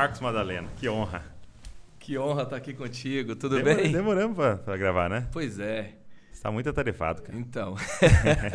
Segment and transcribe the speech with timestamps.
[0.00, 1.22] Marcos Madalena, que honra.
[1.98, 3.92] Que honra estar aqui contigo, tudo Demor- bem?
[3.92, 4.34] Demoramos
[4.64, 5.28] pra gravar, né?
[5.30, 5.92] Pois é.
[6.32, 7.36] Você tá muito atarefado, cara.
[7.38, 7.76] Então.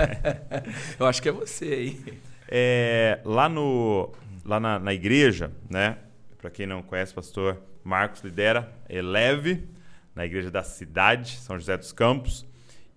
[0.99, 2.19] Eu acho que é você aí.
[2.47, 4.11] É, lá no,
[4.43, 5.99] lá na, na igreja, né?
[6.41, 9.69] Para quem não conhece, o pastor Marcos lidera Eleve,
[10.15, 12.43] na igreja da cidade, São José dos Campos.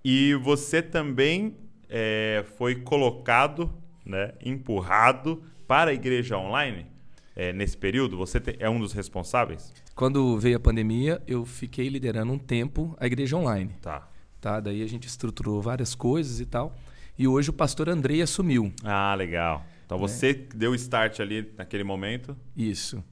[0.03, 1.55] E você também
[1.87, 3.71] é, foi colocado,
[4.07, 6.87] né, empurrado para a igreja online
[7.39, 8.17] é, nesse período.
[8.17, 9.73] Você te- é um dos responsáveis?
[9.95, 13.71] Quando veio a pandemia, eu fiquei liderando um tempo a igreja online.
[13.81, 14.09] Tá.
[14.41, 14.59] Tá?
[14.61, 16.77] Daí a gente estruturou várias coisas e tal.
[17.17, 18.73] E hoje o pastor Andrei assumiu.
[18.85, 19.65] Ah, legal.
[19.87, 22.37] Então você que deu o start ali naquele momento.
[22.57, 23.03] Isso.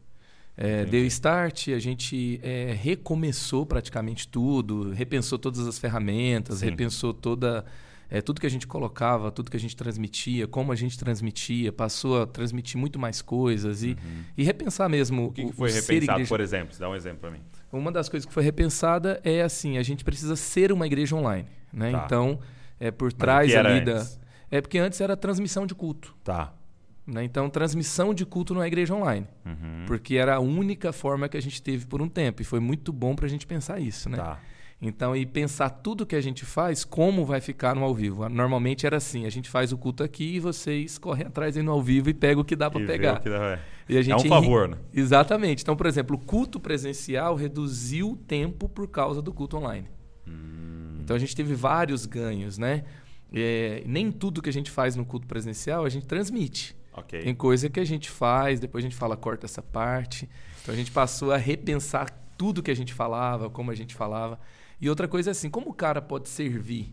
[0.57, 6.67] É, deu start, a gente é, recomeçou praticamente tudo, repensou todas as ferramentas, Sim.
[6.71, 7.65] repensou toda
[8.11, 11.73] é, tudo que a gente colocava, tudo que a gente transmitia, como a gente transmitia,
[11.73, 13.97] passou a transmitir muito mais coisas e,
[14.37, 15.29] e repensar mesmo Uhum.
[15.29, 16.29] O que, que foi ser repensado, igreja.
[16.29, 16.77] por exemplo?
[16.79, 17.41] Dá um exemplo para mim.
[17.73, 21.49] Uma das coisas que foi repensada é assim, a gente precisa ser uma igreja online,
[21.73, 21.91] né?
[21.93, 22.03] Tá.
[22.07, 22.39] Então,
[22.79, 24.21] é por o trás ali da antes?
[24.51, 26.53] é porque antes era transmissão de culto, Tá.
[27.07, 27.25] né?
[27.25, 29.27] Então, transmissão de culto não é igreja online.
[29.45, 29.85] Uhum.
[29.87, 32.43] Porque era a única forma que a gente teve por um tempo.
[32.43, 34.17] E foi muito bom para a gente pensar isso, né?
[34.17, 34.39] Tá.
[34.81, 38.29] Então, e pensar tudo que a gente faz, como vai ficar no ao vivo.
[38.29, 41.73] Normalmente era assim, a gente faz o culto aqui e vocês correm atrás aí no
[41.73, 43.19] ao vivo e pegam o que dá para E pegar.
[43.21, 44.77] dá- E É gente um enri- favor, né?
[44.93, 45.63] Exatamente.
[45.63, 49.89] Então, por exemplo, o culto presencial reduziu o tempo por causa do culto online.
[50.29, 50.99] Hum.
[51.01, 52.85] Então, a gente teve vários ganhos, né?
[53.33, 56.77] É, nem tudo que a gente faz no culto presencial a gente transmite.
[56.93, 57.23] Ok.
[57.23, 60.29] Tem coisa que a gente faz, depois a gente fala, corta essa parte.
[60.63, 64.39] Então a gente passou a repensar tudo que a gente falava, como a gente falava.
[64.81, 66.93] E outra coisa é assim, como o cara pode servir?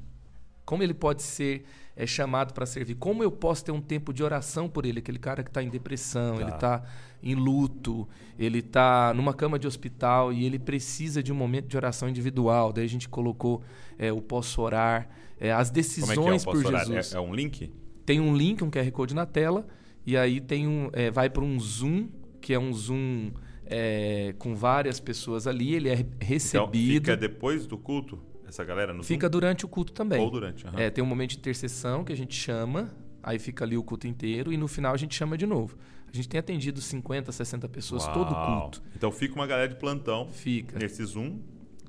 [0.66, 2.96] Como ele pode ser é, chamado para servir?
[2.96, 5.00] Como eu posso ter um tempo de oração por ele?
[5.00, 6.42] Aquele cara que está em depressão, Tá.
[6.42, 6.84] ele está
[7.22, 8.08] em luto,
[8.40, 12.72] ele está numa cama de hospital e ele precisa de um momento de oração individual.
[12.72, 13.62] Daí a gente colocou
[14.00, 15.10] é, o posso orar,
[15.40, 16.36] é, as decisões é que é?
[16.36, 16.86] Eu por orar?
[16.86, 17.72] Jesus É, é um link?
[18.06, 19.66] tem um link, um QR Code na tela,
[20.06, 22.08] e aí tem um, vai para um Zoom,
[22.42, 23.32] que é um Zoom
[23.66, 26.94] é, com várias pessoas ali, ele é Então, recebido.
[26.94, 29.32] fica depois do culto, essa galera no fica Zoom?
[29.32, 30.20] durante o culto também.
[30.22, 30.66] Ou durante.
[30.68, 30.80] aham.
[30.80, 34.08] É, tem um momento de intercessão que a gente chama, aí fica ali o culto
[34.08, 35.78] inteiro, e no final a gente chama de novo.
[36.12, 38.62] A gente tem atendido 50, 60 pessoas todo Uau.
[38.62, 38.84] culto.
[38.96, 40.78] Então fica uma galera de plantão Fica.
[40.78, 41.40] nesse Zoom.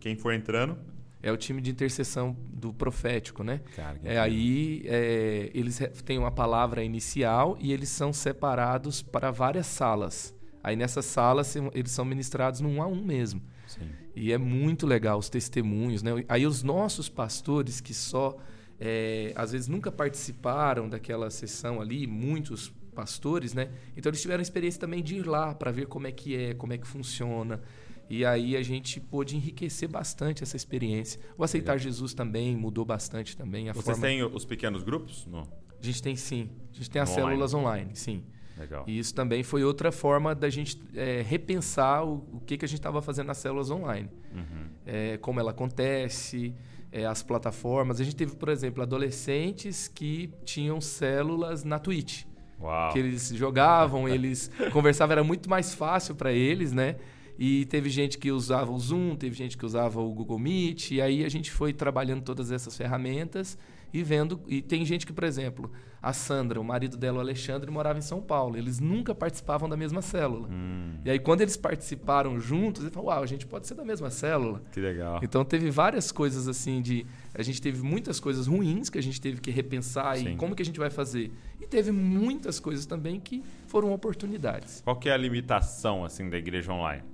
[0.01, 0.79] Quem for entrando.
[1.23, 3.61] É o time de intercessão do profético, né?
[3.75, 9.31] Cara, que É, aí é, eles têm uma palavra inicial e eles são separados para
[9.31, 10.34] várias salas.
[10.65, 13.43] Aí nessas salas eles são ministrados num a um mesmo.
[13.67, 13.91] Sim.
[14.17, 16.11] E é muito legal os testemunhos, né?
[16.27, 18.39] Aí os nossos pastores que só
[18.81, 23.69] é, às vezes nunca participaram daquela sessão ali, muitos pastores, né?
[23.95, 26.55] Então eles tiveram a experiência também de ir lá para ver como é que é,
[26.55, 27.61] como é que funciona.
[28.09, 31.21] E aí a gente pôde enriquecer bastante essa experiência.
[31.37, 34.01] O aceitar Jesus também mudou bastante também a Vocês forma.
[34.01, 35.27] têm os pequenos grupos?
[35.27, 35.43] Não.
[35.79, 37.27] A gente tem sim, a gente tem as online.
[37.27, 38.25] células online, sim.
[38.57, 38.85] Legal.
[38.87, 42.69] E isso também foi outra forma da gente é, repensar o, o que, que a
[42.69, 44.09] gente estava fazendo nas células online.
[44.33, 44.69] Uhum.
[44.87, 46.55] É, como ela acontece,
[46.93, 48.01] é, as plataformas.
[48.01, 52.25] A gente teve, por exemplo, adolescentes que tinham células na Twitch.
[52.61, 52.93] Uau.
[52.93, 56.97] Que eles jogavam, eles conversavam, era muito mais fácil para eles, né?
[57.37, 61.03] E teve gente que usava o Zoom, teve gente que usava o Google Meet, e
[61.03, 63.59] aí a gente foi trabalhando todas essas ferramentas
[63.95, 64.41] e vendo.
[64.49, 65.71] E tem gente que, por exemplo,
[66.03, 68.57] a Sandra, o marido dela, o Alexandre, morava em São Paulo.
[68.59, 70.49] Eles nunca participavam da mesma célula.
[70.51, 73.85] Hum, E aí, quando eles participaram juntos, eles falaram: Uau, a gente pode ser da
[73.85, 74.61] mesma célula.
[74.73, 75.21] que legal.
[75.23, 77.07] Então teve várias coisas assim de.
[77.33, 80.33] A gente teve muitas coisas ruins que a gente teve que repensar Sim.
[80.33, 81.31] e como que a gente vai fazer.
[81.61, 84.81] E teve muitas coisas também que foram oportunidades.
[84.83, 87.05] Qual que é a limitação assim da igreja online?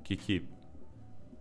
[0.00, 0.42] O que que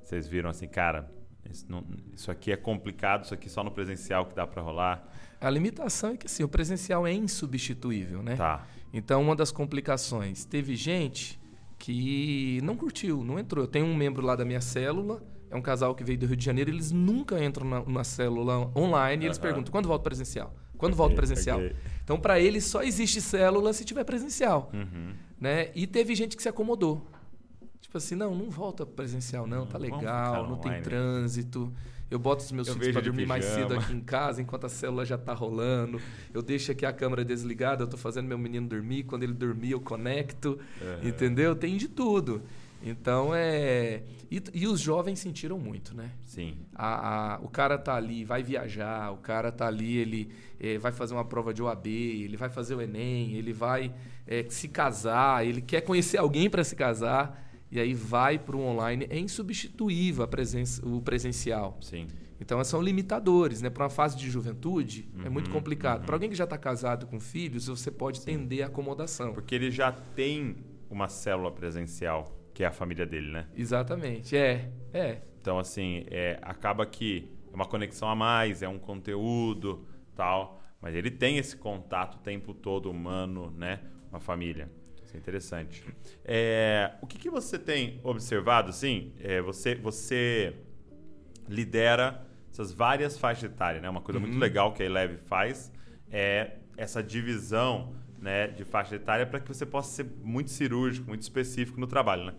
[0.04, 1.10] vocês viram assim, cara?
[1.50, 1.84] Isso, não-
[2.14, 5.08] isso aqui é complicado, isso aqui só no presencial que dá pra rolar.
[5.40, 8.36] A limitação é que assim, o presencial é insubstituível, né?
[8.36, 8.66] Tá.
[8.94, 11.40] Então, uma das complicações, teve gente
[11.78, 13.64] que não curtiu, não entrou.
[13.66, 16.38] Eu tenho um membro lá da minha célula, é um casal que veio do Rio
[16.38, 20.54] de Janeiro, eles nunca entram na, na célula online e eles perguntam: quando volta presencial?
[20.78, 21.60] Quando volta Ok, presencial?
[21.60, 21.76] ok.
[22.04, 24.70] Então, para eles, só existe célula se tiver presencial.
[24.74, 25.14] Uhum.
[25.40, 25.70] né?
[25.76, 27.06] E teve gente que se acomodou.
[27.94, 31.72] Tipo assim, não, não volta presencial, não, tá Hum, legal, não tem trânsito.
[32.10, 34.70] Eu boto os meus Eu filhos para dormir mais cedo aqui em casa, enquanto a
[34.70, 36.02] célula já tá rolando.
[36.34, 39.04] Eu deixo aqui a câmera desligada, eu tô fazendo meu menino dormir.
[39.04, 40.58] Quando ele dormir, eu conecto.
[41.04, 41.56] Entendeu?
[41.56, 42.42] Tem de tudo.
[42.82, 44.02] Então é.
[44.32, 46.10] E, e, os jovens sentiram muito, né?
[46.26, 46.58] Sim.
[46.74, 50.92] A, a, o cara tá ali, vai viajar, o cara tá ali, ele é, vai
[50.92, 53.94] fazer uma prova de OAB, ele vai fazer o Enem, ele vai
[54.26, 57.44] é, se casar, ele quer conhecer alguém para se casar,
[57.74, 59.08] e aí vai para o online.
[59.10, 61.76] É insubstituível a presença, o presencial.
[61.82, 62.06] Sim.
[62.40, 63.70] Então, são limitadores, né?
[63.72, 66.02] Para uma fase de juventude, uhum, é muito uhum, complicado.
[66.02, 66.06] Uhum.
[66.06, 68.26] Para alguém que já está casado com filhos, você pode Sim.
[68.26, 69.34] tender a acomodação.
[69.34, 73.48] Porque ele já tem uma célula presencial que é a família dele, né?
[73.56, 75.22] Exatamente, é, é.
[75.42, 80.94] Então, assim, é, acaba que é uma conexão a mais, é um conteúdo, tal, mas
[80.94, 83.80] ele tem esse contato o tempo todo humano, né,
[84.12, 84.72] com a família.
[85.14, 85.84] Isso é interessante.
[86.26, 90.56] É, o que, que você tem observado, assim, é, você, você
[91.48, 93.90] lidera essas várias faixas etárias, né?
[93.90, 94.26] Uma coisa uhum.
[94.28, 95.72] muito legal que a Eleve faz
[96.12, 101.22] é essa divisão né, de faixa etária para que você possa ser muito cirúrgico, muito
[101.22, 102.34] específico no trabalho, né?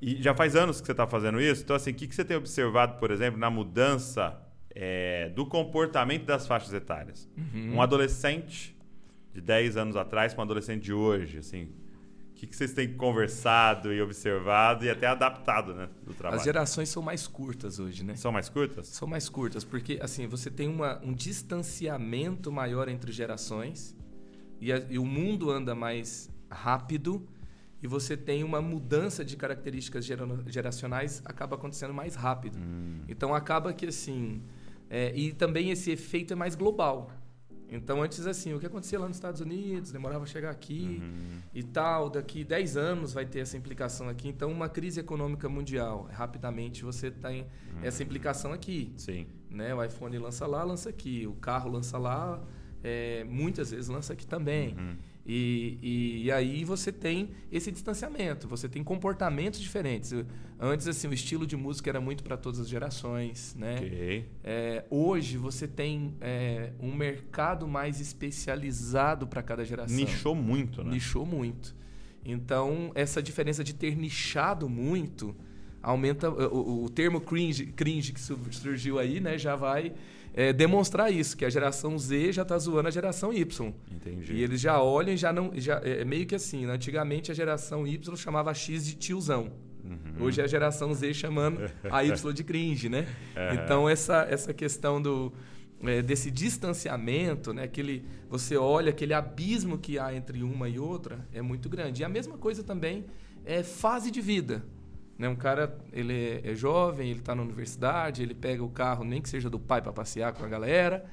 [0.00, 2.24] E já faz anos que você está fazendo isso, então assim, o que, que você
[2.24, 4.38] tem observado, por exemplo, na mudança
[4.70, 7.28] é, do comportamento das faixas etárias?
[7.36, 7.76] Uhum.
[7.76, 8.73] Um adolescente
[9.34, 11.64] de 10 anos atrás com um adolescente de hoje, assim,
[12.30, 16.38] o que, que vocês têm conversado e observado e até adaptado, né, do trabalho?
[16.38, 18.14] As gerações são mais curtas hoje, né?
[18.14, 18.86] São mais curtas?
[18.86, 23.96] São mais curtas, porque assim, você tem uma, um distanciamento maior entre gerações
[24.60, 27.26] e, a, e o mundo anda mais rápido
[27.82, 30.06] e você tem uma mudança de características
[30.46, 32.56] geracionais acaba acontecendo mais rápido.
[32.56, 33.02] Hum.
[33.08, 34.42] Então acaba que assim
[34.88, 37.10] é, e também esse efeito é mais global.
[37.70, 41.40] Então antes assim o que acontecia lá nos Estados Unidos demorava a chegar aqui uhum.
[41.54, 44.28] e tal daqui 10 anos vai ter essa implicação aqui.
[44.28, 47.80] Então uma crise econômica mundial rapidamente você tem uhum.
[47.82, 48.92] essa implicação aqui.
[48.96, 49.26] Sim.
[49.50, 49.74] Né?
[49.74, 52.42] O iPhone lança lá lança aqui, o carro lança lá
[52.82, 54.76] é, muitas vezes lança aqui também.
[54.76, 54.96] Uhum.
[55.26, 60.12] E, e, e, aí você tem esse distanciamento, você tem comportamentos diferentes.
[60.60, 63.76] Antes, assim, o estilo de música era muito para todas as gerações, né?
[63.76, 64.28] Okay.
[64.42, 69.96] É, hoje você tem é, um mercado mais especializado para cada geração.
[69.96, 70.90] Nichou muito, né?
[70.90, 71.74] Nichou muito.
[72.22, 75.34] Então, essa diferença de ter nichado muito
[75.82, 76.28] aumenta...
[76.30, 79.38] O, o termo cringe, cringe que surgiu aí, né?
[79.38, 79.94] Já vai
[80.36, 83.72] é, demonstrar isso, que a geração Z já está zoando a geração Y.
[83.90, 84.32] Entendi.
[84.32, 85.52] E eles já olham e já não.
[85.54, 86.72] Já, é, é meio que assim, né?
[86.72, 89.52] antigamente a geração Y chamava X de tiozão.
[89.84, 90.24] Uhum.
[90.24, 93.06] Hoje é a geração Z chamando a Y de cringe, né?
[93.36, 93.54] Uhum.
[93.54, 95.32] Então essa, essa questão do,
[95.84, 97.64] é, desse distanciamento, né?
[97.64, 102.02] Aquele, você olha aquele abismo que há entre uma e outra é muito grande.
[102.02, 103.04] E a mesma coisa também
[103.44, 104.64] é fase de vida.
[105.18, 105.28] Né?
[105.28, 109.28] Um cara, ele é, jovem, ele está na universidade, ele pega o carro, nem que
[109.28, 111.04] seja do pai, para passear com a galera,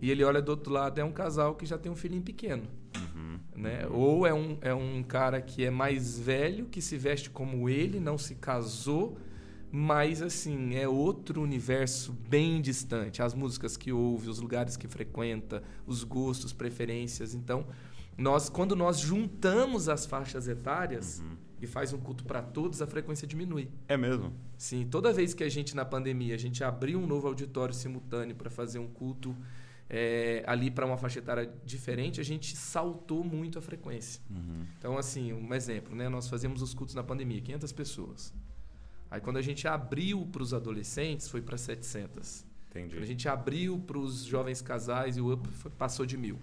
[0.00, 2.64] e ele olha do outro lado, é um casal que já tem um filhinho pequeno.
[2.96, 3.38] Uhum.
[3.56, 3.86] Né?
[3.90, 7.98] Ou é um, é um cara que é mais velho, que se veste como ele,
[7.98, 9.18] não se casou,
[9.70, 13.22] mas assim, é outro universo bem distante.
[13.22, 17.34] As músicas que ouve, os lugares que frequenta, os gostos, preferências.
[17.34, 17.66] Então,
[18.16, 22.86] nós, quando nós juntamos as faixas etárias, uhum e faz um culto para todos, a
[22.86, 23.68] frequência diminui.
[23.88, 24.32] É mesmo?
[24.56, 28.34] Sim, toda vez que a gente na pandemia a gente abriu um novo auditório simultâneo
[28.36, 29.36] para fazer um culto
[29.90, 34.20] é, ali para uma faixa etária diferente, a gente saltou muito a frequência.
[34.30, 34.66] Uhum.
[34.78, 36.08] Então, assim, um exemplo, né?
[36.08, 38.34] Nós fazíamos os cultos na pandemia, 500 pessoas.
[39.10, 42.44] Aí, quando a gente abriu para os adolescentes, foi para 700.
[42.70, 42.94] Entendi.
[42.94, 45.48] Quando a gente abriu para os jovens casais e o up
[45.78, 46.38] passou de mil.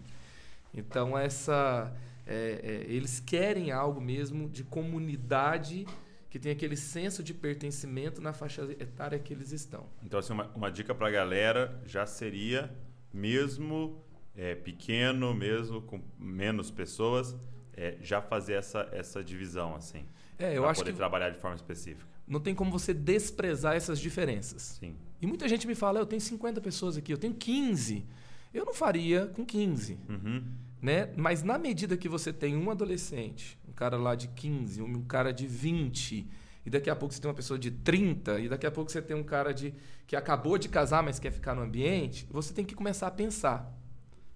[0.74, 1.96] Então, essa
[2.26, 5.86] é, é, eles querem algo mesmo de comunidade
[6.30, 9.86] que tem aquele senso de pertencimento na faixa etária que eles estão.
[10.04, 12.76] Então, assim, uma, uma dica para a galera já seria,
[13.14, 14.04] mesmo
[14.36, 17.36] é, pequeno, mesmo com menos pessoas,
[17.74, 20.06] é, já fazer essa, essa divisão, assim.
[20.38, 22.06] É, eu acho poder que trabalhar de forma específica.
[22.28, 24.78] Não tem como você desprezar essas diferenças.
[24.80, 24.96] Sim.
[25.22, 28.06] E muita gente me fala, eu tenho 50 pessoas aqui, eu tenho 15.
[28.54, 29.98] Eu não faria com 15.
[30.10, 30.44] Uhum.
[30.86, 31.10] Né?
[31.18, 35.32] Mas na medida que você tem um adolescente, um cara lá de 15, um cara
[35.32, 36.30] de 20,
[36.64, 39.02] e daqui a pouco você tem uma pessoa de 30, e daqui a pouco você
[39.02, 39.74] tem um cara de
[40.06, 43.76] que acabou de casar, mas quer ficar no ambiente, você tem que começar a pensar.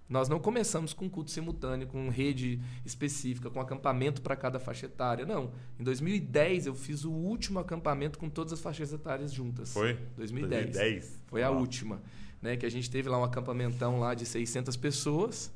[0.08, 5.24] Nós não começamos com culto simultâneo, com rede específica, com acampamento para cada faixa etária.
[5.24, 5.52] Não.
[5.78, 9.72] Em 2010 eu fiz o último acampamento com todas as faixas etárias juntas.
[9.72, 9.96] Foi?
[10.16, 10.64] 2010.
[10.64, 11.22] 2010.
[11.28, 12.02] Foi a última.
[12.42, 15.52] Né, que a gente teve lá um acampamentão lá de 600 pessoas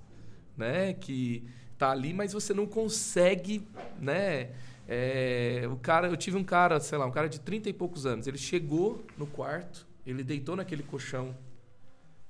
[0.57, 0.93] né?
[0.95, 1.45] Que
[1.79, 3.67] tá ali, mas você não consegue,
[4.01, 4.51] né?
[4.87, 8.07] É, o cara, eu tive um cara, sei lá, um cara de 30 e poucos
[8.07, 8.27] anos.
[8.27, 11.35] Ele chegou no quarto, ele deitou naquele colchão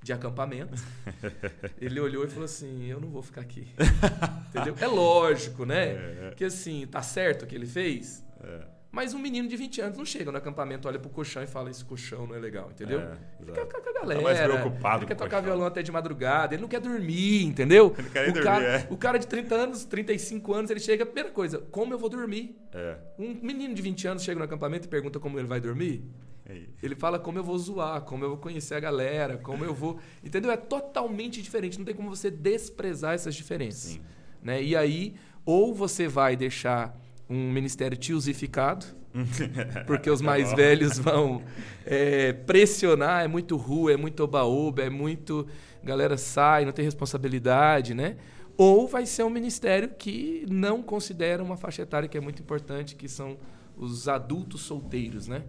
[0.01, 0.81] de acampamento.
[1.81, 3.67] Ele olhou e falou assim: Eu não vou ficar aqui.
[4.49, 4.75] Entendeu?
[4.79, 5.87] É lógico, né?
[6.29, 6.33] É.
[6.37, 8.23] Que assim, tá certo o que ele fez.
[8.39, 8.74] É.
[8.95, 11.69] Mas um menino de 20 anos não chega no acampamento, olha pro colchão e fala:
[11.69, 13.01] Esse colchão não é legal, entendeu?
[13.01, 14.21] É, ficar com a galera.
[14.21, 15.43] Tá mais preocupado ele quer tocar colchão.
[15.43, 17.93] violão até de madrugada, ele não quer dormir, entendeu?
[17.97, 18.87] Ele quer o, dormir, cara, é.
[18.89, 22.57] o cara de 30 anos, 35 anos, ele chega, primeira coisa, como eu vou dormir?
[22.73, 22.95] É.
[23.19, 26.01] Um menino de 20 anos chega no acampamento e pergunta como ele vai dormir.
[26.45, 29.73] É ele fala como eu vou zoar, como eu vou conhecer a galera, como eu
[29.73, 29.99] vou.
[30.23, 30.49] Entendeu?
[30.51, 31.77] É totalmente diferente.
[31.77, 33.91] Não tem como você desprezar essas diferenças.
[33.91, 34.01] Sim.
[34.41, 34.63] Né?
[34.63, 36.97] E aí, ou você vai deixar
[37.29, 38.85] um ministério tiosificado,
[39.87, 41.41] porque os mais velhos vão
[41.85, 45.47] é, pressionar, é muito rua, é muito oba-oba, é muito.
[45.83, 48.17] galera sai, não tem responsabilidade, né?
[48.57, 52.95] Ou vai ser um ministério que não considera uma faixa etária que é muito importante,
[52.95, 53.37] que são
[53.77, 55.43] os adultos solteiros, né?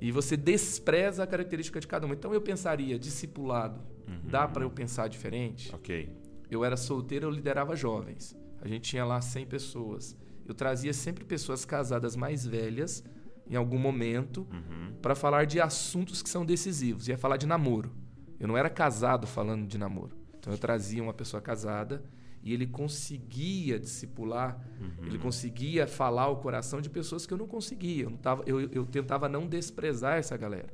[0.00, 2.12] E você despreza a característica de cada um.
[2.12, 4.20] Então eu pensaria, discipulado, uhum.
[4.24, 5.74] dá para eu pensar diferente?
[5.74, 6.10] Ok.
[6.50, 8.36] Eu era solteiro, eu liderava jovens.
[8.60, 10.16] A gente tinha lá 100 pessoas.
[10.46, 13.04] Eu trazia sempre pessoas casadas mais velhas,
[13.48, 14.94] em algum momento, uhum.
[15.00, 17.08] para falar de assuntos que são decisivos.
[17.08, 17.92] Ia falar de namoro.
[18.38, 20.16] Eu não era casado falando de namoro.
[20.38, 22.04] Então eu trazia uma pessoa casada
[22.42, 25.06] e ele conseguia discipular, uhum.
[25.06, 28.04] ele conseguia falar o coração de pessoas que eu não conseguia.
[28.04, 30.68] Eu, não tava, eu, eu tentava não desprezar essa galera.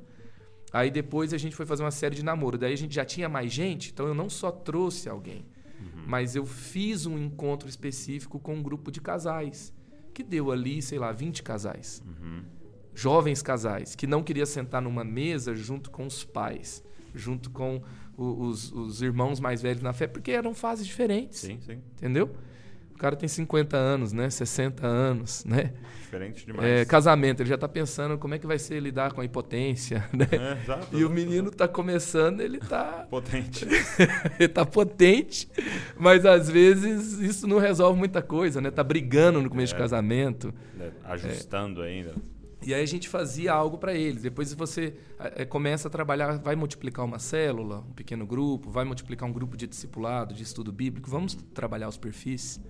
[0.73, 2.57] Aí depois a gente foi fazer uma série de namoro.
[2.57, 5.45] Daí a gente já tinha mais gente, então eu não só trouxe alguém,
[6.01, 6.07] uhum.
[6.07, 9.73] mas eu fiz um encontro específico com um grupo de casais,
[10.13, 12.03] que deu ali, sei lá, 20 casais.
[12.05, 12.43] Uhum.
[12.93, 16.83] Jovens casais, que não queria sentar numa mesa junto com os pais,
[17.15, 17.81] junto com
[18.17, 21.39] os, os irmãos mais velhos na fé, porque eram fases diferentes.
[21.39, 21.79] Sim, sim.
[21.97, 22.29] Entendeu?
[23.01, 24.29] O cara tem 50 anos, né?
[24.29, 25.73] 60 anos, né?
[26.03, 26.69] Diferente demais.
[26.69, 30.07] É, casamento, ele já está pensando como é que vai ser lidar com a impotência,
[30.13, 30.27] né?
[30.31, 33.07] É, exato, e o menino está começando, ele está...
[33.09, 33.65] Potente.
[34.37, 35.49] ele está potente,
[35.97, 38.69] mas às vezes isso não resolve muita coisa, né?
[38.69, 40.53] Tá brigando no começo é, do casamento.
[40.79, 42.13] É, ajustando ainda.
[42.63, 44.21] E aí a gente fazia algo para eles.
[44.21, 49.27] Depois você é, começa a trabalhar, vai multiplicar uma célula, um pequeno grupo, vai multiplicar
[49.27, 51.09] um grupo de discipulado, de estudo bíblico.
[51.09, 52.61] Vamos trabalhar os perfis.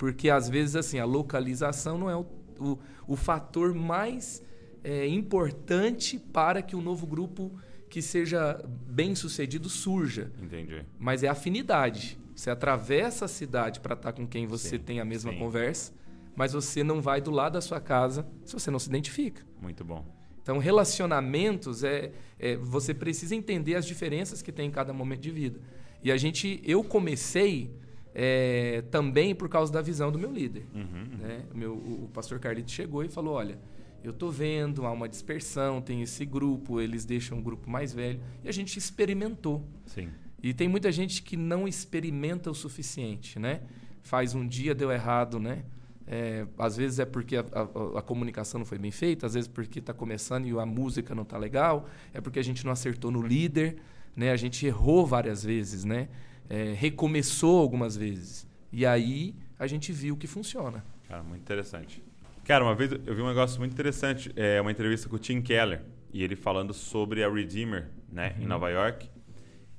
[0.00, 2.26] Porque às vezes assim a localização não é o,
[2.58, 4.42] o, o fator mais
[4.82, 7.52] é, importante para que o um novo grupo
[7.90, 10.32] que seja bem sucedido surja.
[10.42, 10.86] Entendi.
[10.98, 12.18] Mas é afinidade.
[12.34, 15.38] Você atravessa a cidade para estar com quem você sim, tem a mesma sim.
[15.38, 15.92] conversa
[16.40, 19.42] mas você não vai do lado da sua casa se você não se identifica.
[19.60, 20.06] Muito bom.
[20.42, 25.30] Então, relacionamentos é, é, você precisa entender as diferenças que tem em cada momento de
[25.30, 25.60] vida.
[26.02, 27.70] E a gente, eu comecei
[28.14, 30.66] é, também por causa da visão do meu líder.
[30.74, 31.18] Uhum, uhum.
[31.18, 31.44] Né?
[31.52, 33.58] O, meu, o pastor Carlito chegou e falou: olha,
[34.02, 38.20] eu estou vendo, há uma dispersão, tem esse grupo, eles deixam um grupo mais velho.
[38.42, 39.64] E a gente experimentou.
[39.86, 40.08] Sim.
[40.42, 43.60] E tem muita gente que não experimenta o suficiente, né?
[44.02, 45.64] Faz um dia, deu errado, né?
[46.06, 49.46] É, às vezes é porque a, a, a, comunicação não foi bem feita, às vezes
[49.46, 53.12] porque está começando e a música não está legal, é porque a gente não acertou
[53.12, 53.76] no líder,
[54.16, 54.32] né?
[54.32, 56.08] A gente errou várias vezes, né?
[56.50, 58.46] É, recomeçou algumas vezes.
[58.72, 60.84] E aí a gente viu que funciona.
[61.08, 62.02] Cara, muito interessante.
[62.44, 65.40] Cara, uma vez eu vi um negócio muito interessante, é uma entrevista com o Tim
[65.40, 68.42] Keller, e ele falando sobre a Redeemer, né, uhum.
[68.42, 69.08] em Nova York.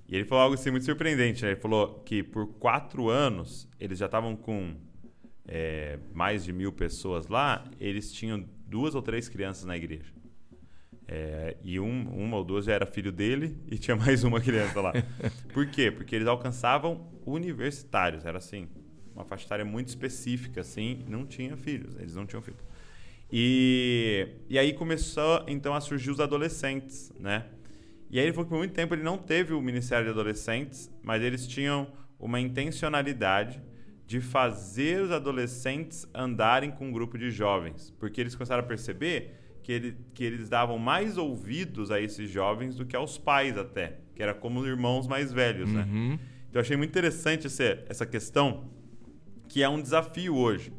[0.08, 1.52] E ele falou algo assim muito surpreendente, né?
[1.52, 4.76] Ele falou que por quatro anos eles já estavam com
[5.48, 10.14] é, mais de mil pessoas lá, eles tinham duas ou três crianças na igreja.
[11.14, 14.80] É, e um, uma ou duas já era filho dele e tinha mais uma criança
[14.80, 14.94] lá.
[15.54, 15.92] Por quê?
[15.92, 18.70] Porque eles alcançavam universitários, era assim,
[19.14, 22.62] uma faixa etária muito específica, assim, não tinha filhos, eles não tinham filhos.
[23.30, 27.46] E, e aí começou então a surgir os adolescentes, né?
[28.10, 30.90] E aí ele falou que por muito tempo ele não teve o Ministério de Adolescentes,
[31.04, 33.62] mas eles tinham uma intencionalidade
[34.08, 39.41] de fazer os adolescentes andarem com um grupo de jovens, porque eles começaram a perceber
[39.64, 43.98] que, ele, que eles davam mais ouvidos a esses jovens do que aos pais até,
[44.16, 45.84] que era como irmãos mais velhos, né?
[45.84, 46.10] uhum.
[46.10, 46.20] né?
[46.50, 48.70] Então eu achei muito interessante essa, essa questão,
[49.48, 50.74] que é um desafio hoje.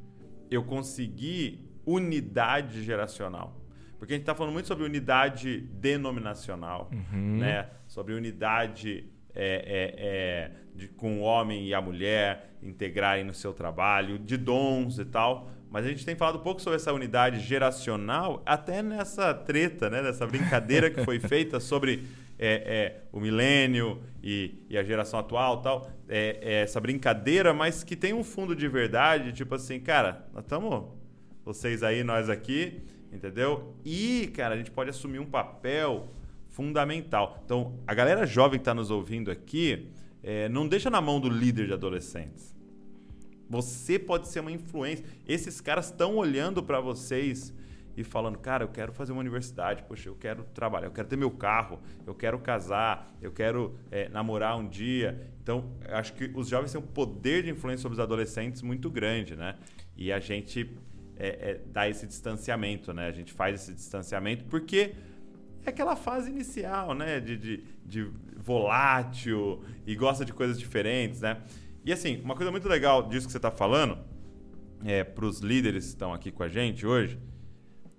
[0.51, 3.59] Eu conseguir unidade geracional.
[3.99, 7.39] Porque a gente está falando muito sobre unidade denominacional, uhum.
[7.39, 7.71] né?
[7.87, 13.53] sobre unidade é, é, é, de, com o homem e a mulher integrarem no seu
[13.53, 15.51] trabalho, de dons e tal.
[15.73, 20.03] Mas a gente tem falado um pouco sobre essa unidade geracional, até nessa treta, né,
[20.03, 22.05] nessa brincadeira que foi feita sobre
[22.39, 25.91] é, é, o milênio e, e, a geração atual tal.
[26.07, 30.45] É, é, essa brincadeira, mas que tem um fundo de verdade, tipo assim, cara, nós
[30.45, 30.85] estamos,
[31.43, 33.75] vocês aí, nós aqui, entendeu?
[33.83, 36.09] E, cara, a gente pode assumir um papel
[36.49, 37.41] fundamental.
[37.47, 39.89] Então, a galera jovem que está nos ouvindo aqui,
[40.23, 42.52] é, não deixa na mão do líder de adolescentes.
[43.53, 45.05] Você pode ser uma influência.
[45.29, 47.53] Esses caras estão olhando para vocês
[47.95, 51.17] e falando, cara, eu quero fazer uma universidade, poxa, eu quero trabalhar, eu quero ter
[51.17, 55.31] meu carro, eu quero casar, eu quero é, namorar um dia.
[55.43, 59.37] Então, acho que os jovens têm um poder de influência sobre os adolescentes muito grande,
[59.37, 59.57] né?
[59.99, 60.75] E a gente
[61.15, 63.07] é, é, dá esse distanciamento, né?
[63.07, 64.95] A gente faz esse distanciamento porque
[65.63, 67.21] é aquela fase inicial, né?
[67.21, 71.43] De, de, de volátil e gosta de coisas diferentes, né?
[71.85, 73.99] E assim, uma coisa muito legal disso que você está falando,
[74.85, 77.19] é, para os líderes que estão aqui com a gente hoje,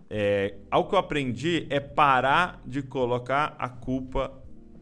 [0.09, 4.31] é, algo que eu aprendi é parar de colocar a culpa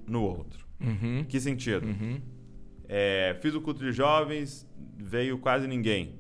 [0.06, 0.66] no outro.
[0.80, 1.24] Uhum.
[1.28, 1.86] Que sentido?
[1.88, 2.22] Uhum.
[2.88, 4.68] É, fiz o culto de jovens,
[4.98, 6.20] veio quase ninguém.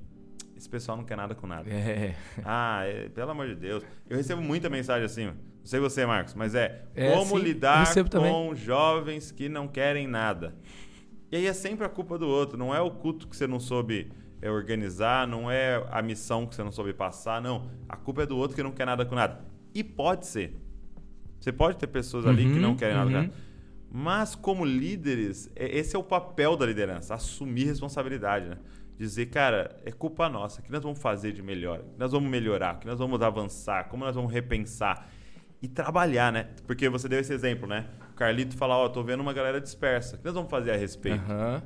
[0.56, 1.70] Esse pessoal não quer nada com nada.
[1.70, 2.16] É.
[2.46, 3.84] Ah, é, pelo amor de Deus.
[4.10, 7.94] Eu recebo muita mensagem assim, não sei você, Marcos, mas é, É, como sim, lidar
[7.94, 8.56] com também.
[8.56, 10.56] jovens que não querem nada.
[11.32, 12.58] E aí é sempre a culpa do outro.
[12.58, 14.12] Não é o culto que você não soube
[14.42, 17.70] é, organizar, não é a missão que você não soube passar, não.
[17.88, 19.40] A culpa é do outro que não quer nada com nada.
[19.74, 20.58] E pode ser.
[21.40, 23.22] Você pode ter pessoas ali que Uhum, não querem nada com uhum.
[23.24, 23.34] nada.
[23.94, 28.58] Mas como líderes, é- esse é o papel da liderança, assumir responsabilidade, né?
[28.98, 31.80] Dizer, cara, é culpa nossa, o que nós vamos fazer de melhor?
[31.80, 32.76] O que nós vamos melhorar?
[32.76, 33.90] O que nós vamos avançar?
[33.90, 35.10] Como nós vamos repensar?
[35.62, 36.50] E trabalhar, né?
[36.66, 37.88] Porque você deu esse exemplo, né?
[38.12, 40.16] O Carlito fala, ó, tô vendo uma galera dispersa.
[40.16, 41.22] O que nós vamos fazer a respeito?
[41.24, 41.62] Aham.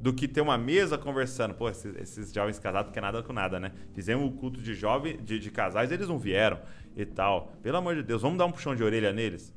[0.00, 1.54] do que ter uma mesa conversando.
[1.54, 3.70] Pô, esses, esses jovens casados não quer nada com nada, né?
[3.92, 6.58] Fizemos o culto de jovem, de, de casais, eles não vieram
[6.96, 7.52] e tal.
[7.62, 9.54] Pelo amor de Deus, vamos dar um puxão de orelha neles?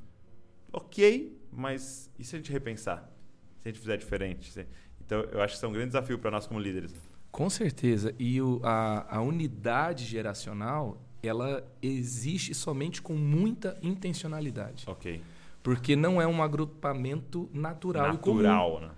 [0.71, 3.09] Ok, mas e se a gente repensar?
[3.61, 4.67] Se a gente fizer diferente?
[5.05, 6.93] Então, eu acho que isso é um grande desafio para nós como líderes.
[7.31, 8.13] Com certeza.
[8.19, 14.83] E o- a, a unidade geracional, ela existe somente com muita intencionalidade.
[14.87, 15.21] Ok.
[15.61, 18.41] Porque não é um agrupamento natural, e comum.
[18.41, 18.89] Natural, né?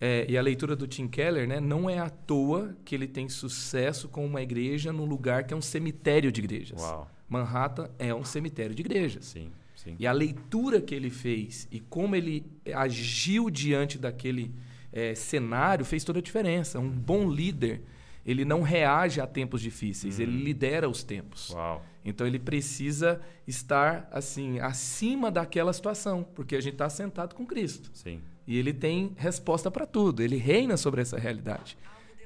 [0.00, 3.28] É, e a leitura do Tim Keller, né, não é à toa que ele tem
[3.28, 6.80] sucesso com uma igreja num lugar que é um cemitério de igrejas.
[6.80, 7.10] Uau.
[7.28, 9.24] Manhattan é um cemitério de igrejas.
[9.26, 9.96] Sim, sim.
[9.98, 14.54] E a leitura que ele fez e como ele agiu diante daquele
[14.92, 16.78] eh, cenário fez toda a diferença.
[16.78, 17.82] Um bom líder,
[18.24, 21.50] ele não reage a tempos difíceis, ele lidera os tempos.
[21.50, 21.84] Uau.
[22.04, 27.90] Então ele precisa estar assim acima daquela situação, porque a gente está sentado com Cristo
[27.94, 28.20] Sim.
[28.46, 30.22] e ele tem resposta para tudo.
[30.22, 31.76] Ele reina sobre essa realidade.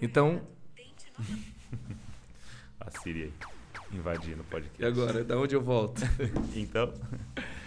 [0.03, 0.41] Então,
[2.81, 3.33] A Siri aí,
[3.93, 4.81] invadindo o podcast.
[4.81, 6.03] e agora, da onde eu volto?
[6.55, 6.93] Então,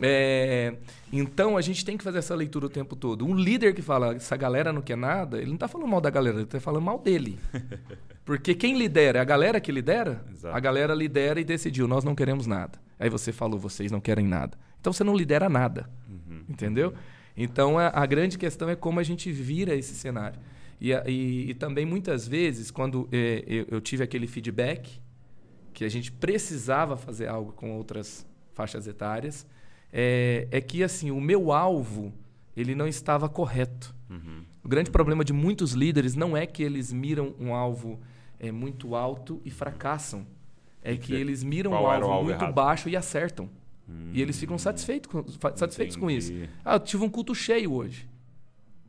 [0.00, 0.74] É,
[1.12, 3.24] então a gente tem que fazer essa leitura o tempo todo.
[3.24, 6.10] Um líder que fala essa galera não quer nada, ele não está falando mal da
[6.10, 7.38] galera, ele está falando mal dele.
[8.24, 9.18] Porque quem lidera?
[9.18, 10.24] É a galera que lidera?
[10.32, 10.56] Exato.
[10.56, 12.78] A galera lidera e decidiu, nós não queremos nada.
[12.98, 14.58] Aí você falou, vocês não querem nada.
[14.80, 15.88] Então você não lidera nada.
[16.48, 16.92] Entendeu?
[17.36, 20.38] Então a, a grande questão é como a gente vira esse cenário.
[20.80, 25.00] E, e- e também muitas vezes, quando eh, eu, eu tive aquele feedback,
[25.72, 29.46] que a gente precisava fazer algo com outras faixas etárias,
[29.96, 32.12] é, é que assim o meu alvo
[32.56, 33.94] ele não estava correto.
[34.10, 34.42] uhum.
[34.64, 38.00] O grande problema de muitos líderes não é que eles miram um alvo
[38.40, 40.26] é, muito alto e fracassam.
[40.82, 42.54] É que eles miram um qual alvo, alvo muito errado?
[42.54, 43.48] baixo e acertam.
[44.12, 46.32] E eles ficam satisfeitos com, satisfeitos com isso.
[46.64, 48.08] Ah, eu tive um culto cheio hoje.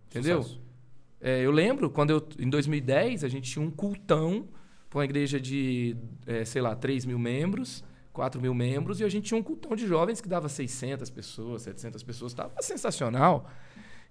[0.07, 0.45] Entendeu?
[1.19, 4.47] É, eu lembro quando eu, em 2010 a gente tinha um cultão
[4.89, 7.83] para uma igreja de, é, sei lá, 3 mil membros,
[8.15, 11.63] 4 mil membros, e a gente tinha um cultão de jovens que dava 600 pessoas,
[11.63, 13.51] 700 pessoas, estava sensacional.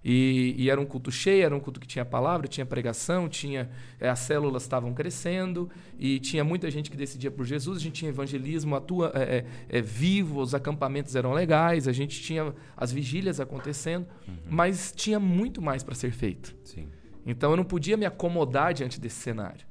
[0.07, 3.71] E, e era um culto cheio, era um culto que tinha palavra, tinha pregação, tinha
[3.99, 7.79] é, as células estavam crescendo e tinha muita gente que decidia por Jesus.
[7.79, 9.37] A gente tinha evangelismo atua, é,
[9.69, 14.05] é, é, vivo, os acampamentos eram legais, a gente tinha as vigílias acontecendo,
[14.47, 16.55] mas tinha muito mais para ser feito.
[16.63, 16.87] Sim.
[17.25, 19.65] Então eu não podia me acomodar diante desse cenário.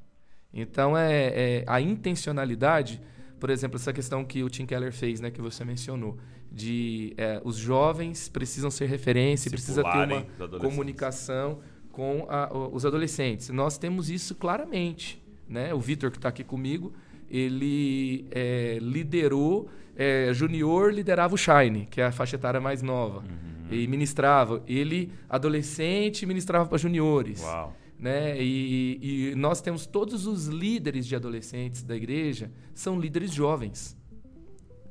[0.53, 3.01] Então é, é a intencionalidade,
[3.45, 6.17] por exemplo, essa questão que o Tim Keller fez, né, que você mencionou,
[6.51, 11.59] de é, os jovens precisam ser referência, precisa ter uma comunicação
[11.91, 13.49] com a- os adolescentes.
[13.49, 15.71] Nós temos isso claramente, né?
[15.75, 16.91] O Vitor que está aqui comigo,
[17.29, 23.19] ele é, liderou, é, junior liderava o Shine, que é a faixa etária mais nova,
[23.19, 23.67] Uhum.
[23.69, 24.63] e ministrava.
[24.67, 27.75] Ele adolescente ministrava para juniores Uau.
[27.97, 28.41] Né?
[28.41, 33.97] E, e nós temos todos os líderes de adolescentes da igreja são líderes jovens.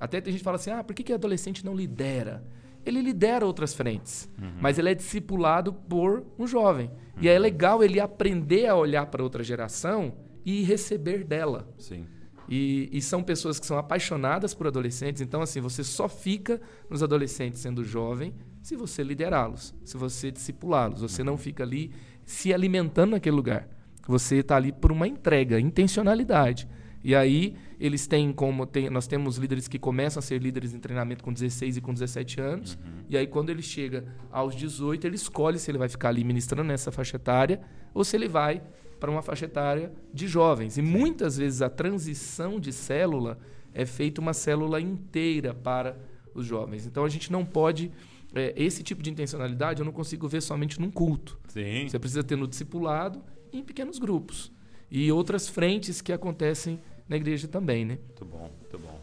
[0.01, 2.45] Até tem gente que fala assim: ah, por que, que adolescente não lidera?
[2.85, 4.29] Ele lidera outras frentes,
[4.61, 6.90] mas ele é discipulado por um jovem.
[7.19, 10.12] E é legal ele aprender a olhar para outra geração
[10.45, 11.67] e receber dela.
[11.79, 12.07] Sim.
[12.47, 15.23] E, e, são pessoas que são apaixonadas por adolescentes.
[15.23, 21.01] Então, assim, você só fica nos adolescentes sendo jovem se você liderá-los, se você discipulá-los.
[21.01, 21.93] Você não fica ali
[22.25, 23.69] se alimentando naquele lugar.
[24.07, 26.69] Você está ali por uma entrega, intencionalidade.
[27.03, 30.79] E aí eles têm como tem, nós temos líderes que começam a ser líderes em
[30.79, 32.75] treinamento com 16 e com 17 anos.
[32.75, 33.05] Uhum.
[33.11, 36.69] E aí quando ele chega aos 18, ele escolhe se ele vai ficar ali ministrando
[36.69, 37.61] nessa faixa etária
[37.93, 38.63] ou se ele vai
[38.99, 40.79] para uma faixa etária de jovens.
[40.79, 40.89] E Sim.
[40.89, 43.39] muitas vezes a transição de célula
[43.75, 45.99] é feita uma célula inteira para
[46.35, 46.87] os jovens.
[46.87, 47.93] Então a gente não pode
[48.35, 51.38] é, esse tipo de intencionalidade eu não consigo ver somente num culto.
[51.49, 51.88] Sim.
[51.88, 54.53] Você precisa ter no discipulado e em pequenos grupos.
[54.90, 57.99] E outras frentes que acontecem na igreja também, né?
[58.07, 59.01] Muito bom, muito bom.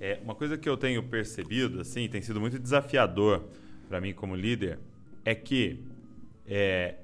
[0.00, 3.44] É, uma coisa que eu tenho percebido, assim, tem sido muito desafiador
[3.88, 4.78] para mim como líder,
[5.24, 5.82] é que
[6.46, 6.96] é,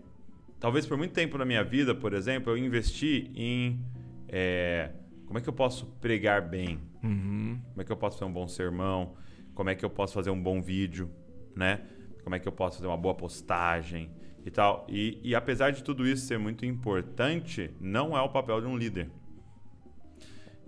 [0.60, 3.80] talvez por muito tempo na minha vida, por exemplo, eu investi em
[4.28, 4.90] é,
[5.26, 7.58] como é que eu posso pregar bem, uhum.
[7.70, 9.14] como é que eu posso fazer um bom sermão,
[9.54, 11.10] como é que eu posso fazer um bom vídeo,
[11.54, 11.80] né?
[12.22, 14.10] Como é que eu posso fazer uma boa postagem
[14.44, 14.86] e tal.
[14.88, 18.76] E, e apesar de tudo isso ser muito importante, não é o papel de um
[18.76, 19.10] líder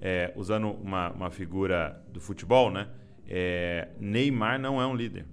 [0.01, 2.89] é, usando uma, uma figura do futebol, né?
[3.29, 5.27] É, Neymar não é um líder.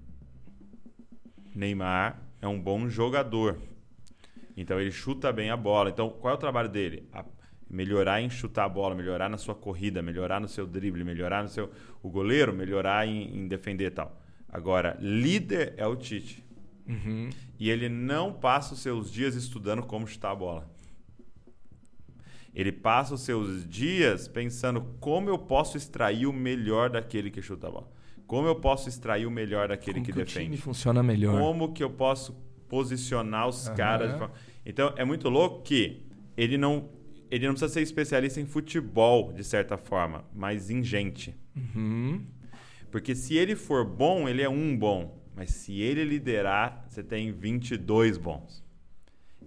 [1.54, 3.60] Neymar é um bom jogador.
[4.56, 5.90] Então ele chuta bem a bola.
[5.90, 7.08] Então qual é o trabalho dele?
[7.12, 7.26] A
[7.70, 11.50] melhorar em chutar a bola, melhorar na sua corrida, melhorar no seu drible, melhorar no
[11.50, 11.72] seu
[12.04, 14.22] o goleiro, melhorar em, em defender e tal.
[14.54, 16.46] Agora líder é o Tite.
[16.88, 17.30] Uhum.
[17.60, 20.70] E ele não passa os seus dias estudando como chutar a bola.
[22.54, 27.68] Ele passa os seus dias pensando como eu posso extrair o melhor daquele que chuta
[27.68, 27.92] a bola.
[28.28, 30.40] Como eu posso extrair o melhor daquele como que, que defende.
[30.40, 31.40] O time funciona melhor.
[31.40, 32.34] Como que eu posso
[32.70, 33.76] posicionar os uhum.
[33.76, 34.16] caras.
[34.16, 34.30] De...
[34.64, 36.06] Então é muito louco que
[36.38, 36.90] ele não
[37.32, 41.36] ele não precisa ser especialista em futebol de certa forma, mas em gente.
[41.56, 42.24] Uhum.
[42.94, 45.20] Porque se ele for bom, ele é um bom.
[45.36, 48.64] Mas se ele liderar, você tem 22 bons.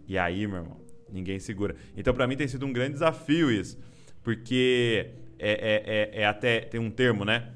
[0.09, 1.77] E aí, meu irmão, Ninguém segura.
[1.97, 3.79] Então, para mim, tem sido um grande desafio isso.
[4.21, 6.59] Porque é, é, é, é, até.
[6.59, 7.53] Tem um termo, né?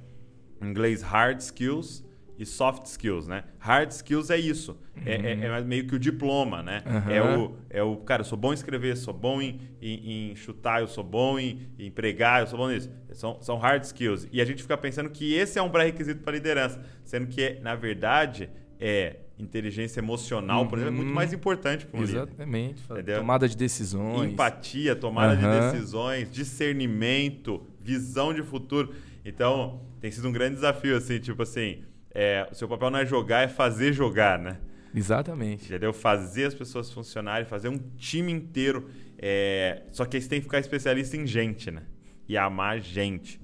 [0.62, 2.04] Em inglês, hard skills
[2.40, 3.44] e soft skills, né?
[3.58, 4.74] Hard skills é isso.
[5.04, 5.54] É, é, uhum.
[5.56, 6.82] é, meio que o diploma, né?
[6.86, 7.12] Uhum.
[7.12, 7.96] É, o, é o.
[7.98, 11.38] Cara, eu sou bom em escrever, sou bom em, em, em chutar, eu sou bom
[11.38, 12.90] em, em, pregar, eu sou bom nisso.
[13.12, 14.26] São, são hard skills.
[14.32, 16.82] E a gente fica pensando que esse é um pré-requisito para liderança.
[17.04, 18.48] Sendo que, na verdade,
[18.80, 20.68] é inteligência emocional, uhum.
[20.68, 21.14] por exemplo, é muito uhum.
[21.14, 22.82] mais importante para um Exatamente.
[22.90, 24.32] Líder, tomada de decisões.
[24.32, 25.40] Empatia, tomada uhum.
[25.40, 28.94] de decisões, discernimento, visão de futuro.
[29.26, 31.82] Então, tem sido um grande desafio, assim, tipo assim,
[32.14, 34.58] é, o seu papel não é jogar, é fazer jogar, né?
[34.94, 35.66] Exatamente.
[35.66, 35.92] Entendeu?
[35.92, 38.90] Fazer as pessoas funcionarem, fazer um time inteiro.
[39.18, 39.82] É...
[39.92, 41.82] Só que aí você tem que ficar especialista em gente, né?
[42.28, 43.40] E amar gente.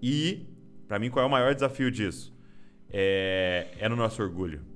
[0.00, 0.46] E,
[0.86, 2.32] para mim, qual é o maior desafio disso?
[2.90, 4.74] É, é no nosso orgulho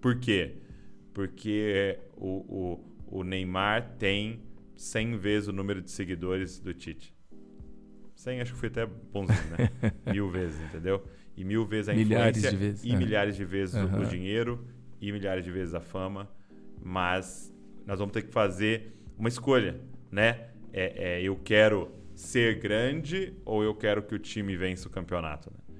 [0.00, 0.54] por quê?
[1.12, 4.40] Porque o, o, o Neymar tem
[4.76, 7.14] 100 vezes o número de seguidores do Tite.
[8.14, 9.92] 100 acho que foi até bonzinho, né?
[10.12, 11.04] mil vezes, entendeu?
[11.40, 12.50] E mil vezes a milhares influência.
[12.50, 12.84] De vezes.
[12.84, 12.98] E uhum.
[12.98, 14.00] milhares de vezes uhum.
[14.00, 14.62] o, o dinheiro.
[15.00, 16.28] E milhares de vezes a fama.
[16.82, 17.50] Mas
[17.86, 19.80] nós vamos ter que fazer uma escolha,
[20.12, 20.48] né?
[20.70, 25.50] É, é, eu quero ser grande ou eu quero que o time vença o campeonato,
[25.50, 25.76] né?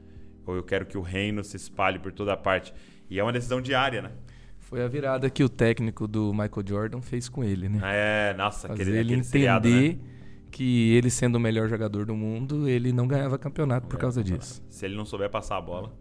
[0.46, 2.72] Ou eu quero que o reino se espalhe por toda parte.
[3.10, 4.12] E é uma decisão diária, né?
[4.58, 7.80] Foi a virada que o técnico do Michael Jordan fez com ele, né?
[7.82, 9.98] É, nossa, Fazer aquele, ele aquele entender seriado, né?
[10.50, 14.62] Que ele sendo o melhor jogador do mundo, ele não ganhava campeonato por causa disso.
[14.68, 15.92] Se ele não souber passar a bola.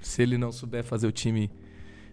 [0.00, 1.50] Se ele não souber fazer o time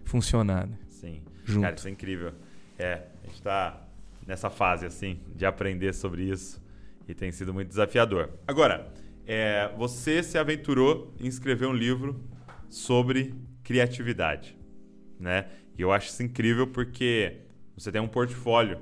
[0.04, 0.78] funcionar, né?
[0.88, 1.22] Sim.
[1.44, 1.62] Junto.
[1.62, 2.32] Cara, isso é incrível.
[2.78, 3.86] É, a gente tá
[4.26, 6.62] nessa fase, assim, de aprender sobre isso.
[7.06, 8.30] E tem sido muito desafiador.
[8.46, 8.92] Agora,
[9.26, 12.20] é, você se aventurou em escrever um livro
[12.68, 14.56] sobre criatividade,
[15.18, 15.46] né?
[15.76, 17.38] E eu acho isso incrível porque
[17.76, 18.78] você tem um portfólio,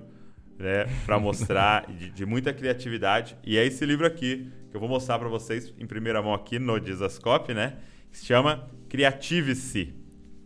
[0.58, 3.36] né, para mostrar de, de, muita criatividade.
[3.44, 6.58] E é esse livro aqui que eu vou mostrar para vocês em primeira mão aqui
[6.58, 7.76] no Dizascope, né?
[8.10, 9.94] Que se chama Criative-se.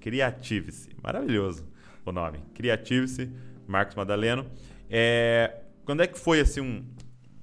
[0.00, 0.90] Criative-se.
[1.02, 1.76] Maravilhoso
[2.10, 2.38] o nome.
[2.54, 3.30] Criative-se,
[3.66, 4.46] Marcos Madaleno.
[4.88, 6.84] É, quando é que foi assim um,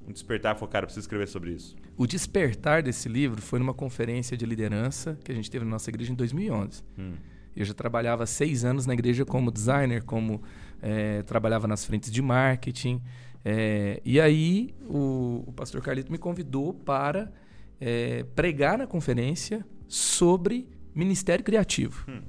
[0.08, 0.56] um despertar?
[0.56, 1.76] Falou, cara, preciso escrever sobre isso.
[1.98, 5.90] O despertar desse livro foi numa conferência de liderança que a gente teve na nossa
[5.90, 6.82] igreja em 2011.
[6.98, 7.14] Hum.
[7.56, 10.42] Eu já trabalhava seis anos na igreja como designer, como
[10.84, 13.02] é, trabalhava nas frentes de marketing.
[13.44, 17.32] É, e aí o, o, pastor Carlito me convidou para
[17.80, 22.06] é, pregar na conferência sobre ministério criativo.
[22.10, 22.22] Hum.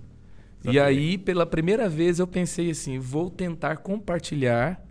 [0.65, 4.83] E aí, pela primeira vez, eu pensei assim: vou tentar compartilhar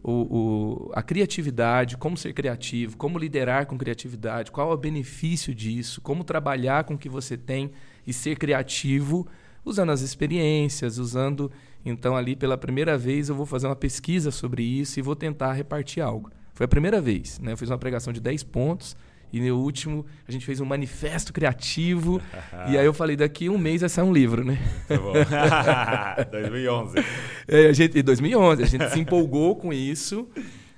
[0.00, 5.52] o, o, a criatividade, como ser criativo, como liderar com criatividade, qual é o benefício
[5.52, 7.72] disso, como trabalhar com o que você tem
[8.06, 9.26] e ser criativo
[9.64, 11.50] usando as experiências, usando.
[11.84, 15.52] Então, ali pela primeira vez, eu vou fazer uma pesquisa sobre isso e vou tentar
[15.52, 16.30] repartir algo.
[16.52, 17.38] Foi a primeira vez.
[17.40, 17.52] Né?
[17.52, 18.96] Eu fiz uma pregação de 10 pontos.
[19.32, 22.22] E no último, a gente fez um manifesto criativo.
[22.70, 24.58] e aí eu falei, daqui um mês vai sair um livro, né?
[24.86, 25.12] Tá bom.
[26.30, 27.04] 2011.
[27.48, 30.28] É, a gente, 2011, a gente se empolgou com isso.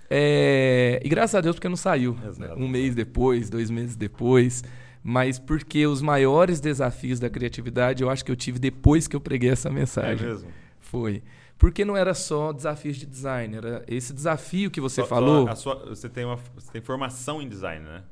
[0.09, 2.17] É, e graças a Deus porque não saiu.
[2.39, 2.49] Né?
[2.57, 4.65] Um mês depois, dois meses depois.
[5.09, 9.21] Mas porque os maiores desafios da criatividade eu acho que eu tive depois que eu
[9.21, 10.27] preguei essa mensagem.
[10.27, 10.51] É mesmo?
[10.81, 11.23] Foi.
[11.57, 15.47] Porque não era só desafios de design, era esse desafio que você só, falou.
[15.47, 18.03] Só sua, você, tem uma, você tem formação em design, né?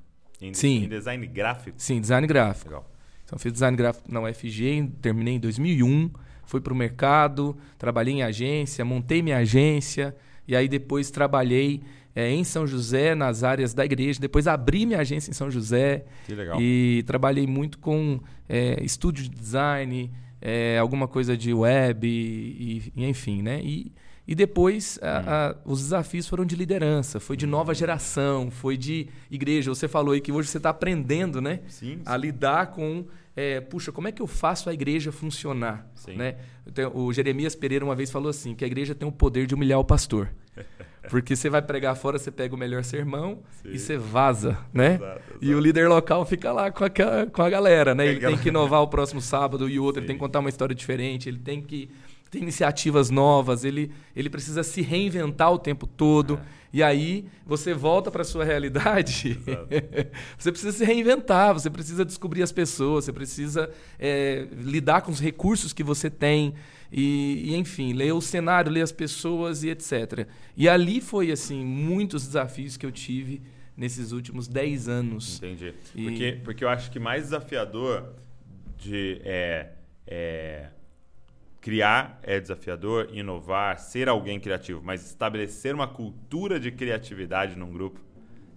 [0.41, 0.85] Em, Sim.
[0.85, 1.75] Em design gráfico?
[1.81, 2.69] Sim, design gráfico.
[2.69, 2.89] Legal.
[3.25, 6.11] Então, fiz design gráfico na UFG, terminei em 2001,
[6.47, 10.15] fui para o mercado, trabalhei em agência, montei minha agência,
[10.47, 11.83] e aí depois trabalhei
[12.15, 14.21] é, em São José, nas áreas da igreja.
[14.21, 16.05] Depois abri minha agência em São José.
[16.27, 16.61] Que legal.
[16.61, 23.05] E trabalhei muito com é, estúdio de design, é, alguma coisa de web, e, e
[23.05, 23.61] enfim, né?
[23.63, 23.93] E,
[24.27, 25.25] e depois a, hum.
[25.27, 29.75] a, os desafios foram de liderança, foi de nova geração, foi de igreja.
[29.75, 31.61] Você falou aí que hoje você está aprendendo, né?
[31.67, 32.03] Sim, sim.
[32.07, 33.05] A lidar com,
[33.37, 35.91] é, puxa, como é que eu faço a igreja funcionar?
[35.95, 36.17] Sim.
[36.17, 36.37] Né?
[36.95, 39.79] o Jeremias Pereira uma vez falou assim, que a igreja tem o poder de humilhar
[39.79, 40.31] o pastor.
[41.11, 43.73] Porque você vai pregar fora, você pega o melhor sermão Sim.
[43.73, 44.95] e você vaza, né?
[44.95, 45.39] Exato, exato.
[45.43, 46.91] E o líder local fica lá com a,
[47.31, 48.07] com a galera, né?
[48.07, 50.05] Ele tem que inovar o próximo sábado e o outro, Sim.
[50.05, 51.91] ele tem que contar uma história diferente, ele tem que
[52.31, 56.41] ter iniciativas novas, ele, ele precisa se reinventar o tempo todo.
[56.61, 56.65] É.
[56.75, 59.39] E aí você volta para a sua realidade.
[60.37, 65.21] você precisa se reinventar, você precisa descobrir as pessoas, você precisa é, lidar com os
[65.21, 66.53] recursos que você tem.
[66.93, 70.27] E, e, enfim, ler o cenário, ler as pessoas e etc.
[70.57, 73.43] E ali foi, assim, muitos desafios que eu tive
[73.77, 75.39] nesses últimos 10 anos.
[75.39, 75.75] Entendi.
[75.95, 76.05] E...
[76.05, 78.15] Porque, porque eu acho que mais desafiador
[78.79, 79.71] de é,
[80.07, 80.69] é,
[81.61, 88.01] criar é desafiador, inovar, ser alguém criativo, mas estabelecer uma cultura de criatividade num grupo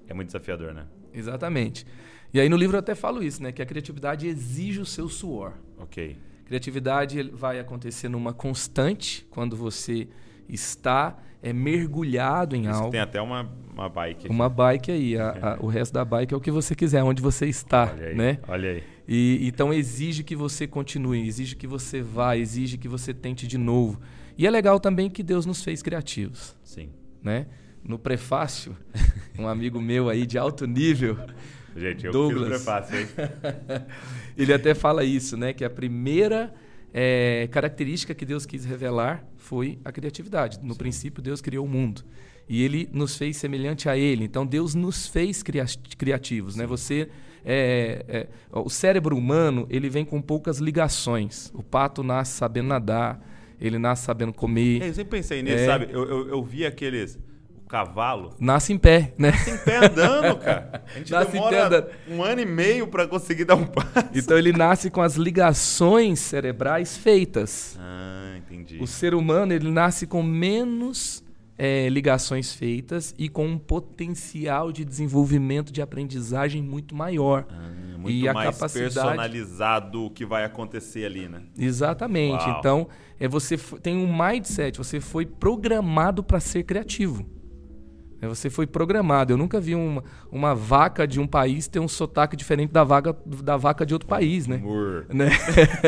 [0.08, 0.86] é muito desafiador, né?
[1.14, 1.86] Exatamente.
[2.34, 3.52] E aí no livro eu até falo isso, né?
[3.52, 5.54] Que a criatividade exige o seu suor.
[5.78, 6.18] Ok.
[6.48, 10.08] Criatividade vai acontecer numa constante quando você
[10.48, 12.90] está é, mergulhado em Isso algo.
[12.90, 14.20] Tem até uma, uma bike.
[14.22, 14.30] Aqui.
[14.30, 15.18] Uma bike aí.
[15.18, 18.08] A, a, o resto da bike é o que você quiser, onde você está, olha
[18.08, 18.40] aí, né?
[18.48, 18.84] Olha aí.
[19.06, 23.58] E, então exige que você continue, exige que você vá, exige que você tente de
[23.58, 24.00] novo.
[24.38, 26.56] E é legal também que Deus nos fez criativos.
[26.64, 26.92] Sim.
[27.22, 27.48] Né?
[27.84, 28.74] No prefácio,
[29.38, 31.18] um amigo meu aí de alto nível,
[31.78, 32.48] Gente, eu Douglas.
[32.48, 33.08] fiz o prefácio, hein?
[34.38, 35.54] ele até fala isso, né?
[35.54, 36.54] Que a primeira
[36.94, 40.60] é, característica que Deus quis revelar foi a criatividade.
[40.62, 40.80] No Sim.
[40.80, 42.04] princípio, Deus criou o mundo.
[42.50, 44.24] E ele nos fez semelhante a ele.
[44.24, 46.56] Então, Deus nos fez criativos.
[46.56, 46.66] Né?
[46.66, 47.10] Você,
[47.46, 51.52] é, é, o cérebro humano ele vem com poucas ligações.
[51.54, 53.22] O pato nasce sabendo nadar,
[53.60, 54.82] ele nasce sabendo comer.
[54.82, 55.66] É, eu sempre pensei nisso, é.
[55.66, 55.88] sabe?
[55.92, 57.20] Eu, eu, eu vi aqueles
[57.68, 58.34] cavalo.
[58.40, 59.32] Nasce em pé, né?
[59.32, 60.84] Nasce em pé andando, cara.
[60.94, 64.10] A gente nasce demora um ano e meio para conseguir dar um passo.
[64.14, 67.78] Então ele nasce com as ligações cerebrais feitas.
[67.80, 68.78] Ah, entendi.
[68.82, 71.24] O ser humano ele nasce com menos
[71.58, 77.46] é, ligações feitas e com um potencial de desenvolvimento de aprendizagem muito maior.
[77.50, 78.94] Ah, muito e a mais capacidade...
[78.94, 81.42] personalizado o que vai acontecer ali, né?
[81.58, 82.46] Exatamente.
[82.46, 82.60] Uau.
[82.60, 82.88] Então,
[83.20, 87.37] é, você tem um mindset, você foi programado para ser criativo.
[88.22, 89.34] É, você foi programado.
[89.34, 93.16] Eu nunca vi uma, uma vaca de um país ter um sotaque diferente da vaca,
[93.26, 94.62] da vaca de outro país, né?
[95.10, 95.30] né?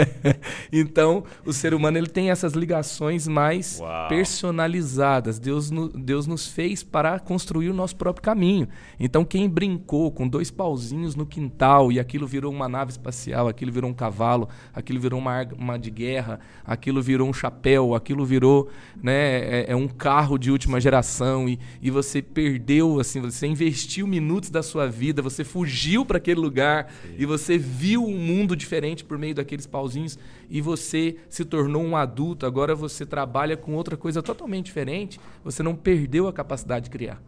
[0.71, 4.10] então, o ser humano ele tem essas ligações mais Uau.
[4.10, 5.39] personalizadas.
[5.39, 8.67] Deus, no, Deus nos fez para construir o nosso próprio caminho.
[8.99, 13.71] Então, quem brincou com dois pauzinhos no quintal e aquilo virou uma nave espacial, aquilo
[13.71, 18.69] virou um cavalo, aquilo virou uma arma de guerra, aquilo virou um chapéu, aquilo virou
[19.02, 23.47] né, é, é um carro de última geração e, e você você perdeu, assim, você
[23.47, 27.15] investiu minutos da sua vida, você fugiu para aquele lugar Sim.
[27.18, 31.96] e você viu um mundo diferente por meio daqueles pauzinhos e você se tornou um
[31.96, 36.92] adulto, agora você trabalha com outra coisa totalmente diferente, você não perdeu a capacidade de
[36.92, 37.22] criar.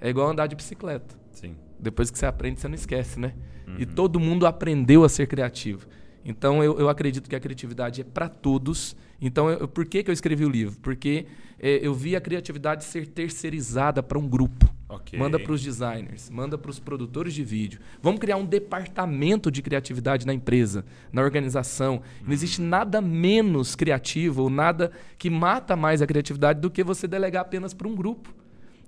[0.00, 1.14] É igual andar de bicicleta.
[1.30, 1.56] Sim.
[1.80, 3.34] Depois que você aprende, você não esquece, né?
[3.66, 3.76] Uhum.
[3.78, 5.86] E todo mundo aprendeu a ser criativo.
[6.24, 8.96] Então eu, eu acredito que a criatividade é para todos.
[9.20, 10.76] Então, eu, por que, que eu escrevi o livro?
[10.80, 11.26] Porque
[11.58, 14.73] é, eu vi a criatividade ser terceirizada para um grupo.
[14.96, 15.18] Okay.
[15.18, 17.80] Manda para os designers, manda para os produtores de vídeo.
[18.02, 22.02] Vamos criar um departamento de criatividade na empresa, na organização.
[22.24, 27.08] Não existe nada menos criativo ou nada que mata mais a criatividade do que você
[27.08, 28.34] delegar apenas para um grupo.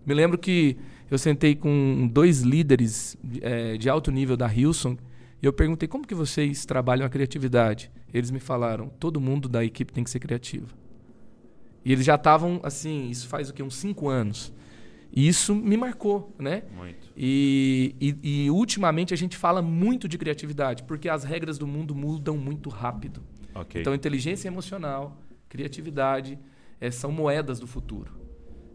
[0.04, 0.76] Me lembro que
[1.10, 4.96] eu sentei com dois líderes é, de alto nível da Hilson
[5.42, 7.90] e eu perguntei como que vocês trabalham a criatividade.
[8.12, 10.68] Eles me falaram, todo mundo da equipe tem que ser criativo.
[11.84, 13.62] E eles já estavam, assim, isso faz o quê?
[13.62, 14.52] Uns cinco anos.
[15.12, 16.62] E isso me marcou, né?
[16.76, 17.12] Muito.
[17.16, 21.94] E, e, e, ultimamente a gente fala muito de criatividade, porque as regras do mundo
[21.94, 23.22] mudam muito rápido.
[23.54, 23.80] Okay.
[23.80, 25.16] Então, inteligência emocional,
[25.48, 26.38] criatividade,
[26.80, 28.26] é, são moedas do futuro.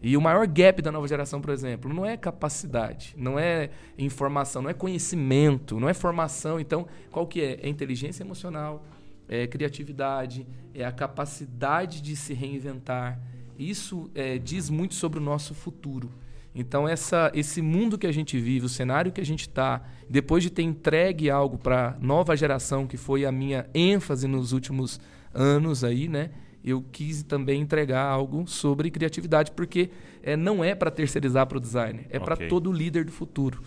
[0.02, 4.64] E o maior gap da nova geração, por exemplo, não é capacidade, não é informação,
[4.64, 6.60] não é conhecimento, não é formação.
[6.60, 7.60] Então, qual que é?
[7.62, 8.84] É inteligência emocional,
[9.30, 13.20] é criatividade, é a capacidade de se reinventar.
[13.62, 16.12] Isso é, diz muito sobre o nosso futuro.
[16.54, 20.44] Então, essa, esse mundo que a gente vive, o cenário que a gente está, depois
[20.44, 25.00] de ter entregue algo para a nova geração, que foi a minha ênfase nos últimos
[25.34, 26.32] anos aí, né?
[26.64, 29.90] eu quis também entregar algo sobre criatividade, porque
[30.22, 32.20] é, não é para terceirizar para o designer, é okay.
[32.20, 33.62] para todo líder do futuro.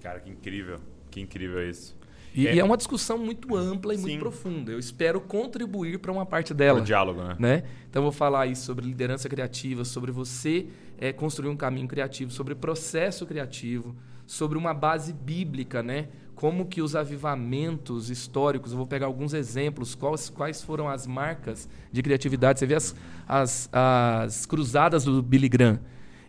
[0.00, 0.78] Cara, que incrível.
[1.10, 1.96] Que incrível isso.
[2.36, 4.02] E é, e é uma discussão muito ampla e Sim.
[4.02, 4.70] muito profunda.
[4.70, 6.80] Eu espero contribuir para uma parte dela.
[6.80, 7.36] O diálogo, né?
[7.38, 7.62] né?
[7.88, 10.66] Então, vou falar aí sobre liderança criativa, sobre você
[10.98, 13.96] é, construir um caminho criativo, sobre processo criativo,
[14.26, 16.08] sobre uma base bíblica, né?
[16.36, 21.66] como que os avivamentos históricos, eu vou pegar alguns exemplos, quais, quais foram as marcas
[21.90, 22.58] de criatividade.
[22.58, 22.94] Você vê as,
[23.26, 25.80] as, as cruzadas do Billy Graham.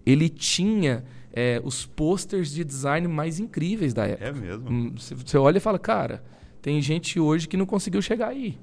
[0.05, 1.03] Ele tinha
[1.39, 4.25] é, os posters de design mais incríveis da época.
[4.25, 4.71] É mesmo?
[4.71, 6.23] Hum, você olha e fala, cara,
[6.63, 8.57] tem gente hoje que não conseguiu chegar aí.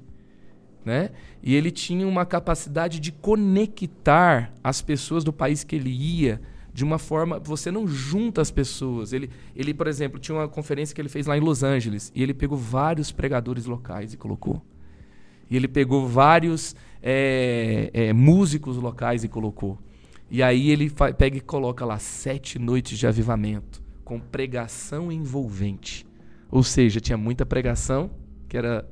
[0.83, 1.11] Né?
[1.41, 6.41] E ele tinha uma capacidade de conectar as pessoas do país que ele ia
[6.73, 7.39] de uma forma.
[7.39, 9.13] Você não junta as pessoas.
[9.13, 12.21] Ele, ele, por exemplo, tinha uma conferência que ele fez lá em Los Angeles e
[12.21, 14.61] ele pegou vários pregadores locais e colocou.
[15.49, 19.79] E ele pegou vários é, é, músicos locais e colocou.
[20.29, 26.05] E aí ele pega e coloca lá sete noites de avivamento com pregação envolvente.
[26.51, 28.11] Ou seja, tinha muita pregação
[28.47, 28.87] que era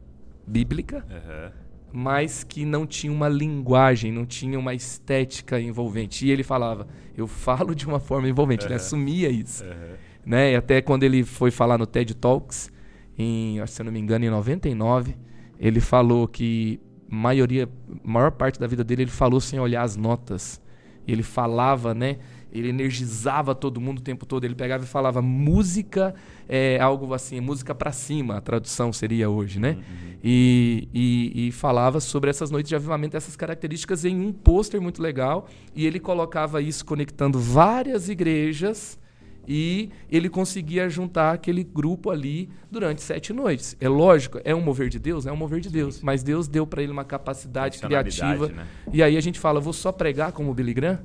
[0.48, 1.06] bíblica.
[1.10, 1.64] Uhum
[1.96, 6.26] mas que não tinha uma linguagem, não tinha uma estética envolvente.
[6.26, 8.70] E ele falava, eu falo de uma forma envolvente, uhum.
[8.70, 9.64] ele assumia isso.
[9.64, 9.96] Uhum.
[10.26, 10.54] Né?
[10.54, 12.72] E até quando ele foi falar no TED Talks,
[13.16, 15.16] em, se eu não me engano, em 99,
[15.60, 17.70] ele falou que maioria,
[18.04, 20.60] maior parte da vida dele ele falou sem olhar as notas.
[21.08, 22.18] Ele falava, né?
[22.52, 24.44] Ele energizava todo mundo o tempo todo.
[24.46, 26.14] Ele pegava e falava música,
[26.48, 29.72] é, algo assim, música para cima, a tradução seria hoje, né?
[29.72, 30.14] Uhum.
[30.24, 35.02] E, e, e, falava sobre essas noites de avivamento, essas características em um pôster muito
[35.02, 35.48] legal.
[35.76, 39.00] E ele colocava isso conectando várias igrejas
[39.48, 43.76] e ele conseguia juntar aquele grupo ali durante sete noites.
[43.80, 46.66] É lógico, é um mover de Deus, é um mover de Deus, mas Deus deu
[46.66, 48.48] para ele uma capacidade criativa.
[48.48, 48.66] Né?
[48.92, 51.00] E aí a gente fala, vou só pregar como o Billy Graham?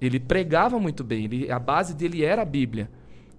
[0.00, 2.90] Ele pregava muito bem, ele, a base dele era a Bíblia.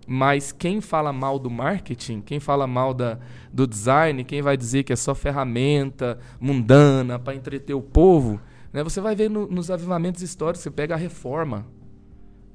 [0.06, 3.20] Mas quem fala mal do marketing, quem fala mal da,
[3.52, 8.40] do design, quem vai dizer que é só ferramenta mundana para entreter o povo,
[8.72, 8.84] né?
[8.84, 11.66] você vai ver no, nos avivamentos históricos, você pega a reforma.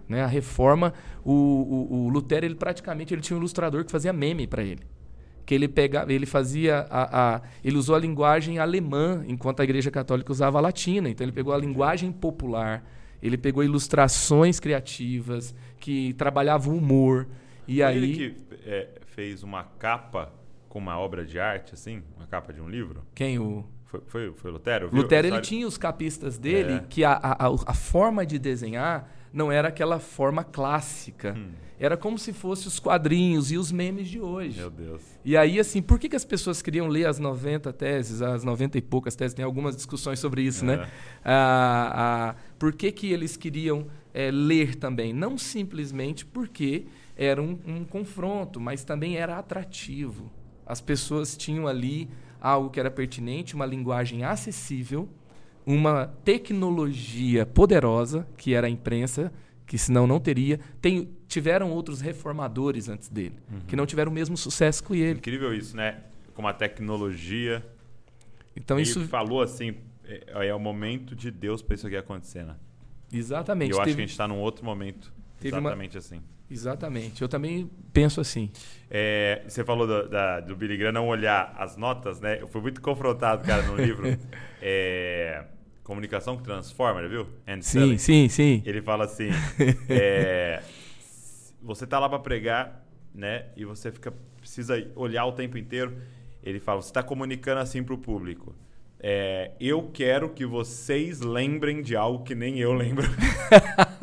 [0.08, 0.22] Né?
[0.22, 0.94] A reforma,
[1.24, 4.80] o, o, o Lutero, ele praticamente ele tinha um ilustrador que fazia meme para ele
[5.44, 9.90] que ele pegava, ele fazia a, a, ele usou a linguagem alemã enquanto a Igreja
[9.90, 11.08] Católica usava a latina.
[11.08, 12.84] Então ele pegou a linguagem popular,
[13.22, 17.26] ele pegou ilustrações criativas que trabalhavam o humor.
[17.66, 20.30] E Foi aí ele que é, fez uma capa
[20.68, 23.02] com uma obra de arte, assim, uma capa de um livro.
[23.14, 24.90] Quem o foi, foi, foi Lutero?
[24.90, 25.00] Viu?
[25.00, 26.84] Lutero ele tinha os capistas dele é.
[26.90, 31.34] que a, a, a, forma de desenhar não era aquela forma clássica.
[31.36, 31.50] Hum.
[31.80, 34.58] Era como se fosse os quadrinhos e os memes de hoje.
[34.58, 35.00] Meu Deus.
[35.24, 38.78] E aí, assim, por que, que as pessoas queriam ler as 90 teses, as 90
[38.78, 39.32] e poucas teses?
[39.32, 40.74] Tem algumas discussões sobre isso, né?
[40.74, 40.88] É.
[41.24, 45.12] Ah, ah, por que, que eles queriam é, ler também?
[45.12, 46.86] Não simplesmente porque
[47.16, 50.30] era um, um confronto, mas também era atrativo.
[50.66, 52.08] As pessoas tinham ali
[52.40, 55.08] algo que era pertinente, uma linguagem acessível,
[55.68, 59.30] uma tecnologia poderosa, que era a imprensa,
[59.66, 60.58] que senão não teria.
[60.80, 63.60] Tem, tiveram outros reformadores antes dele, uhum.
[63.66, 65.18] que não tiveram o mesmo sucesso que ele.
[65.18, 66.04] Incrível isso, né?
[66.32, 67.62] Como a tecnologia.
[68.56, 69.74] Então ele isso falou assim,
[70.06, 72.56] é, é, o momento de Deus para isso aqui acontecer, né?
[73.12, 73.72] Exatamente.
[73.72, 75.12] E eu teve, acho que a gente está num outro momento
[75.44, 76.22] exatamente uma, assim.
[76.50, 77.20] Exatamente.
[77.20, 78.50] Eu também penso assim.
[78.90, 82.40] É, você falou do, da, do Billy Graham não olhar as notas, né?
[82.40, 84.06] Eu fui muito confrontado, cara, no livro.
[84.62, 85.44] é,
[85.88, 87.26] Comunicação que Transforma, viu?
[87.46, 87.96] And sim, selling.
[87.96, 88.62] sim, sim.
[88.66, 89.30] Ele fala assim:
[89.88, 90.62] é,
[91.62, 93.46] você tá lá para pregar, né?
[93.56, 95.96] E você fica precisa olhar o tempo inteiro.
[96.42, 98.54] Ele fala: você está comunicando assim para o público.
[99.00, 103.06] É, eu quero que vocês lembrem de algo que nem eu lembro.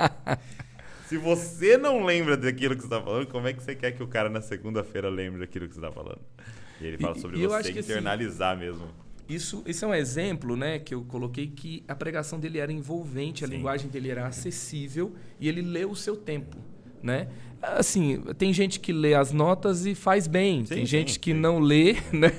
[1.06, 4.02] Se você não lembra daquilo que você está falando, como é que você quer que
[4.02, 6.22] o cara na segunda-feira lembre daquilo que você está falando?
[6.82, 9.05] E ele fala sobre e você assim, internalizar mesmo.
[9.28, 13.44] Isso, isso é um exemplo, né, que eu coloquei que a pregação dele era envolvente,
[13.44, 13.56] a Sim.
[13.56, 16.58] linguagem dele era acessível e ele leu o seu tempo,
[17.02, 17.28] né?
[17.62, 21.32] Assim, tem gente que lê as notas e faz bem, Sim, tem sim, gente que
[21.34, 21.40] sim.
[21.40, 22.30] não lê, né?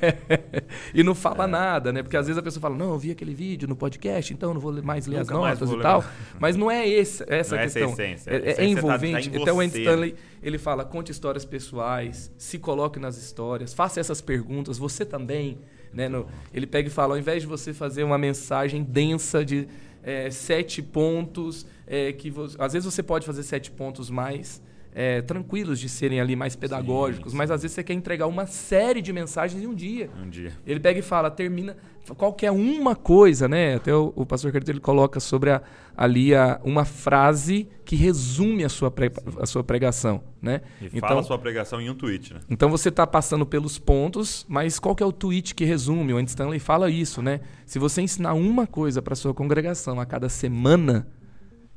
[0.95, 1.47] e não fala É.
[1.49, 2.01] nada, né?
[2.05, 4.55] Porque às vezes a pessoa fala: "Não, eu vi aquele vídeo no podcast, então eu
[4.55, 6.05] não vou mais ler Nunca as notas e tal".
[6.39, 7.93] Mas não é esse, essa Não a é essa a questão.
[8.07, 8.31] essência.
[8.31, 9.31] É, é tá- envolvente.
[9.31, 9.79] tá em então o Andy.
[9.81, 15.59] Stanley ele fala: conte histórias pessoais, se coloque nas histórias, faça essas perguntas, você também.
[15.97, 19.67] Né, no- ele pega e fala: ao invés de você fazer uma mensagem densa de
[20.03, 24.63] é, sete pontos, é, que vo- às vezes você pode fazer sete pontos mais
[24.95, 27.39] é, tranquilos de serem ali mais pedagógicos, sim.
[27.39, 30.09] mas às vezes você quer entregar uma série de mensagens em um dia.
[30.23, 30.53] Um dia.
[30.67, 31.77] Ele pega e fala, termina
[32.15, 33.75] qualquer uma coisa, né?
[33.75, 35.63] Até o, o pastor ele coloca sobre a,
[35.97, 40.61] ali a, uma frase que resume a sua, pre- a sua pregação, né?
[40.81, 42.41] E então, fala a sua pregação em um tweet, né?
[42.49, 46.13] então você está passando pelos pontos, mas qual que é o tweet que resume?
[46.13, 47.41] O Andy Stanley fala isso, né?
[47.65, 51.09] Se você ensinar uma coisa para sua congregação a cada semana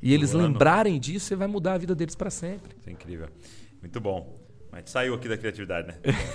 [0.02, 2.74] e eles lembrarem disso, você vai mudar a vida deles para sempre.
[2.78, 3.28] Isso é incrível.
[3.80, 4.39] Muito bom.
[4.72, 5.94] Mas saiu aqui da criatividade, né?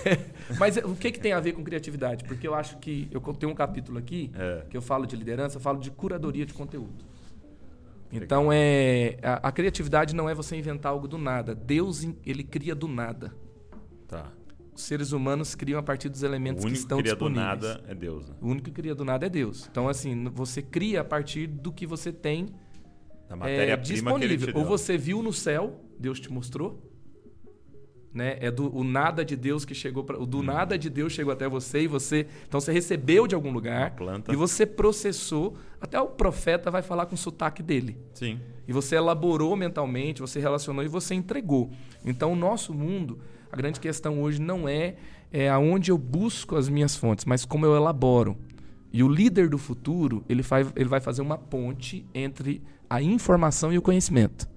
[0.60, 2.26] Mas o que, que tem a ver com criatividade?
[2.26, 4.66] Porque eu acho que eu tenho um capítulo aqui É.
[4.70, 7.06] que eu falo de liderança, eu falo de curadoria de conteúdo.
[8.12, 11.56] Então é a, a criatividade não é você inventar algo do nada.
[11.56, 13.34] Deus ele cria do nada.
[14.08, 14.32] Tá.
[14.76, 17.30] Os seres humanos criam a partir dos O elementos que único estão que cria do
[17.30, 17.64] disponíveis.
[17.64, 18.36] nada é Deus, né?
[18.42, 19.68] O único que cria do nada é Deus.
[19.72, 22.48] Então assim, você cria a partir do que você tem
[23.30, 24.56] Da é, que ele disponível.
[24.58, 26.85] Ou você viu no céu, Deus te mostrou.
[28.16, 28.38] Né?
[28.40, 31.34] É do o nada de Deus que chegou para o do nada de Deus chegou
[31.34, 33.94] até você e você então você recebeu de algum lugar
[34.32, 37.98] e você processou até o profeta vai falar com o sotaque dele.
[38.14, 38.40] Sim.
[38.66, 41.70] e você elaborou mentalmente você relacionou e você entregou.
[42.06, 43.20] Então o nosso mundo
[43.52, 44.96] a grande questão hoje não é,
[45.30, 48.38] é aonde eu busco as minhas fontes mas como eu elaboro.
[48.94, 53.74] E o líder do futuro ele, faz, ele vai fazer uma ponte entre a informação
[53.74, 54.48] e o conhecimento.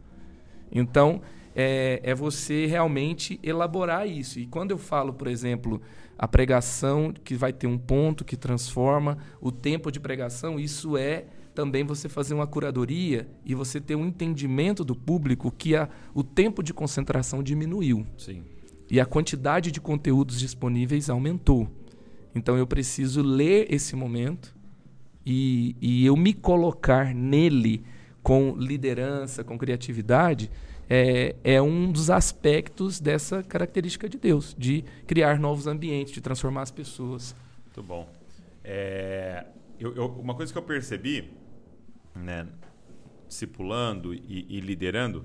[0.70, 1.20] Então,
[1.60, 4.38] é, é você realmente elaborar isso.
[4.38, 5.82] E quando eu falo, por exemplo,
[6.16, 11.24] a pregação que vai ter um ponto que transforma o tempo de pregação, isso é
[11.56, 16.22] também você fazer uma curadoria e você ter um entendimento do público que a, o
[16.22, 18.44] tempo de concentração diminuiu Sim.
[18.88, 21.68] e a quantidade de conteúdos disponíveis aumentou.
[22.36, 24.54] Então eu preciso ler esse momento
[25.26, 27.82] e, e eu me colocar nele
[28.22, 30.48] com liderança, com criatividade,
[30.88, 36.62] é, é um dos aspectos dessa característica de Deus, de criar novos ambientes, de transformar
[36.62, 37.34] as pessoas.
[37.64, 38.08] Muito bom.
[38.64, 39.46] É,
[39.78, 41.30] eu- eu- uma coisa que eu percebi,
[42.14, 42.46] né,
[43.28, 45.24] discipulando e, e liderando,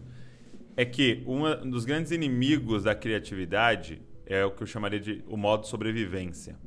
[0.76, 5.38] é que um dos grandes inimigos da criatividade é o que eu chamaria de o
[5.38, 6.58] modo sobrevivência,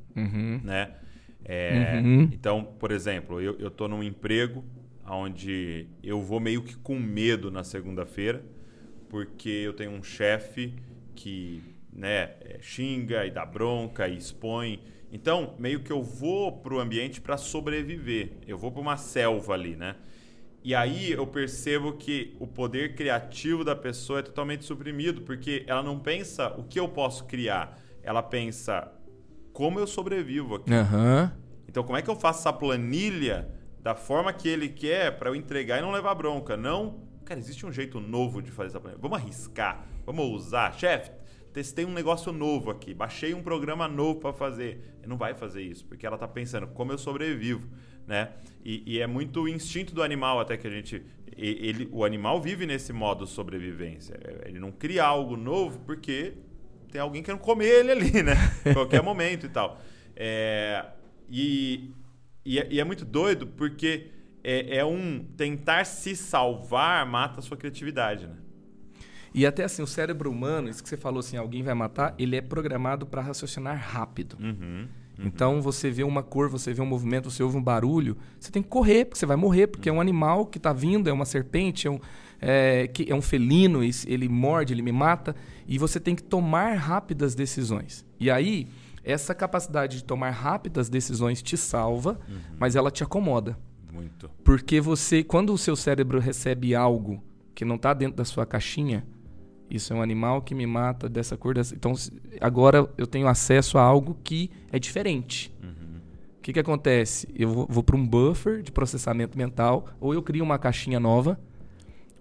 [0.62, 0.94] né?
[1.44, 2.28] É, Uhum.
[2.32, 4.64] Então, por exemplo, eu, eu tô num emprego
[5.08, 8.44] onde eu vou meio que com medo na segunda-feira,
[9.16, 10.74] porque eu tenho um chefe
[11.14, 14.78] que né, é, xinga e dá bronca e expõe.
[15.10, 18.32] Então, meio que eu vou pro ambiente para sobreviver.
[18.46, 19.96] Eu vou para uma selva ali, né?
[20.62, 25.82] E aí eu percebo que o poder criativo da pessoa é totalmente suprimido, porque ela
[25.82, 28.92] não pensa o que eu posso criar, ela pensa
[29.50, 30.74] como eu sobrevivo aqui.
[30.74, 31.32] Aham.
[31.66, 33.48] Então, como é que eu faço essa planilha
[33.80, 36.54] da forma que ele quer para eu entregar e não levar bronca?
[36.54, 39.00] Não, cara, existe um jeito novo de fazer essa planilha.
[39.02, 40.72] Vamos arriscar, vamos usar.
[40.72, 41.10] Chefe,
[41.52, 44.94] testei um negócio novo aqui, baixei um programa novo para fazer.
[45.00, 47.68] Ele não vai fazer isso, porque ela tá pensando como eu sobrevivo,
[48.06, 48.30] né?
[48.64, 51.04] E, e é muito o instinto do animal até que a gente...
[51.36, 54.18] Ele, o animal vive nesse modo sobrevivência.
[54.46, 56.32] Ele não cria algo novo porque
[56.90, 58.34] tem alguém querendo comer ele ali, né?
[58.72, 59.78] Qualquer momento e tal.
[60.14, 60.86] É,
[61.28, 61.90] e,
[62.44, 64.06] e, é, e é muito doido porque
[64.48, 68.34] é, é um tentar se salvar mata a sua criatividade, né?
[69.34, 72.36] E até assim, o cérebro humano, isso que você falou assim, alguém vai matar, ele
[72.36, 74.38] é programado para raciocinar rápido.
[74.40, 74.86] Uhum.
[75.18, 78.62] Então você vê uma cor, você vê um movimento, você ouve um barulho, você tem
[78.62, 81.24] que correr, porque você vai morrer, porque é um animal que está vindo, é uma
[81.24, 81.98] serpente, é um,
[82.40, 85.34] é, que é um felino, ele morde, ele me mata,
[85.66, 88.06] e você tem que tomar rápidas decisões.
[88.20, 88.68] E aí,
[89.02, 92.18] essa capacidade de tomar rápidas decisões te salva,
[92.58, 93.58] mas ela te acomoda.
[93.96, 94.30] Muito.
[94.44, 97.22] Porque você, quando o seu cérebro recebe algo
[97.54, 99.06] que não está dentro da sua caixinha,
[99.68, 101.54] isso é um animal que me mata dessa cor.
[101.54, 101.74] Dessa...
[101.74, 101.92] Então,
[102.40, 105.52] agora eu tenho acesso a algo que é diferente.
[106.38, 107.26] O que, que acontece?
[107.34, 111.40] Eu vou, vou para um buffer de processamento mental, ou eu crio uma caixinha nova,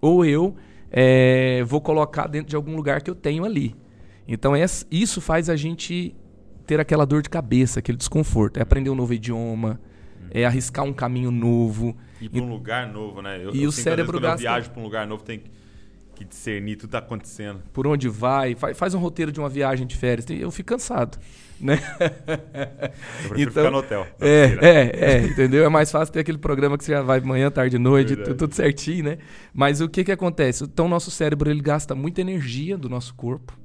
[0.00, 0.56] ou eu
[0.90, 3.76] é, vou colocar dentro de algum lugar que eu tenho ali.
[4.26, 4.52] Então
[4.90, 6.16] isso faz a gente
[6.66, 8.56] ter aquela dor de cabeça, aquele desconforto.
[8.56, 9.80] É aprender um novo idioma,
[10.36, 11.96] é arriscar um caminho novo.
[12.20, 13.42] Ir para um lugar novo, né?
[13.42, 14.36] Eu, e eu o cérebro gasta...
[14.36, 15.42] eu viajo para um lugar novo, tem
[16.14, 17.62] que discernir tudo que tá acontecendo.
[17.72, 20.26] Por onde vai, faz um roteiro de uma viagem de férias.
[20.28, 21.18] Eu fico cansado.
[21.58, 21.78] Né?
[23.24, 24.06] Eu prefiro então, ficar no hotel.
[24.20, 25.64] É, é, é, entendeu?
[25.64, 29.04] É mais fácil ter aquele programa que você já vai manhã, tarde, noite, tudo certinho,
[29.04, 29.18] né?
[29.54, 30.64] Mas o que que acontece?
[30.64, 33.58] Então, nosso cérebro ele gasta muita energia do nosso corpo.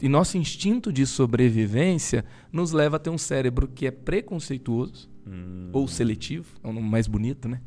[0.00, 5.70] E, nosso instinto de sobrevivência nos leva a ter um cérebro que é preconceituoso hum.
[5.72, 7.60] ou seletivo, é o nome mais bonito, né?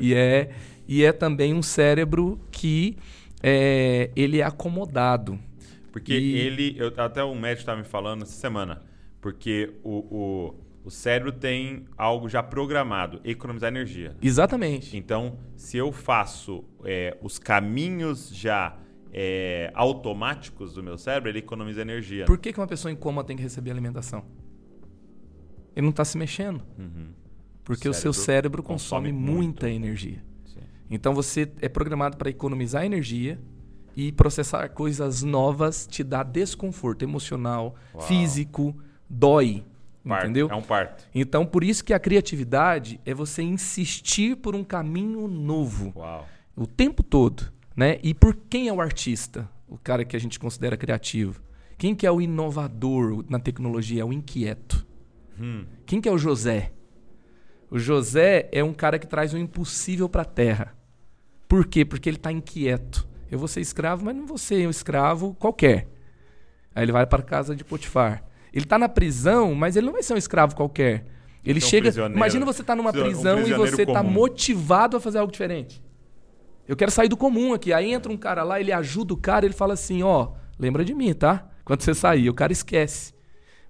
[0.00, 0.50] E é,
[0.86, 2.96] e é também um cérebro que
[3.42, 5.38] é, ele é acomodado.
[5.92, 6.36] Porque e...
[6.36, 8.82] ele, eu, até um médico estava me falando essa semana,
[9.20, 14.16] porque o, o, o cérebro tem algo já programado, economizar energia.
[14.20, 14.96] Exatamente.
[14.96, 18.76] Então, se eu faço é, os caminhos já
[19.12, 22.24] é, automáticos do meu cérebro, ele economiza energia.
[22.26, 24.24] Por que, que uma pessoa em coma tem que receber alimentação?
[25.74, 26.62] Ele não está se mexendo.
[26.78, 27.08] Uhum.
[27.64, 29.66] Porque o, o seu cérebro consome, consome muita muito.
[29.66, 30.22] energia.
[30.46, 30.60] Sim.
[30.90, 33.38] Então você é programado para economizar energia
[33.94, 38.06] e processar coisas novas te dá desconforto emocional, Uau.
[38.06, 38.76] físico,
[39.08, 39.64] dói.
[40.06, 40.24] Parto.
[40.24, 40.48] Entendeu?
[40.50, 41.04] É um parto.
[41.14, 45.92] Então, por isso que a criatividade é você insistir por um caminho novo.
[45.94, 46.26] Uau.
[46.56, 47.52] O tempo todo.
[47.76, 47.98] Né?
[48.02, 49.48] E por quem é o artista?
[49.68, 51.42] O cara que a gente considera criativo.
[51.76, 54.02] Quem que é o inovador na tecnologia?
[54.02, 54.86] É o inquieto.
[55.40, 55.64] Hum.
[55.86, 56.72] Quem que é o José?
[57.70, 60.76] O José é um cara que traz o impossível para a terra.
[61.46, 61.84] Por quê?
[61.84, 63.06] Porque ele está inquieto.
[63.30, 65.86] Eu vou ser escravo, mas não vou ser um escravo qualquer.
[66.74, 68.24] Aí ele vai para casa de Potifar.
[68.52, 71.04] Ele está na prisão, mas ele não vai ser um escravo qualquer.
[71.44, 72.06] Ele então, chega.
[72.06, 75.82] Imagina você estar tá numa prisão um e você está motivado a fazer algo diferente.
[76.66, 77.72] Eu quero sair do comum aqui.
[77.72, 80.94] Aí entra um cara lá, ele ajuda o cara, ele fala assim: ó, lembra de
[80.94, 81.48] mim, tá?
[81.64, 83.14] Quando você sair, o cara esquece.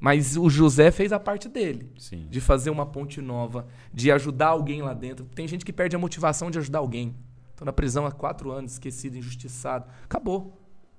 [0.01, 1.93] Mas o José fez a parte dele.
[1.99, 2.27] Sim.
[2.31, 5.25] De fazer uma ponte nova, de ajudar alguém lá dentro.
[5.35, 7.17] Tem gente que perde a motivação de ajudar alguém.
[7.51, 9.87] Estou na prisão há quatro anos, esquecido, injustiçado.
[10.05, 10.57] Acabou.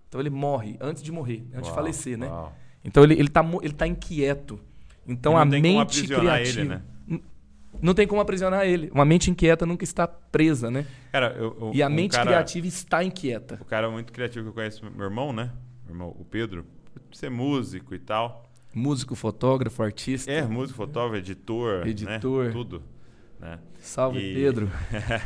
[0.09, 2.27] Então ele morre antes de morrer, antes uau, de falecer, né?
[2.27, 2.53] Uau.
[2.83, 4.59] Então ele, ele, tá, ele tá inquieto.
[5.07, 6.61] Então a mente criativa.
[6.61, 6.81] Ele, né?
[7.81, 8.89] Não tem como aprisionar ele.
[8.93, 10.85] Uma mente inquieta nunca está presa, né?
[11.11, 13.57] Cara, eu, eu, e a um mente cara, criativa está inquieta.
[13.61, 15.51] O cara muito criativo que eu conheço, meu irmão, né?
[15.85, 16.65] Meu irmão, o Pedro,
[17.13, 18.48] ser músico e tal.
[18.73, 20.31] Músico, fotógrafo, artista.
[20.31, 21.89] É, músico, fotógrafo, editor, né?
[21.89, 22.51] editor, né?
[22.51, 22.83] tudo.
[23.39, 23.59] Né?
[23.79, 24.33] Salve, e...
[24.35, 24.69] Pedro.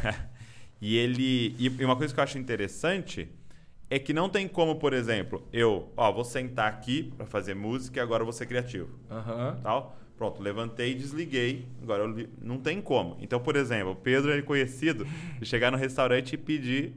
[0.82, 3.30] e ele, e uma coisa que eu acho interessante
[3.90, 8.00] é que não tem como, por exemplo, eu, ó, vou sentar aqui para fazer música
[8.00, 9.62] e agora eu vou ser criativo, uhum.
[9.62, 9.98] tal.
[10.18, 11.68] Pronto, levantei e desliguei.
[11.82, 13.18] Agora eu, não tem como.
[13.20, 15.06] Então, por exemplo, o Pedro é conhecido
[15.40, 16.94] de chegar no restaurante e pedir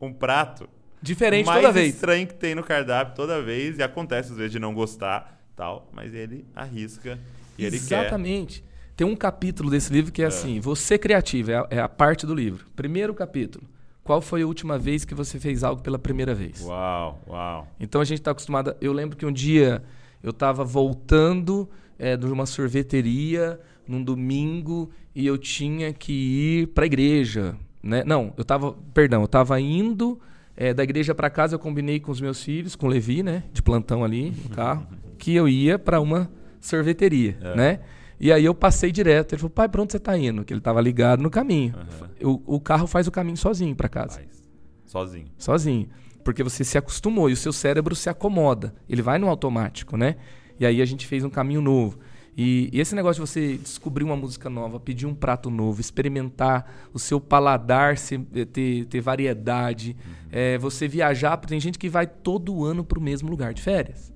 [0.00, 0.68] um prato
[1.00, 1.94] diferente toda vez.
[1.94, 5.90] estranho que tem no cardápio toda vez e acontece às vezes de não gostar, tal,
[5.92, 7.18] mas ele arrisca
[7.58, 8.04] e ele quer.
[8.04, 8.64] Exatamente.
[8.96, 10.28] Tem um capítulo desse livro que é, é.
[10.28, 12.64] assim: você criativo, é a, é a parte do livro.
[12.74, 13.68] Primeiro capítulo.
[14.02, 16.62] Qual foi a última vez que você fez algo pela primeira vez?
[16.62, 17.68] Uau, uau.
[17.78, 18.74] Então a gente está acostumado.
[18.80, 19.82] Eu lembro que um dia
[20.22, 26.84] eu estava voltando é, de uma sorveteria num domingo e eu tinha que ir para
[26.84, 27.54] a igreja.
[27.82, 28.02] Né?
[28.04, 30.18] Não, eu estava, perdão, eu estava indo
[30.56, 33.44] é, da igreja para casa, eu combinei com os meus filhos, com o Levi, né,
[33.52, 34.86] de plantão ali no carro,
[35.20, 37.54] que eu ia para uma sorveteria, é.
[37.54, 37.80] né?
[38.18, 39.34] E aí eu passei direto.
[39.34, 40.44] Ele falou, pai, para onde você está indo?
[40.44, 41.74] Que ele estava ligado no caminho.
[42.20, 42.32] Uhum.
[42.46, 44.16] O, o, carro faz o caminho sozinho para casa.
[44.16, 44.50] Faz.
[44.84, 45.26] Sozinho.
[45.38, 45.88] Sozinho.
[46.24, 48.74] Porque você se acostumou e o seu cérebro se acomoda.
[48.88, 50.16] Ele vai no automático, né?
[50.58, 51.98] E aí a gente fez um caminho novo.
[52.36, 56.88] E, e, esse negócio de você descobrir uma música nova, pedir um prato novo, experimentar
[56.92, 60.12] o seu paladar se, eh, ter, ter variedade, uhum.
[60.30, 64.09] é, você viajar, tem gente que vai todo ano para o mesmo lugar de férias.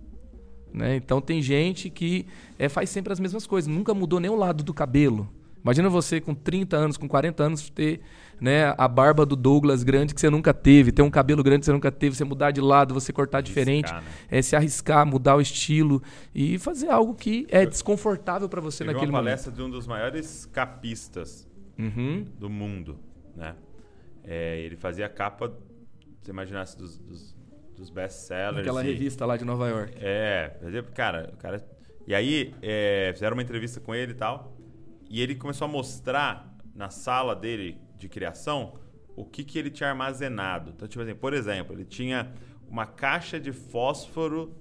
[0.74, 0.96] Né?
[0.96, 2.26] Então tem gente que
[2.58, 5.28] é, faz sempre as mesmas coisas, nunca mudou nem o lado do cabelo.
[5.62, 8.00] Imagina você com 30 anos, com 40 anos, ter
[8.38, 11.66] né, a barba do Douglas grande que você nunca teve, ter um cabelo grande que
[11.66, 14.02] você nunca teve, você mudar de lado, você cortar arriscar, diferente, né?
[14.28, 16.02] é, se arriscar, mudar o estilo
[16.34, 19.14] e fazer algo que é desconfortável para você naquele momento.
[19.14, 21.48] uma palestra de um dos maiores capistas
[21.78, 22.26] uhum.
[22.38, 22.98] do mundo,
[23.34, 23.54] né?
[24.22, 25.52] É, ele fazia a capa,
[26.22, 27.33] se imaginasse, dos, dos,
[27.76, 28.60] dos best-sellers.
[28.60, 29.94] Aquela e, revista lá de Nova York.
[30.00, 30.56] É,
[30.94, 31.64] cara, o cara...
[32.06, 34.54] E aí, é, fizeram uma entrevista com ele e tal...
[35.14, 38.74] E ele começou a mostrar na sala dele de criação
[39.16, 40.72] o que, que ele tinha armazenado.
[40.74, 42.32] Então, tipo assim, por exemplo, ele tinha
[42.68, 44.54] uma caixa de fósforo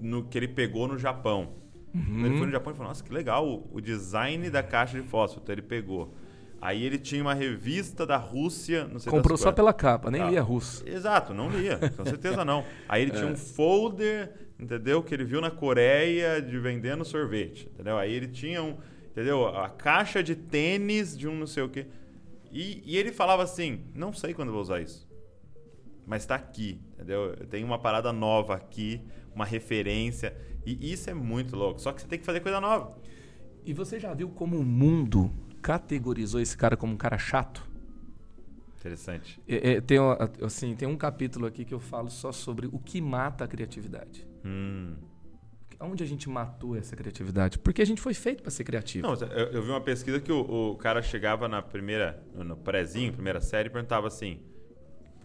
[0.00, 1.54] no, que ele pegou no Japão.
[1.94, 2.24] Uhum.
[2.24, 5.06] Ele foi no Japão e falou: Nossa, que legal o, o, design da caixa de
[5.06, 5.42] fósforo.
[5.42, 6.14] Então, ele pegou.
[6.60, 9.56] Aí ele tinha uma revista da Rússia, não sei Comprou só quantas.
[9.56, 10.28] pela capa, nem Ah.
[10.30, 10.86] lia russo.
[10.86, 12.64] Exato, não lia, com certeza não.
[12.88, 13.32] Aí ele tinha É.
[13.32, 15.02] um folder, entendeu?
[15.02, 17.96] Que ele viu na Coreia de vendendo sorvete, entendeu?
[17.96, 18.76] Aí ele tinha um,
[19.10, 19.46] entendeu?
[19.46, 21.86] A caixa de tênis de um não sei o quê.
[22.52, 25.08] E, e ele falava assim: não sei quando eu vou usar isso.
[26.06, 27.34] Mas tá aqui, entendeu?
[27.38, 29.00] Eu tenho uma parada nova aqui,
[29.34, 30.36] uma referência.
[30.66, 31.80] E isso é muito louco.
[31.80, 32.98] Só que você tem que fazer coisa nova.
[33.64, 35.30] E você já viu como o mundo
[35.60, 37.68] categorizou esse cara como um cara chato?
[38.78, 39.40] Interessante.
[39.46, 39.98] É, é, tem,
[40.42, 44.26] assim, tem um capítulo aqui que eu falo só sobre o que mata a criatividade.
[44.44, 44.94] Hum.
[45.78, 47.58] Onde a gente matou essa criatividade?
[47.58, 49.06] Porque a gente foi feito para ser criativo.
[49.06, 53.12] Não, eu, eu vi uma pesquisa que o, o cara chegava na primeira, no, prézinho,
[53.12, 54.40] primeira série, e perguntava assim: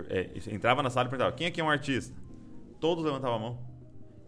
[0.09, 2.15] é, entrava na sala e perguntava, quem aqui é um artista?
[2.79, 3.59] Todos levantavam a mão.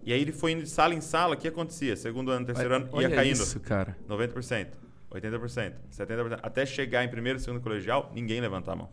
[0.04, 1.96] E aí ele foi indo de sala em sala, o que acontecia?
[1.96, 3.34] Segundo ano, terceiro ano, Olha ia caindo.
[3.34, 3.98] isso, cara.
[4.08, 4.68] 90%,
[5.12, 6.40] 80%, 70%.
[6.42, 8.90] Até chegar em primeiro e segundo colegial, ninguém levantava a mão.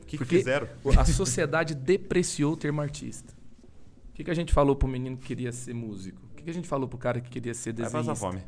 [0.00, 0.68] O que, que fizeram?
[0.98, 3.32] A sociedade depreciou o termo artista.
[4.10, 6.20] O que, que a gente falou pro menino que queria ser músico?
[6.32, 8.12] O que, que a gente falou pro cara que queria ser Vai desenhista?
[8.12, 8.42] passar fome.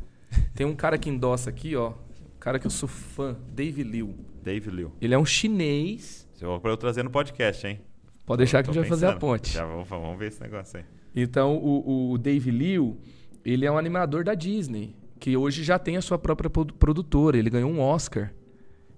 [0.55, 1.91] Tem um cara que endossa aqui, ó.
[1.91, 4.15] Um cara que eu sou fã, Dave Liu.
[4.43, 4.93] Dave Liu.
[5.01, 6.29] Ele é um chinês.
[6.35, 7.81] Você vai pra eu trazer no podcast, hein?
[8.27, 9.53] Pode deixar que a gente vai fazer a ponte.
[9.53, 10.85] Já vamos, vamos ver esse negócio aí.
[11.15, 12.99] Então, o, o Dave Liu,
[13.45, 17.39] ele é um animador da Disney, que hoje já tem a sua própria produ- produtora.
[17.39, 18.35] Ele ganhou um Oscar,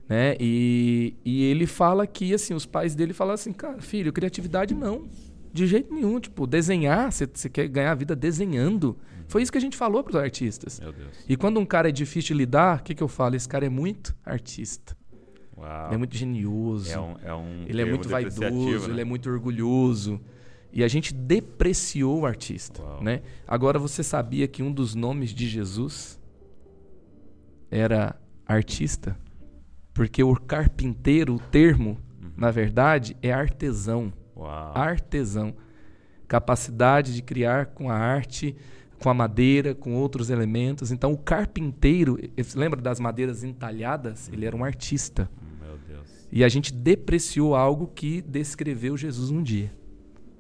[0.09, 0.35] né?
[0.41, 5.07] E, e ele fala que, assim, os pais dele falam assim, cara, filho, criatividade não.
[5.53, 6.19] De jeito nenhum.
[6.19, 8.97] Tipo, desenhar, você quer ganhar a vida desenhando.
[9.29, 10.81] Foi isso que a gente falou para os artistas.
[10.81, 11.11] Meu Deus.
[11.29, 13.37] E quando um cara é difícil de lidar, o que, que eu falo?
[13.37, 14.97] Esse cara é muito artista.
[15.59, 15.87] Uau.
[15.89, 16.91] Ele é muito genioso.
[16.91, 18.95] É um, é um Ele é muito vaidoso, né?
[18.95, 20.19] ele é muito orgulhoso.
[20.75, 23.01] E a gente depreciou o artista, Uau.
[23.01, 23.23] né?
[23.47, 26.19] Agora você sabia que um dos nomes de Jesus
[27.71, 29.17] era artista?
[29.93, 31.97] Porque o carpinteiro, o termo,
[32.37, 34.13] na verdade, é artesão.
[34.37, 34.77] Uau.
[34.77, 35.55] Artesão.
[36.27, 38.57] Capacidade de criar com a arte,
[39.01, 40.91] com a madeira, com outros elementos.
[40.91, 44.29] Então, o carpinteiro, você lembra das madeiras entalhadas?
[44.33, 45.31] Ele era um artista.
[46.33, 49.71] E a gente depreciou algo que descreveu Jesus um dia.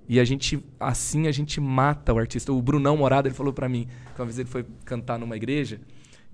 [0.08, 2.52] E a gente, assim, a gente mata o artista.
[2.52, 5.80] O Brunão Morado, ele falou pra mim, que uma vez ele foi cantar numa igreja,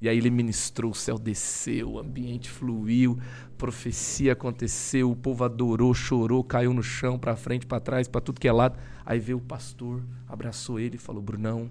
[0.03, 3.19] e aí ele ministrou, o céu desceu, o ambiente fluiu,
[3.59, 8.41] profecia aconteceu, o povo adorou, chorou, caiu no chão, pra frente, pra trás, pra tudo
[8.41, 8.79] que é lado.
[9.05, 11.71] Aí veio o pastor, abraçou ele e falou: "Brunão,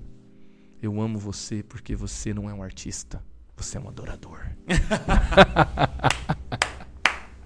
[0.81, 3.23] eu amo você porque você não é um artista,
[3.57, 4.39] você é um adorador".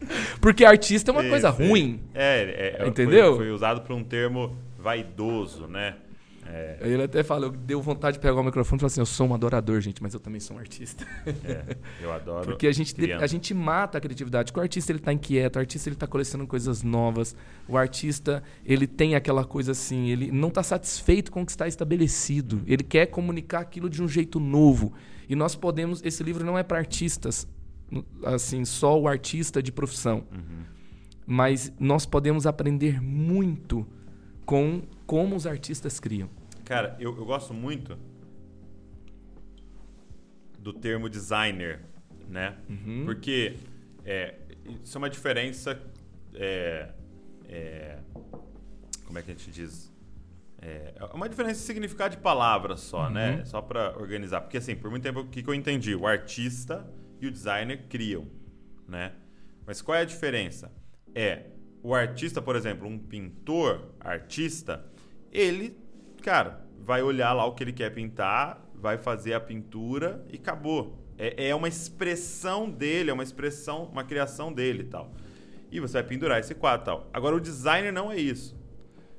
[0.41, 2.01] porque artista é uma coisa ruim.
[2.13, 3.35] É, é, é, Entendeu?
[3.35, 5.95] Foi, foi usado para um termo vaidoso, né?
[6.45, 9.27] É, ele até falou, deu vontade de pegar o microfone e falar assim: Eu sou
[9.27, 11.05] um adorador, gente, mas eu também sou um artista.
[11.25, 12.45] é, eu adoro.
[12.45, 13.23] Porque a gente, criança.
[13.23, 14.51] a gente mata a criatividade.
[14.51, 17.35] Porque o artista ele tá inquieto, o artista ele tá colecionando coisas novas,
[17.67, 21.67] o artista ele tem aquela coisa assim, ele não está satisfeito com o que está
[21.67, 24.93] estabelecido, ele quer comunicar aquilo de um jeito novo.
[25.29, 27.47] E nós podemos, esse livro não é para artistas,
[28.23, 30.25] assim, só o artista de profissão.
[30.31, 30.63] Uhum.
[31.25, 33.87] Mas nós podemos aprender muito
[34.45, 36.29] com como os artistas criam.
[36.65, 37.97] Cara, eu, eu gosto muito
[40.59, 41.81] do termo designer,
[42.27, 42.57] né?
[42.69, 43.03] Uhum.
[43.05, 43.55] Porque
[44.05, 44.35] é,
[44.83, 45.79] isso é uma diferença.
[46.33, 46.89] é,
[47.45, 47.99] é,
[49.05, 49.93] como é que a gente diz?
[50.61, 53.37] É é uma diferença de significado de palavras só, né?
[53.37, 53.45] Uhum.
[53.45, 54.41] Só para organizar.
[54.41, 55.93] Porque, assim, por muito tempo, o que, que eu entendi?
[55.93, 56.85] O artista
[57.23, 58.27] e o designer criam,
[58.87, 59.13] né?
[59.65, 60.71] Mas qual é a diferença?
[61.15, 61.45] É,
[61.81, 64.85] o artista, por exemplo, um pintor, artista,
[65.31, 65.77] ele,
[66.21, 70.99] cara, vai olhar lá o que ele quer pintar, vai fazer a pintura e acabou.
[71.17, 75.13] É, é uma expressão dele, é uma expressão, uma criação dele e tal.
[75.71, 77.09] E você vai pendurar esse quadro tal.
[77.13, 78.61] Agora, o designer não é isso.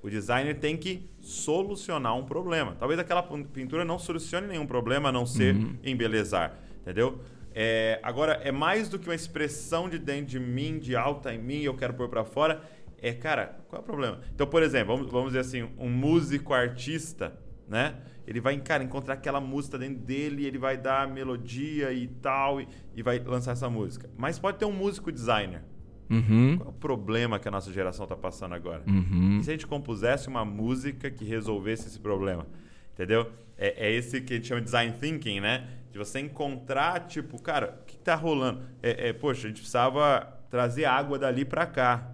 [0.02, 2.76] O designer tem que solucionar um problema.
[2.78, 7.18] Talvez aquela pintura não solucione nenhum problema, a não ser embelezar, entendeu?
[7.54, 11.38] É, agora, é mais do que uma expressão de dentro de mim, de alta em
[11.38, 12.60] mim, eu quero pôr pra fora.
[13.00, 14.20] É, cara, qual é o problema?
[14.34, 17.38] Então, por exemplo, vamos, vamos dizer assim, um músico artista,
[17.68, 17.94] né?
[18.26, 22.66] Ele vai, cara, encontrar aquela música dentro dele, ele vai dar melodia e tal, e,
[22.94, 24.10] e vai lançar essa música.
[24.16, 25.62] Mas pode ter um músico designer.
[26.10, 26.56] Uhum.
[26.56, 28.82] Qual é o problema que a nossa geração está passando agora?
[28.86, 29.38] Uhum.
[29.38, 32.46] E se a gente compusesse uma música que resolvesse esse problema?
[32.94, 33.30] Entendeu?
[33.56, 35.68] É, é esse que a gente chama de design thinking, né?
[35.94, 38.64] De você encontrar, tipo, cara, o que, tá rolando?
[38.82, 42.10] É, é, poxa, a gente precisava trazer água dali para cá.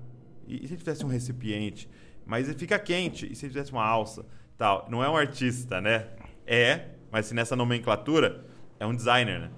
[0.47, 1.89] E, e se a gente tivesse um recipiente?
[2.27, 3.25] Mas ele fica quente.
[3.25, 4.27] E se a gente tivesse uma alça?
[4.59, 4.87] Tal.
[4.91, 6.09] Não é um artista, né?
[6.47, 8.45] É, mas se nessa nomenclatura,
[8.79, 9.51] é um designer, né?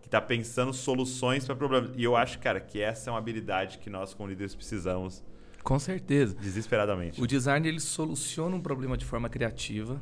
[0.00, 1.90] que está pensando soluções para problemas.
[1.96, 5.24] E eu acho, cara, que essa é uma habilidade que nós, como líderes, precisamos.
[5.64, 6.36] Com certeza.
[6.36, 7.20] Desesperadamente.
[7.20, 10.00] O design ele soluciona um problema de forma criativa,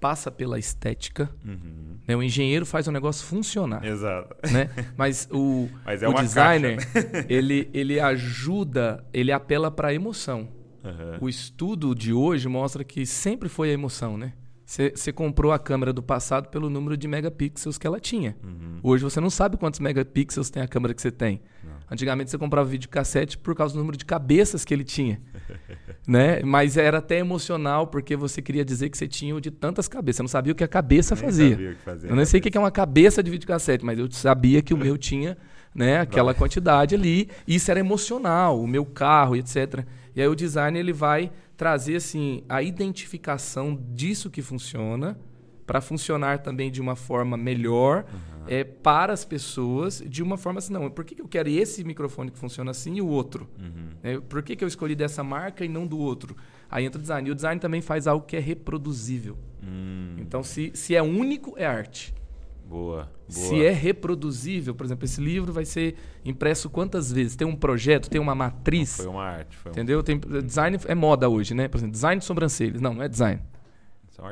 [0.00, 1.30] passa pela estética.
[1.44, 1.98] Uhum.
[2.08, 2.16] Né?
[2.16, 3.84] O engenheiro faz o negócio funcionar.
[3.84, 4.34] Exato.
[4.50, 4.70] Né?
[4.96, 6.78] Mas o, Mas é o designer,
[7.28, 10.48] ele, ele ajuda, ele apela para a emoção.
[10.82, 11.18] Uhum.
[11.20, 14.32] O estudo de hoje mostra que sempre foi a emoção, né?
[14.64, 18.36] Você comprou a câmera do passado pelo número de megapixels que ela tinha.
[18.40, 18.78] Uhum.
[18.84, 21.42] Hoje você não sabe quantos megapixels tem a câmera que você tem.
[21.64, 21.72] Não.
[21.90, 25.20] Antigamente você comprava videocassete por causa do número de cabeças que ele tinha.
[26.06, 26.40] né?
[26.42, 30.16] Mas era até emocional porque você queria dizer que você tinha o de tantas cabeças.
[30.16, 31.50] Você não sabia o que a cabeça nem fazia.
[31.50, 33.98] Sabia o que fazia eu nem sei o que é uma cabeça de videocassete, mas
[33.98, 35.36] eu sabia que o meu tinha
[35.74, 37.28] né, aquela quantidade ali.
[37.46, 39.84] Isso era emocional, o meu carro, etc.
[40.14, 45.18] E aí o design ele vai trazer assim a identificação disso que funciona
[45.66, 48.39] para funcionar também de uma forma melhor uhum.
[48.50, 51.84] É, para as pessoas, de uma forma assim, não, por que, que eu quero esse
[51.84, 53.48] microfone que funciona assim e o outro?
[53.56, 53.90] Uhum.
[54.02, 56.34] É, por que, que eu escolhi dessa marca e não do outro?
[56.68, 57.28] Aí entra o design.
[57.28, 59.38] E o design também faz algo que é reproduzível.
[59.62, 60.16] Hum.
[60.18, 62.12] Então, se, se é único, é arte.
[62.68, 63.08] Boa, boa.
[63.28, 65.94] Se é reproduzível, por exemplo, esse livro vai ser
[66.24, 67.36] impresso quantas vezes?
[67.36, 68.96] Tem um projeto, tem uma matriz.
[68.96, 69.56] Foi uma arte.
[69.56, 70.00] Foi entendeu?
[70.00, 70.02] Um...
[70.02, 71.68] Tem, design é moda hoje, né?
[71.68, 72.80] Por exemplo, design de sobrancelhas.
[72.80, 73.40] Não, não é design.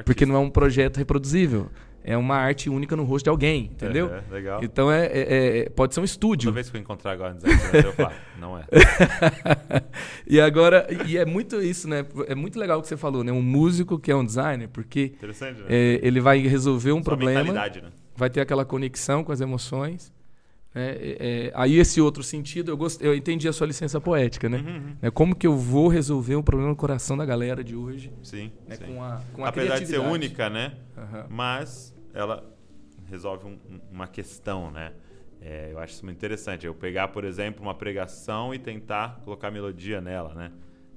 [0.05, 1.71] Porque não é um projeto reproduzível.
[2.11, 4.11] É uma arte única no rosto de alguém, entendeu?
[4.11, 4.65] É, legal.
[4.65, 6.47] Então é, é, é, pode ser um estúdio.
[6.47, 7.41] Toda vez que eu encontrar agora no
[7.77, 8.65] eu falo, não é.
[10.27, 12.07] e agora, e é muito isso, né?
[12.27, 13.31] É muito legal o que você falou, né?
[13.31, 15.55] Um músico que é um designer, porque né?
[15.69, 17.53] é, ele vai resolver um Só problema.
[17.53, 17.71] Né?
[18.17, 20.11] vai ter aquela conexão com as emoções.
[20.75, 20.91] Né?
[20.91, 23.03] É, é, aí esse outro sentido, eu, gost...
[23.03, 24.65] eu entendi a sua licença poética, né?
[24.67, 24.97] Uhum, uhum.
[25.03, 28.11] É como que eu vou resolver um problema no coração da galera de hoje.
[28.23, 28.77] Sim, né?
[28.77, 28.87] sim.
[28.87, 30.73] Com a, com a Apesar de ser única, né?
[30.97, 31.25] Uhum.
[31.29, 32.45] Mas ela
[33.07, 33.59] resolve um,
[33.91, 34.93] uma questão, né?
[35.41, 36.67] É, eu acho isso muito interessante.
[36.67, 40.53] Eu pegar, por exemplo, uma pregação e tentar colocar melodia nela, né?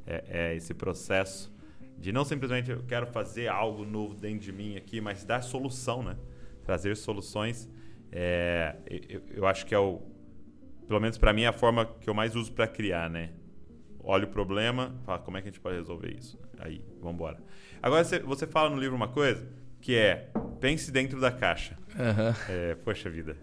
[0.05, 1.53] É, é esse processo
[1.97, 6.01] de não simplesmente eu quero fazer algo novo dentro de mim aqui, mas dar solução,
[6.01, 6.17] né?
[6.63, 7.69] trazer soluções.
[8.11, 8.75] É,
[9.09, 10.01] eu, eu, acho que é o,
[10.87, 13.31] pelo menos para mim, é a forma que eu mais uso para criar, né?
[14.03, 16.39] Olha o problema, fala como é que a gente pode resolver isso.
[16.57, 17.37] Aí, vamos embora.
[17.81, 19.47] Agora, você, você fala no livro uma coisa
[19.81, 20.29] que é
[20.59, 21.75] pense dentro da caixa.
[21.95, 22.33] Uhum.
[22.47, 23.35] É, poxa vida,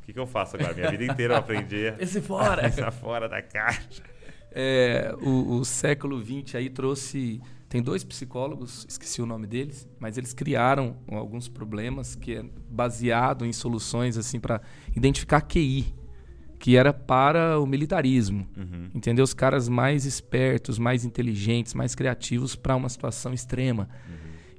[0.00, 0.74] o que, que eu faço agora?
[0.74, 2.62] Minha vida inteira eu aprendi Esse fora.
[2.66, 4.02] Essa fora da caixa.
[4.50, 7.40] É, o, o século XX aí trouxe
[7.74, 13.44] tem dois psicólogos, esqueci o nome deles, mas eles criaram alguns problemas que é baseado
[13.44, 14.60] em soluções assim para
[14.94, 15.92] identificar QI,
[16.60, 18.46] que era para o militarismo.
[18.56, 18.90] Uhum.
[18.94, 19.24] Entendeu?
[19.24, 23.88] Os caras mais espertos, mais inteligentes, mais criativos para uma situação extrema.
[24.08, 24.13] Uhum.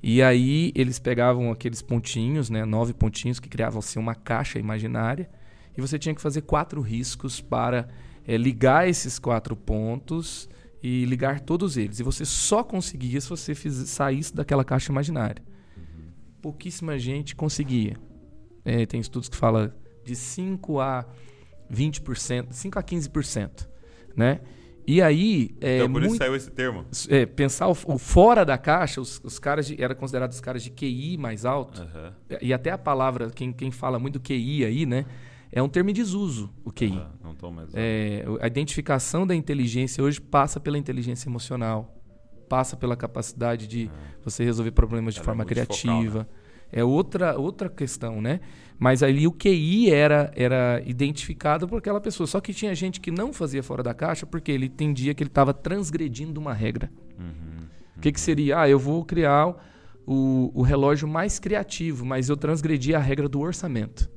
[0.07, 5.27] E aí eles pegavam aqueles pontinhos, né, nove pontinhos que criavam assim uma caixa imaginária,
[5.75, 7.87] e você tinha que fazer quatro riscos para
[8.23, 10.47] é, ligar esses quatro pontos
[10.83, 11.99] e ligar todos eles.
[11.99, 15.41] E você só conseguia se você fiz, saísse daquela caixa imaginária.
[16.39, 17.97] Pouquíssima gente conseguia.
[18.63, 19.71] É, tem estudos que falam
[20.05, 21.03] de 5 a
[21.73, 23.67] 20%, 5 a 15%.
[24.15, 24.39] Né?
[24.87, 25.55] E aí.
[25.59, 26.85] É, então, por muito, isso saiu esse termo.
[27.09, 30.63] É, pensar o, o, fora da caixa, os, os caras de, eram considerados os caras
[30.63, 31.81] de QI mais alto.
[31.81, 32.37] Uhum.
[32.41, 35.05] E até a palavra, quem, quem fala muito QI aí, né?
[35.51, 36.97] É um termo em desuso, o QI.
[36.97, 37.69] Ah, não tô mais.
[37.73, 41.95] É, a identificação da inteligência hoje passa pela inteligência emocional,
[42.49, 44.17] passa pela capacidade de ah.
[44.23, 46.19] você resolver problemas de Ela é forma é criativa.
[46.19, 46.25] né?
[46.71, 48.41] É outra, outra questão, né?
[48.77, 52.27] Mas ali o QI era, era identificado por aquela pessoa.
[52.27, 55.29] Só que tinha gente que não fazia fora da caixa porque ele entendia que ele
[55.29, 56.91] estava transgredindo uma regra.
[57.17, 57.67] Uhum, uhum.
[57.97, 58.59] O que, que seria?
[58.59, 59.55] Ah, eu vou criar
[60.05, 64.09] o, o relógio mais criativo, mas eu transgredi a regra do orçamento.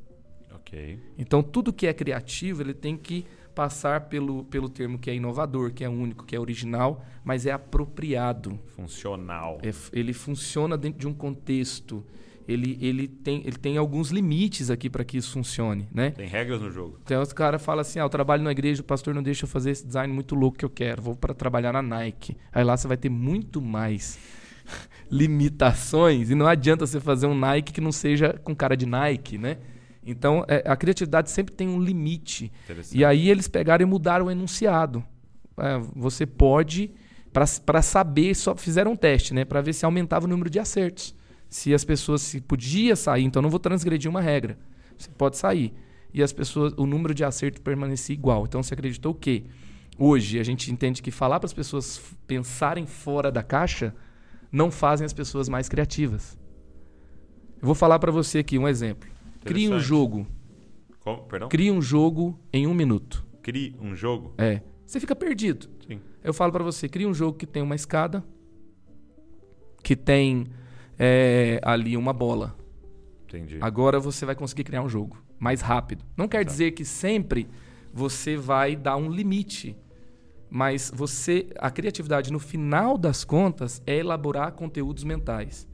[0.60, 0.98] Okay.
[1.16, 5.72] Então, tudo que é criativo, ele tem que passar pelo, pelo termo que é inovador,
[5.72, 8.58] que é único, que é original, mas é apropriado.
[8.76, 9.58] Funcional.
[9.62, 12.04] É, ele funciona dentro de um contexto.
[12.48, 16.12] Ele, ele, tem, ele tem alguns limites aqui para que isso funcione, né?
[16.12, 16.98] Tem regras no jogo.
[17.04, 19.48] Então, os caras falam assim, ah, eu trabalho na igreja, o pastor não deixa eu
[19.48, 21.02] fazer esse design muito louco que eu quero.
[21.02, 22.38] Vou para trabalhar na Nike.
[22.50, 24.18] Aí lá você vai ter muito mais
[25.12, 29.36] limitações e não adianta você fazer um Nike que não seja com cara de Nike,
[29.36, 29.58] né?
[30.02, 32.50] Então, é, a criatividade sempre tem um limite.
[32.94, 35.04] E aí eles pegaram e mudaram o enunciado.
[35.58, 36.92] É, você pode,
[37.30, 39.44] para saber, só fizeram um teste, né?
[39.44, 41.14] Para ver se aumentava o número de acertos.
[41.48, 44.58] Se as pessoas se podia sair, então não vou transgredir uma regra.
[44.96, 45.72] Você pode sair.
[46.12, 48.44] E as pessoas, o número de acertos permanecia igual.
[48.44, 49.44] Então você acreditou o quê?
[49.98, 53.94] Hoje a gente entende que falar para as pessoas pensarem fora da caixa
[54.50, 56.38] não fazem as pessoas mais criativas.
[57.60, 59.08] Eu vou falar para você aqui um exemplo.
[59.44, 60.26] Crie um jogo.
[61.00, 61.22] Como?
[61.24, 61.48] Perdão?
[61.48, 63.26] Cria um jogo em um minuto.
[63.42, 64.34] Crie um jogo?
[64.38, 64.62] É.
[64.86, 65.68] Você fica perdido.
[65.86, 66.00] Sim.
[66.22, 68.24] Eu falo para você, cria um jogo que tem uma escada,
[69.82, 70.46] que tem
[70.98, 72.56] é, ali uma bola.
[73.26, 73.58] Entendi.
[73.60, 76.04] Agora você vai conseguir criar um jogo mais rápido.
[76.16, 76.50] Não quer Tá.
[76.50, 77.46] dizer que sempre
[77.92, 79.76] você vai dar um limite,
[80.50, 85.66] mas você, a criatividade no final das contas é elaborar conteúdos mentais,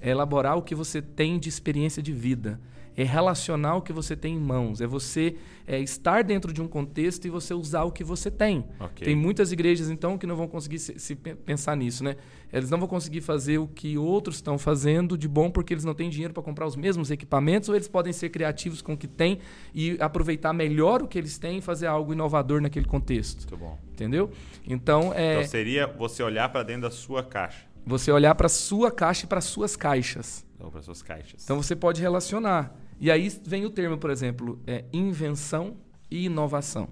[0.00, 2.60] é elaborar o que você tem de experiência de vida,
[2.96, 6.68] é relacionar o que você tem em mãos, é você é, estar dentro de um
[6.68, 8.64] contexto e você usar o que você tem.
[8.80, 9.04] Ok.
[9.06, 12.16] Tem muitas igrejas, então, que não vão conseguir se, se pe- pensar nisso, né?
[12.52, 15.94] Eles não vão conseguir fazer o que outros estão fazendo de bom porque eles não
[15.94, 19.06] têm dinheiro para comprar os mesmos equipamentos, ou eles podem ser criativos com o que
[19.06, 19.38] têm
[19.74, 23.40] e aproveitar melhor o que eles têm e fazer algo inovador naquele contexto.
[23.40, 23.78] Muito bom.
[23.92, 24.30] Entendeu?
[24.66, 27.66] Então, é Então seria você olhar para dentro da sua caixa.
[27.84, 30.46] você olhar para sua caixa e para suas caixas.
[30.60, 31.44] Ou para suas caixas.
[31.44, 32.74] Então você pode relacionar.
[33.00, 35.76] E aí vem o termo, por exemplo, é invenção
[36.10, 36.88] e inovação.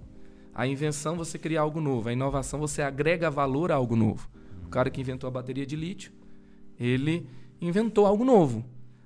[0.54, 4.28] A invenção você cria algo novo, a inovação você agrega valor a algo novo.
[4.66, 6.12] O cara que inventou a bateria de lítio,
[6.78, 7.26] ele
[7.60, 8.64] inventou algo novo.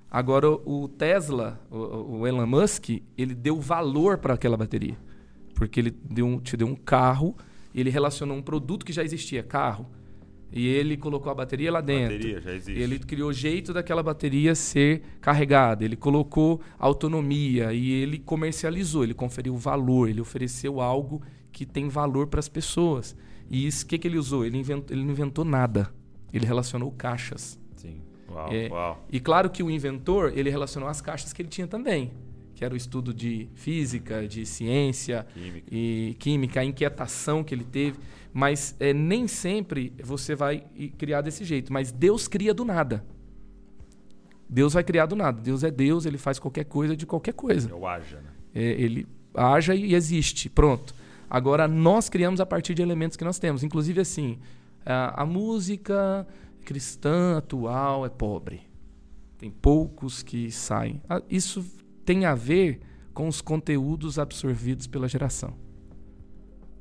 [0.09, 4.97] Agora o Tesla, o, o Elon Musk, ele deu valor para aquela bateria,
[5.55, 7.35] porque ele deu um- te deu um carro,
[7.73, 9.85] ele relacionou um produto que já existia, carro,
[10.51, 12.17] e ele colocou a bateria lá dentro.
[12.17, 12.77] Bateria já existe.
[12.81, 19.13] Ele criou o jeito daquela bateria ser carregada, ele colocou autonomia e ele comercializou, ele
[19.13, 21.21] conferiu valor, ele ofereceu algo
[21.53, 23.15] que tem valor para as pessoas.
[23.51, 24.45] E isso, o que, que ele usou?
[24.45, 25.91] Ele, inventou, ele não inventou nada,
[26.31, 27.59] ele relacionou caixas.
[27.75, 28.01] Sim.
[28.29, 29.05] Uau, É, uau.
[29.11, 32.11] E claro que o inventor, ele relacionou as caixas que ele tinha também,
[32.55, 35.67] que era o estudo de física, de ciência, Química.
[35.69, 37.99] e química, a inquietação que ele teve.
[38.33, 40.63] Mas é, nem sempre você vai
[40.97, 41.73] criar desse jeito.
[41.73, 43.03] Mas Deus cria do nada.
[44.47, 45.41] Deus vai criar do nada.
[45.41, 47.69] Deus é Deus, ele faz qualquer coisa de qualquer coisa.
[47.69, 48.29] Eu haja, né?
[48.53, 50.49] É, ele haja e existe.
[50.49, 50.93] Pronto.
[51.33, 53.63] Agora, nós criamos a partir de elementos que nós temos.
[53.63, 54.37] Inclusive, assim,
[54.85, 56.27] a, a música
[56.65, 58.63] cristã atual é pobre.
[59.37, 61.01] Tem poucos que saem.
[61.29, 61.63] Isso
[62.03, 62.81] tem a ver
[63.13, 65.53] com os conteúdos absorvidos pela geração.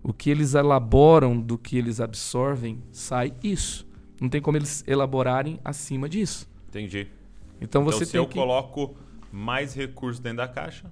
[0.02, 3.86] O que eles elaboram do que eles absorvem, sai isso.
[4.20, 6.50] Não tem como eles elaborarem acima disso.
[6.68, 7.06] Entendi.
[7.60, 8.96] Então Então, você se tem eu que coloco
[9.30, 10.90] mais recursos dentro da caixa,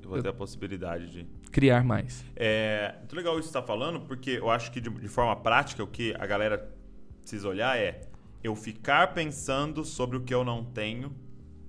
[0.00, 1.26] eu vou Eu- ter a possibilidade de.
[1.50, 2.24] Criar mais.
[2.36, 5.34] É muito legal isso que você está falando, porque eu acho que de, de forma
[5.36, 6.72] prática o que a galera
[7.20, 8.02] precisa olhar é
[8.42, 11.14] eu ficar pensando sobre o que eu não tenho,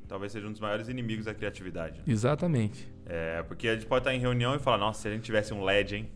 [0.07, 2.01] talvez seja um dos maiores inimigos da criatividade.
[2.07, 2.89] Exatamente.
[3.05, 5.53] É, porque a gente pode estar em reunião e falar, nossa, se a gente tivesse
[5.53, 6.09] um LED, hein?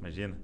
[0.00, 0.36] Imagina.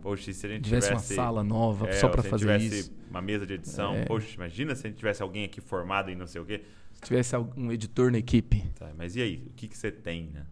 [0.00, 2.44] Poxa, se a gente tivesse tivesse, uma sala nova é, só para se a gente
[2.46, 2.94] fazer tivesse isso.
[3.10, 3.94] uma mesa de edição.
[3.94, 4.04] É.
[4.04, 6.62] Poxa, imagina se a gente tivesse alguém aqui formado em não sei o quê.
[6.92, 8.62] Se tivesse algum editor na equipe.
[8.78, 9.46] Tá, mas e aí?
[9.48, 10.44] O que, que você tem, né?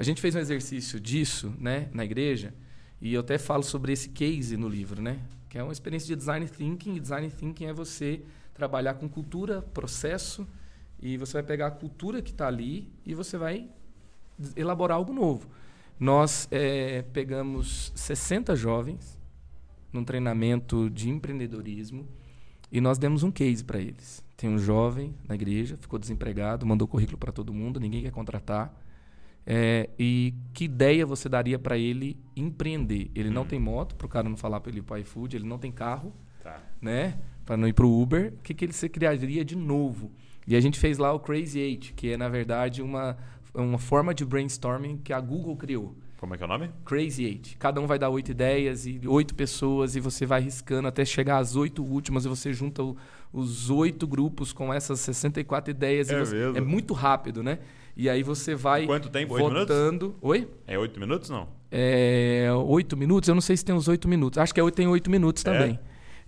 [0.00, 2.54] A gente fez um exercício disso, né, na igreja,
[3.02, 5.20] e eu até falo sobre esse case no livro, né?
[5.46, 8.22] Que é uma experiência de design thinking, e design thinking é você
[8.54, 10.48] trabalhar com cultura, processo,
[10.98, 13.68] e você vai pegar a cultura que está ali e você vai
[14.56, 15.50] elaborar algo novo.
[15.98, 19.20] Nós eh, pegamos 60 jovens
[19.92, 22.08] num treinamento de empreendedorismo
[22.72, 24.24] e nós demos um case para eles.
[24.34, 28.74] Tem um jovem na igreja, ficou desempregado, mandou currículo para todo mundo, ninguém quer contratar.
[29.46, 33.10] É, e que ideia você daria para ele empreender?
[33.14, 33.46] Ele não Hum.
[33.46, 35.72] tem moto, para o cara não falar para ele ir para iFood, ele não tem
[35.72, 36.12] carro,
[36.42, 36.60] Tá.
[36.80, 37.18] né?
[37.44, 38.32] Para não ir para o Uber.
[38.38, 40.12] O que, que ele se criaria de novo?
[40.46, 43.16] E a gente fez lá o Crazy Eight, que é, na verdade, uma,
[43.54, 45.96] uma forma de brainstorming que a Google criou.
[46.18, 46.70] Como é que é o nome?
[46.84, 47.56] Crazy Eight.
[47.56, 51.38] Cada um vai dar oito ideias e oito pessoas e você vai riscando até chegar
[51.38, 52.94] às oito últimas e você junta o-
[53.32, 56.10] os oito grupos com essas 64 ideias.
[56.10, 56.56] e É você- mesmo?
[56.58, 57.58] é muito rápido, né?
[57.96, 59.34] E aí você vai Quanto tempo?
[59.34, 59.76] Oito minutos?
[59.76, 60.16] votando.
[60.22, 60.48] Oi?
[60.66, 61.48] É oito minutos, não?
[61.70, 63.28] É, oito minutos?
[63.28, 64.38] Eu não sei se tem os oito minutos.
[64.38, 65.52] Acho que é, oito- tem oito minutos É?
[65.52, 65.78] também.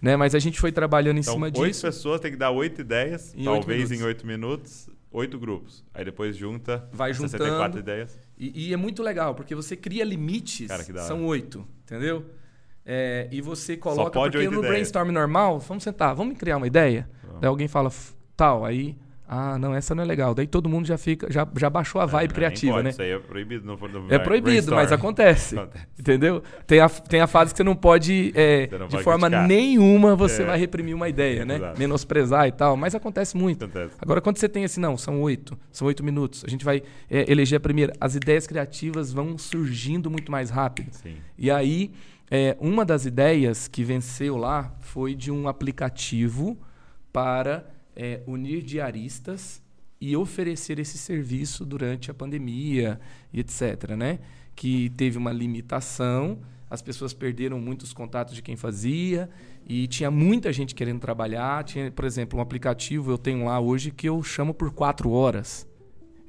[0.00, 0.16] Né?
[0.16, 1.82] Mas a gente foi trabalhando em Então, cima oito disso.
[1.82, 4.00] pessoas têm que dar oito ideias, Em oito talvez minutos.
[4.00, 5.84] em oito minutos, oito grupos.
[5.94, 7.78] Aí depois junta Vai 64 juntando.
[7.78, 8.18] ideias.
[8.36, 10.66] E, e é muito legal, porque você cria limites.
[10.68, 11.02] Cara, que hora.
[11.02, 12.24] são oito, entendeu?
[12.84, 14.10] É, e você coloca.
[14.10, 14.68] pode porque no ideias.
[14.74, 17.08] brainstorm normal, vamos sentar, vamos criar uma ideia.
[17.40, 18.96] Daí alguém fala "F- tal, aí.
[19.34, 20.34] Ah, não, essa não é legal.
[20.34, 22.90] Daí todo mundo já fica, já, já baixou a vibe É, criativa, pode, né?
[22.90, 25.56] Isso aí é proibido no, no É proibido, mas acontece.
[25.58, 25.86] Acontece.
[25.98, 26.42] Entendeu?
[26.66, 29.28] Tem a, tem a fase que você não pode, é, Você não de pode forma
[29.28, 29.48] criticar.
[29.48, 30.44] nenhuma, você É.
[30.46, 31.54] vai reprimir uma ideia, né?
[31.56, 31.78] Exato.
[31.78, 33.64] Menosprezar e tal, mas acontece muito.
[33.64, 33.94] Acontece.
[34.02, 37.30] Agora, quando você tem assim, não, são oito, são oito minutos, a gente vai é,
[37.32, 40.88] eleger a primeira, as ideias criativas vão surgindo muito mais rápido.
[40.92, 41.14] Sim.
[41.38, 41.90] E aí,
[42.34, 46.56] é, uma das ideias que venceu lá foi de um aplicativo
[47.12, 49.60] para é, unir diaristas
[50.00, 52.98] e oferecer esse serviço durante a pandemia
[53.34, 54.18] e etc, né?
[54.56, 56.38] Que teve uma limitação,
[56.70, 59.28] as pessoas perderam muitos contatos de quem fazia
[59.68, 61.62] e tinha muita gente querendo trabalhar.
[61.64, 65.68] Tinha, por exemplo, um aplicativo eu tenho lá hoje que eu chamo por quatro horas,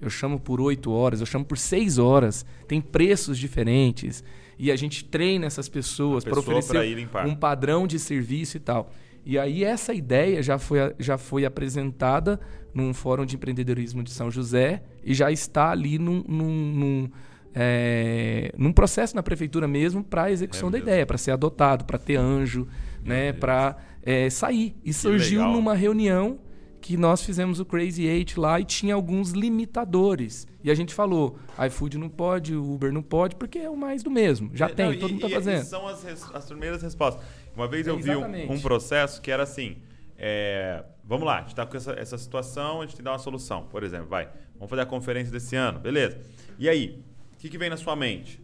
[0.01, 2.45] eu chamo por oito horas, eu chamo por seis horas.
[2.67, 4.21] Tem preços diferentes
[4.57, 6.77] e a gente treina essas pessoas para oferecer
[7.25, 8.91] um padrão de serviço e tal.
[9.25, 12.39] E aí essa ideia já foi, já foi apresentada
[12.73, 17.09] num fórum de empreendedorismo de São José e já está ali num, num, num,
[17.53, 21.85] é, num processo na prefeitura mesmo para a execução é da ideia, para ser adotado,
[21.85, 22.67] para ter anjo,
[23.03, 24.75] né, para é, sair.
[24.83, 25.53] E que surgiu legal.
[25.53, 26.39] numa reunião
[26.83, 30.45] que nós fizemos o Crazy Eight lá e tinha alguns limitadores.
[30.61, 34.11] E a gente falou, iFood não pode, Uber não pode, porque é o mais do
[34.11, 34.51] mesmo.
[34.53, 35.63] Já é, tem, todo e, mundo está fazendo.
[35.63, 37.23] são as, as primeiras respostas.
[37.55, 39.77] Uma vez eu vi um, um, processo que era assim:
[40.17, 43.11] é, vamos lá, a gente está com essa, essa situação, a gente tem que dar
[43.11, 43.63] uma solução.
[43.67, 46.19] Por exemplo, vai, vamos fazer a conferência desse ano, beleza.
[46.59, 47.01] E aí,
[47.33, 48.41] o que, que vem na sua mente?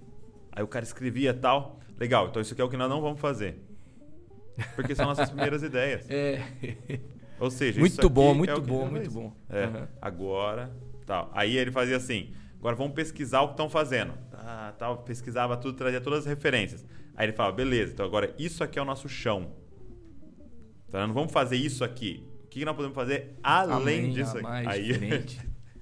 [0.54, 3.20] Aí o cara escrevia tal, legal, então isso aqui é o que nós não vamos
[3.20, 3.60] fazer.
[4.78, 6.10] Porque são nossas primeiras ideias.
[6.10, 6.42] É.
[7.40, 9.34] Ou seja, muito bom, muito é bom, muito bom.
[9.50, 9.88] É, uhum.
[10.02, 10.72] agora,
[11.06, 11.32] tal.
[11.34, 14.14] Aí ele fazia assim: agora vamos pesquisar o que estão fazendo.
[14.30, 16.86] Tá, tal, pesquisava tudo, trazia todas as referências.
[17.16, 19.52] Aí ele fala, beleza, então agora isso aqui é o nosso chão.
[20.88, 22.26] Então não vamos fazer isso aqui.
[22.46, 24.44] O que nós podemos fazer além, além disso aqui?
[24.44, 25.26] Mais Aí...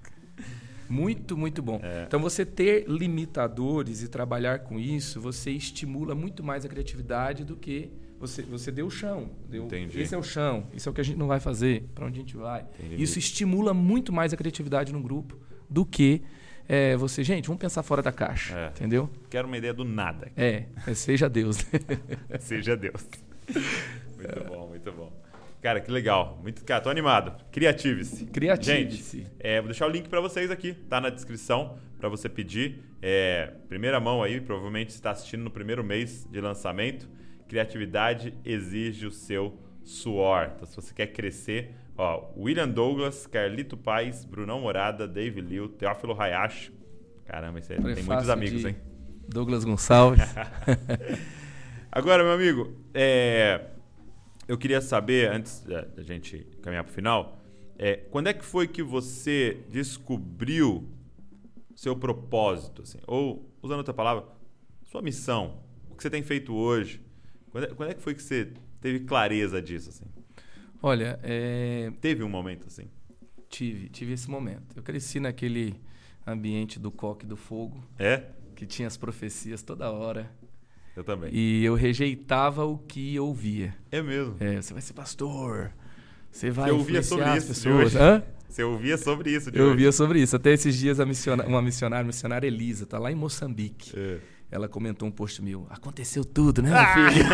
[0.89, 1.80] muito, muito bom.
[1.84, 2.05] É.
[2.08, 7.55] Então você ter limitadores e trabalhar com isso, você estimula muito mais a criatividade do
[7.55, 9.30] que você, você deu o chão.
[9.49, 9.99] Deu, Entendi.
[9.99, 12.20] Esse é o chão, isso é o que a gente não vai fazer, para onde
[12.20, 12.65] a gente vai.
[12.80, 13.01] Entendi.
[13.01, 15.38] Isso estimula muito mais a criatividade no grupo
[15.70, 16.22] do que
[16.70, 18.68] é, você, gente, vamos pensar fora da caixa, é.
[18.68, 19.09] entendeu?
[19.30, 20.30] Quero uma ideia do nada.
[20.36, 21.65] É, é seja Deus.
[22.39, 23.07] seja Deus.
[24.18, 25.13] Muito bom, muito bom.
[25.61, 26.38] Cara, que legal.
[26.41, 27.34] Muito, cara, tô animado.
[27.51, 28.26] Criative-se.
[28.28, 29.18] Criative-se.
[29.20, 32.84] Gente, é, vou deixar o link para vocês aqui, tá na descrição para você pedir.
[33.01, 37.07] É, primeira mão aí, provavelmente está assistindo no primeiro mês de lançamento.
[37.47, 40.51] Criatividade exige o seu suor.
[40.55, 46.19] Então, se você quer crescer, Ó, William Douglas, Carlito Paz, Brunão Morada, Dave Liu, Teófilo
[46.19, 46.71] Hayashi.
[47.25, 48.75] Caramba, esse é, tem muitos amigos, hein?
[49.27, 50.21] Douglas Gonçalves.
[51.91, 53.71] Agora, meu amigo, é,
[54.47, 57.41] eu queria saber, antes da gente caminhar para o final,
[57.79, 60.87] é, quando é que foi que você descobriu
[61.75, 62.83] seu propósito?
[62.83, 64.23] Assim, ou, usando outra palavra,
[64.85, 65.63] sua missão?
[65.89, 67.01] O que você tem feito hoje?
[67.58, 68.49] Quando é, quando é que foi que você
[68.80, 69.89] teve clareza disso?
[69.89, 70.05] Assim?
[70.80, 71.91] Olha, é...
[71.99, 72.88] teve um momento assim?
[73.49, 74.76] Tive, tive esse momento.
[74.76, 75.76] Eu cresci naquele
[76.26, 77.84] ambiente do coque do fogo.
[77.97, 78.26] É?
[78.55, 80.30] Que tinha as profecias toda hora.
[80.95, 81.34] Eu também.
[81.34, 83.76] E eu rejeitava o que ouvia.
[83.91, 84.36] É mesmo?
[84.39, 85.72] É, você vai ser pastor.
[86.32, 87.95] Você vai você ouvia sobre isso pessoas.
[87.95, 88.24] Hã?
[88.47, 89.72] Você ouvia sobre isso Eu hoje.
[89.72, 90.36] ouvia sobre isso.
[90.36, 93.97] Até esses dias a missionária, uma missionária, missionária Elisa, tá lá em Moçambique.
[93.97, 95.67] É ela comentou um post meu.
[95.69, 97.11] Aconteceu tudo, né, meu ah!
[97.11, 97.25] filho?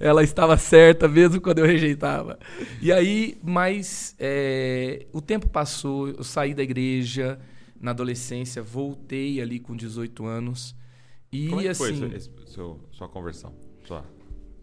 [0.00, 2.38] ela estava certa mesmo quando eu rejeitava.
[2.80, 7.38] E aí, mas é, o tempo passou, eu saí da igreja
[7.80, 10.74] na adolescência, voltei ali com 18 anos.
[11.30, 11.98] E Como é que assim.
[11.98, 13.54] Foi seu, seu, sua conversão?
[13.84, 14.04] Sua...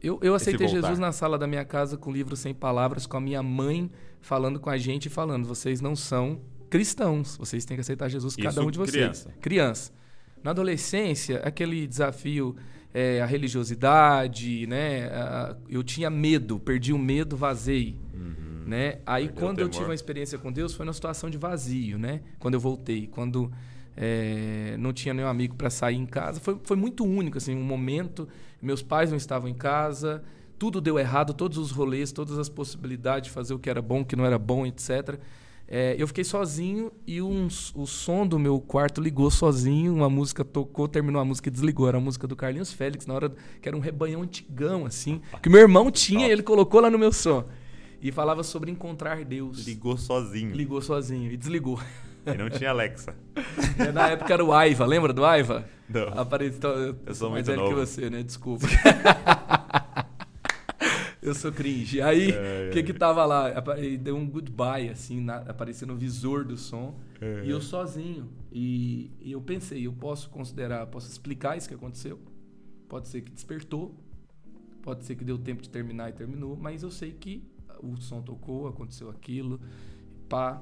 [0.02, 3.22] Eu, eu aceitei Jesus na sala da minha casa com livro sem palavras, com a
[3.22, 3.90] minha mãe
[4.22, 8.36] falando com a gente e falando: vocês não são cristãos, vocês têm que aceitar Jesus,
[8.36, 8.96] cada um de vocês.
[8.96, 9.34] Criança.
[9.40, 10.05] criança.
[10.46, 12.56] Na adolescência, aquele desafio,
[12.94, 15.10] é, a religiosidade, né?
[15.68, 17.98] eu tinha medo, perdi o medo, vazei.
[18.14, 18.64] Uhum.
[18.68, 19.00] Né?
[19.08, 22.22] Aí Perdeu quando eu tive uma experiência com Deus foi numa situação de vazio, né?
[22.38, 23.52] Quando eu voltei, quando
[23.98, 27.64] é, não tinha nenhum amigo para sair em casa, foi, foi muito único assim, um
[27.64, 28.28] momento.
[28.62, 30.24] Meus pais não estavam em casa,
[30.60, 34.02] tudo deu errado, todos os rolês, todas as possibilidades de fazer o que era bom,
[34.02, 35.20] o que não era bom, etc.
[35.68, 40.46] É, eu fiquei sozinho e um, o som do meu quarto ligou sozinho, uma música
[40.46, 41.88] tocou, terminou a música e desligou.
[41.88, 45.50] Era a música do Carlinhos Félix, na hora que era um rebanhão antigão, assim, que
[45.50, 47.46] meu irmão tinha e ele colocou lá no meu som.
[48.02, 49.66] E falava sobre encontrar Deus.
[49.66, 50.56] Ligou sozinho.
[50.56, 51.80] Ligou sozinho e desligou.
[52.26, 53.16] E não tinha Alexa.
[53.80, 55.66] É, na época era o Aiva, lembra do Aiva?
[55.88, 56.08] Não.
[56.20, 57.82] Apareceu, eu, eu sou mais muito velho novo.
[57.82, 58.24] que você, né?
[58.24, 58.68] Desculpa.
[61.26, 62.02] Eu sou cringe.
[62.02, 62.84] Aí, o é, que é.
[62.84, 63.50] que tava lá?
[64.00, 67.00] Deu um goodbye, assim, na, aparecendo no visor do som.
[67.20, 68.30] É, e eu sozinho.
[68.52, 72.20] E, e, eu pensei, eu posso considerar, posso explicar isso que aconteceu.
[72.88, 73.96] Pode ser que despertou.
[74.84, 76.56] Pode ser que deu tempo de terminar e terminou.
[76.56, 77.44] Mas eu sei que
[77.82, 79.60] o som tocou, aconteceu aquilo.
[80.30, 80.62] Pá.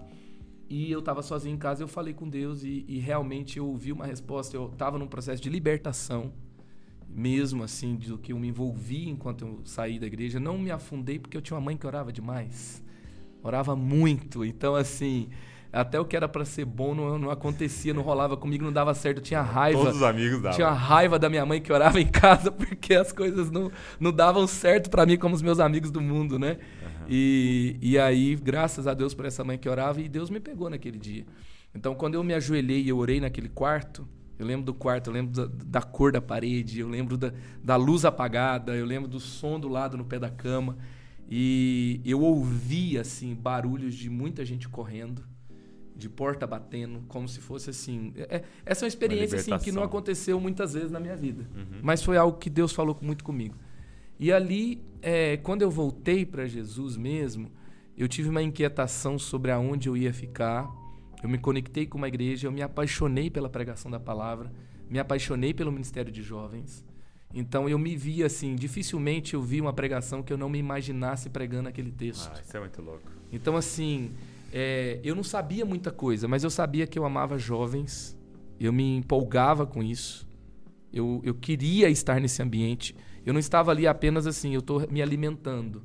[0.70, 3.92] E eu estava sozinho em casa, eu falei com Deus e, e realmente eu ouvi
[3.92, 4.56] uma resposta.
[4.56, 6.32] Eu estava num processo de libertação
[7.14, 10.40] mesmo assim, do que eu me envolvi enquanto eu saí da igreja.
[10.40, 12.84] Não me afundei porque eu tinha uma mãe que orava demais.
[13.42, 14.44] Orava muito.
[14.44, 15.30] Então, assim,
[15.72, 18.94] até o que era para ser bom não, não, acontecia, não rolava comigo, não dava
[18.94, 19.18] certo.
[19.18, 19.80] Eu tinha raiva.
[19.80, 20.56] Todos os amigos davam.
[20.56, 24.48] Tinha raiva da minha mãe que orava em casa porque as coisas não, não davam
[24.48, 26.58] certo para mim como os meus amigos do mundo, né?
[26.82, 27.06] Uhum.
[27.10, 30.70] E, e aí, graças a Deus por essa mãe que orava, e Deus me pegou
[30.70, 31.26] naquele dia.
[31.76, 34.08] Então, quando eu me ajoelhei e eu orei naquele quarto,
[34.44, 37.34] eu lembro do quarto, eu lembro da, da cor da parede, eu lembro da,
[37.64, 40.78] da, luz apagada, eu lembro do som do lado no pé da cama.
[41.30, 45.24] E eu ouvi, assim, barulhos de muita gente correndo,
[45.96, 48.14] de porta batendo, como se fosse assim.
[48.16, 51.48] É, essa é uma experiência uma assim, que não aconteceu muitas vezes na minha vida,
[51.56, 51.80] uhum.
[51.82, 53.56] mas foi algo que Deus falou muito comigo.
[54.20, 57.52] E ali, é, quando eu voltei para Jesus mesmo,
[57.98, 60.70] eu tive uma inquietação sobre aonde eu ia ficar
[61.24, 64.52] eu me conectei com uma igreja, eu me apaixonei pela pregação da palavra,
[64.90, 66.86] me apaixonei pelo ministério de jovens.
[67.34, 71.30] Então eu me vi assim, dificilmente eu vi uma pregação que eu não me imaginasse
[71.30, 72.30] pregando aquele texto.
[72.36, 73.10] Ah, isso é muito louco.
[73.32, 74.12] Então assim,
[74.52, 78.16] é, eu não sabia muita coisa, mas eu sabia que eu amava jovens,
[78.60, 80.28] eu me empolgava com isso,
[80.92, 82.96] eu, eu queria estar nesse ambiente.
[83.26, 85.82] Eu não estava ali apenas assim, eu estou me alimentando.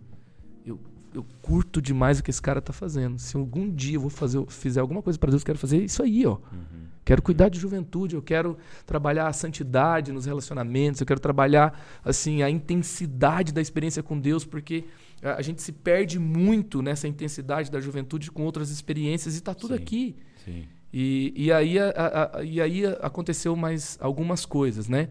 [1.15, 3.19] Eu eu curto demais o que esse cara tá fazendo.
[3.19, 6.03] Se algum dia eu vou fazer, fizer alguma coisa para Deus, eu quero fazer isso
[6.03, 6.35] aí, ó.
[6.35, 6.89] Uhum.
[7.05, 12.43] Quero cuidar de juventude, eu quero trabalhar a santidade nos relacionamentos, eu quero trabalhar assim
[12.43, 14.85] a intensidade da experiência com Deus, porque
[15.23, 19.55] a, a gente se perde muito nessa intensidade da juventude com outras experiências e está
[19.55, 20.17] tudo sim, aqui.
[20.45, 20.65] Sim.
[20.93, 21.91] E, e, aí, a,
[22.35, 25.09] a, e aí aconteceu mais algumas coisas, né?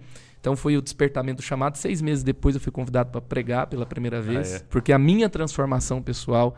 [0.47, 1.75] Então foi o despertamento chamado.
[1.75, 4.59] Seis meses depois eu fui convidado para pregar pela primeira vez, ah, é?
[4.69, 6.55] porque a minha transformação pessoal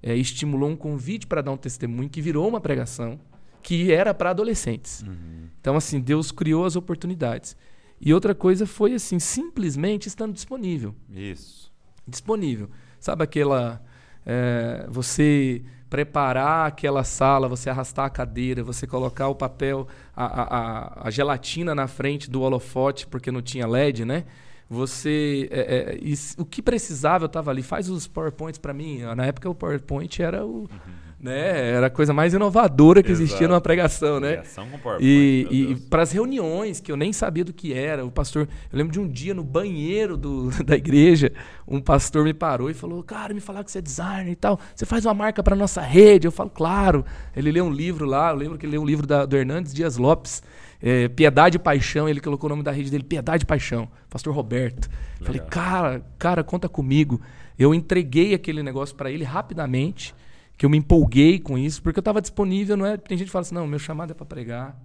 [0.00, 3.18] é, estimulou um convite para dar um testemunho que virou uma pregação
[3.60, 5.02] que era para adolescentes.
[5.02, 5.48] Uhum.
[5.60, 7.56] Então assim Deus criou as oportunidades.
[8.00, 10.94] E outra coisa foi assim simplesmente estando disponível.
[11.10, 11.72] Isso.
[12.06, 12.70] Disponível.
[13.00, 13.82] Sabe aquela
[14.24, 19.86] é, você preparar aquela sala, você arrastar a cadeira, você colocar o papel,
[20.16, 24.24] a, a, a gelatina na frente do holofote, porque não tinha LED, né?
[24.70, 25.50] Você.
[25.50, 27.62] É, é, o que precisava, eu estava ali.
[27.62, 29.00] Faz os PowerPoints para mim.
[29.14, 30.60] Na época, o PowerPoint era o.
[30.60, 31.70] Uhum né?
[31.70, 33.22] Era a coisa mais inovadora que Exato.
[33.22, 34.32] existia numa pregação, né?
[34.32, 38.04] Pregação com PowerPoint, e, e para as reuniões que eu nem sabia do que era,
[38.04, 41.32] o pastor, eu lembro de um dia no banheiro do, da igreja,
[41.66, 44.58] um pastor me parou e falou: "Cara, me falaram que você é designer e tal.
[44.74, 47.04] Você faz uma marca para nossa rede?" Eu falo: "Claro".
[47.36, 49.72] Ele leu um livro lá, eu lembro que ele leu um livro da, do Hernandes
[49.72, 50.42] Dias Lopes,
[50.82, 54.34] é, Piedade e Paixão, ele colocou o nome da rede dele, Piedade e Paixão, pastor
[54.34, 54.90] Roberto.
[55.20, 55.26] Legal.
[55.26, 57.20] Falei: "Cara, cara, conta comigo".
[57.56, 60.12] Eu entreguei aquele negócio para ele rapidamente
[60.56, 62.96] que eu me empolguei com isso, porque eu estava disponível, não é?
[62.96, 64.80] Tem gente que fala assim, não, meu chamado é para pregar.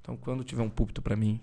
[0.00, 1.40] Então, quando tiver um púlpito para mim,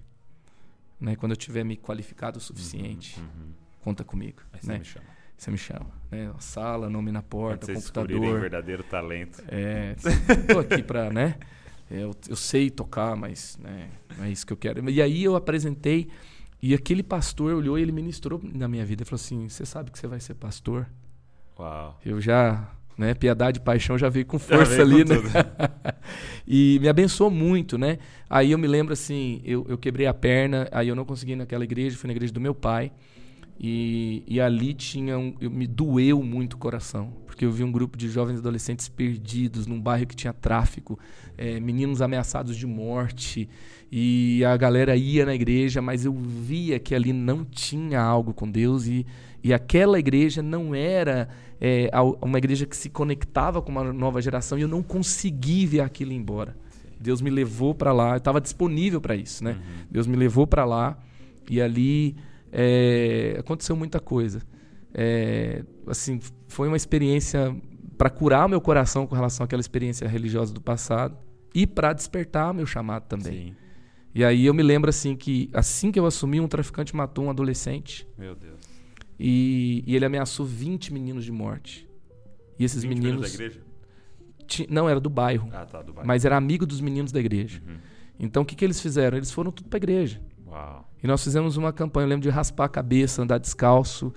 [1.00, 3.52] né, quando eu tiver me qualificado o suficiente, uhum, uhum.
[3.84, 4.42] conta comigo.
[4.54, 4.74] Aí né?
[4.74, 5.06] você me chama.
[5.38, 5.88] Você me chama.
[6.10, 6.34] Né?
[6.40, 8.38] Sala, nome na porta, Quando computador.
[8.38, 9.44] o verdadeiro talento.
[9.48, 9.96] É,
[10.52, 11.36] tô aqui para, né?
[11.92, 14.90] Eu, eu sei tocar, mas né, não é isso que eu quero.
[14.90, 16.10] E aí eu apresentei
[16.62, 19.04] e aquele pastor olhou e ele ministrou na minha vida.
[19.04, 20.90] Ele falou assim: Você sabe que você vai ser pastor?
[21.60, 22.00] Uau.
[22.04, 22.68] Eu já
[22.98, 23.14] né?
[23.14, 25.46] Piedade e paixão já veio com força veio ali, com né?
[26.48, 28.00] e me abençoou muito, né?
[28.30, 31.36] Aí eu me lembro assim, eu, eu quebrei a perna, aí eu não consegui ir
[31.36, 32.91] naquela igreja, fui na igreja do meu pai.
[33.58, 37.72] E, e ali tinha um, eu, me doeu muito o coração, porque eu vi um
[37.72, 41.00] grupo de jovens adolescentes perdidos num bairro que tinha tráfico,
[41.38, 43.48] é, meninos ameaçados de morte,
[43.89, 48.50] e a galera ia na igreja, mas eu via que ali não tinha algo com
[48.50, 49.06] Deus e,
[49.46, 51.30] e aquela igreja não era
[51.62, 51.88] é,
[52.20, 56.14] uma igreja que se conectava com uma nova geração e eu não consegui ver aquilo
[56.14, 56.58] embora.
[57.00, 59.52] Deus me levou para lá, eu estava disponível para isso, né?
[59.52, 59.86] Uhum.
[59.91, 60.98] Deus me levou para lá
[61.48, 62.16] e ali
[62.52, 64.42] é, aconteceu muita coisa.
[64.92, 67.55] É, assim, foi uma experiência
[68.00, 71.20] para curar meu coração com relação àquela experiência religiosa do passado
[71.54, 73.50] e para despertar meu chamado também.
[73.50, 73.55] Sim.
[74.16, 77.30] E aí eu me lembro assim que assim que eu assumi, um traficante matou um
[77.30, 78.08] adolescente.
[78.17, 78.64] Meu Deus.
[79.20, 81.87] E, e ele ameaçou 20 meninos de morte.
[82.59, 83.21] E esses 20 meninos.
[83.21, 83.62] da igreja?
[84.70, 85.50] Não, era do bairro.
[85.51, 86.08] Ah, tá, do bairro.
[86.08, 87.62] Mas era amigo dos meninos da igreja.
[87.66, 87.78] Uhum.
[88.20, 89.17] Então o que, que eles fizeram?
[89.17, 90.21] Eles foram tudo para a igreja.
[90.47, 90.89] Uau.
[91.01, 94.13] E nós fizemos uma campanha, eu lembro de raspar a cabeça, andar descalço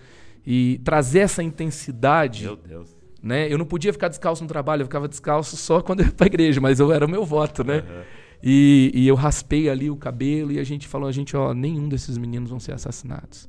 [0.46, 2.44] e trazer essa intensidade.
[2.44, 2.96] Meu Deus.
[3.22, 3.52] Né?
[3.52, 6.26] Eu não podia ficar descalço no trabalho, eu ficava descalço só quando eu ia para
[6.26, 7.78] a igreja, mas eu era o meu voto, né?
[7.78, 8.02] Uhum.
[8.40, 11.88] E, e, eu raspei ali o cabelo e a gente falou, a gente, ó, nenhum
[11.88, 13.48] desses meninos vão ser assassinados.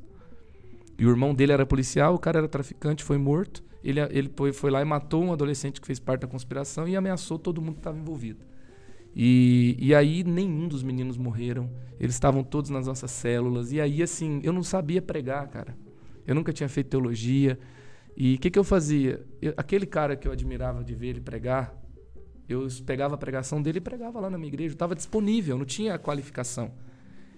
[0.99, 3.63] E o irmão dele era policial, o cara era traficante, foi morto.
[3.81, 6.95] Ele, ele foi, foi lá e matou um adolescente que fez parte da conspiração e
[6.97, 8.45] ameaçou todo mundo que estava envolvido.
[9.15, 11.69] E, e aí nenhum dos meninos morreram.
[11.97, 13.71] Eles estavam todos nas nossas células.
[13.71, 15.77] E aí, assim, eu não sabia pregar, cara.
[16.27, 17.57] Eu nunca tinha feito teologia.
[18.15, 19.25] E o que, que eu fazia?
[19.41, 21.73] Eu, aquele cara que eu admirava de ver ele pregar,
[22.47, 24.73] eu pegava a pregação dele e pregava lá na minha igreja.
[24.73, 26.73] Estava disponível, não tinha qualificação.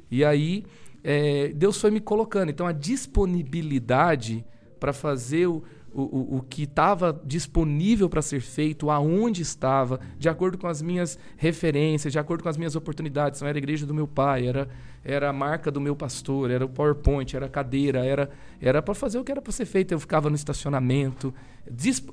[0.10, 0.66] E aí
[1.04, 2.50] é, Deus foi me colocando.
[2.50, 4.46] Então a disponibilidade
[4.80, 5.64] para fazer o,
[5.94, 11.20] o, o que estava disponível para ser feito, aonde estava, de acordo com as minhas
[11.38, 13.40] referências, de acordo com as minhas oportunidades.
[13.40, 14.68] Então, era a igreja do meu pai, era,
[15.04, 18.30] era a marca do meu pastor, era o PowerPoint, era a cadeira, era
[18.62, 19.92] era para fazer o que era para ser feito.
[19.92, 21.34] Eu ficava no estacionamento.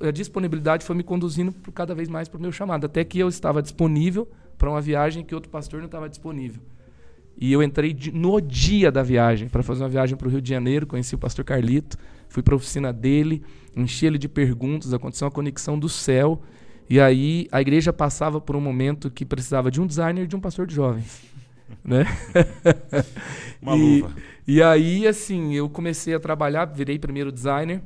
[0.01, 3.29] a disponibilidade foi me conduzindo cada vez mais para o meu chamado, até que eu
[3.29, 6.61] estava disponível para uma viagem que outro pastor não estava disponível.
[7.41, 10.49] E eu entrei no dia da viagem, para fazer uma viagem para o Rio de
[10.49, 11.97] Janeiro, conheci o pastor Carlito,
[12.27, 13.41] fui para a oficina dele,
[13.73, 16.41] enchi ele de perguntas, aconteceu uma conexão do céu.
[16.89, 20.35] E aí a igreja passava por um momento que precisava de um designer e de
[20.35, 21.21] um pastor de jovens.
[21.81, 22.05] né?
[23.61, 24.15] Uma e, luva.
[24.45, 27.81] E aí, assim, eu comecei a trabalhar, virei primeiro designer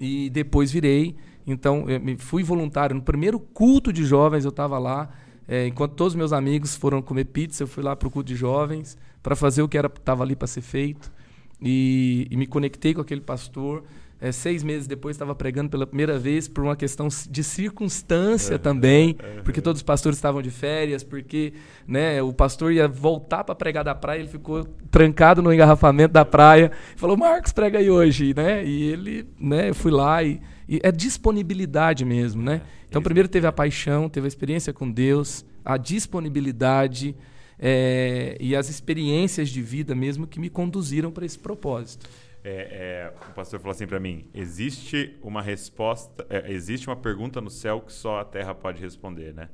[0.00, 1.16] e depois virei.
[1.46, 1.84] Então,
[2.18, 2.96] fui voluntário.
[2.96, 5.10] No primeiro culto de jovens eu estava lá.
[5.46, 8.28] É, enquanto todos os meus amigos foram comer pizza, eu fui lá para o culto
[8.28, 11.12] de jovens para fazer o que estava ali para ser feito.
[11.60, 13.84] E, e, me conectei com aquele pastor.
[14.20, 19.16] É, seis meses depois estava pregando pela primeira vez por uma questão de circunstância também,
[19.42, 21.52] porque todos os pastores estavam de férias, porque
[21.86, 26.24] né, o pastor ia voltar para pregar da praia, ele ficou trancado no engarrafamento da
[26.24, 28.64] praia, falou Marcos prega aí hoje, né?
[28.64, 29.68] E ele, né?
[29.68, 32.62] Eu fui lá e, e é disponibilidade mesmo, né?
[32.88, 37.16] Então primeiro teve a paixão, teve a experiência com Deus, a disponibilidade
[37.58, 42.08] é, e as experiências de vida mesmo que me conduziram para esse propósito.
[42.46, 47.40] É, é, o pastor falou assim para mim: existe uma resposta, é, existe uma pergunta
[47.40, 49.48] no céu que só a terra pode responder, né?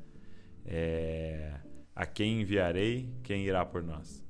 [0.66, 1.52] É,
[1.94, 4.24] a quem enviarei, quem irá por nós?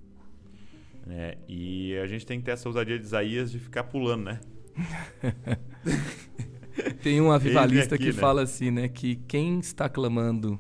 [1.09, 4.40] É, e a gente tem que ter essa ousadia de Isaías de ficar pulando, né?
[7.02, 8.19] tem um avivalista aqui, que né?
[8.19, 8.89] fala assim, né?
[8.89, 10.59] Que quem está clamando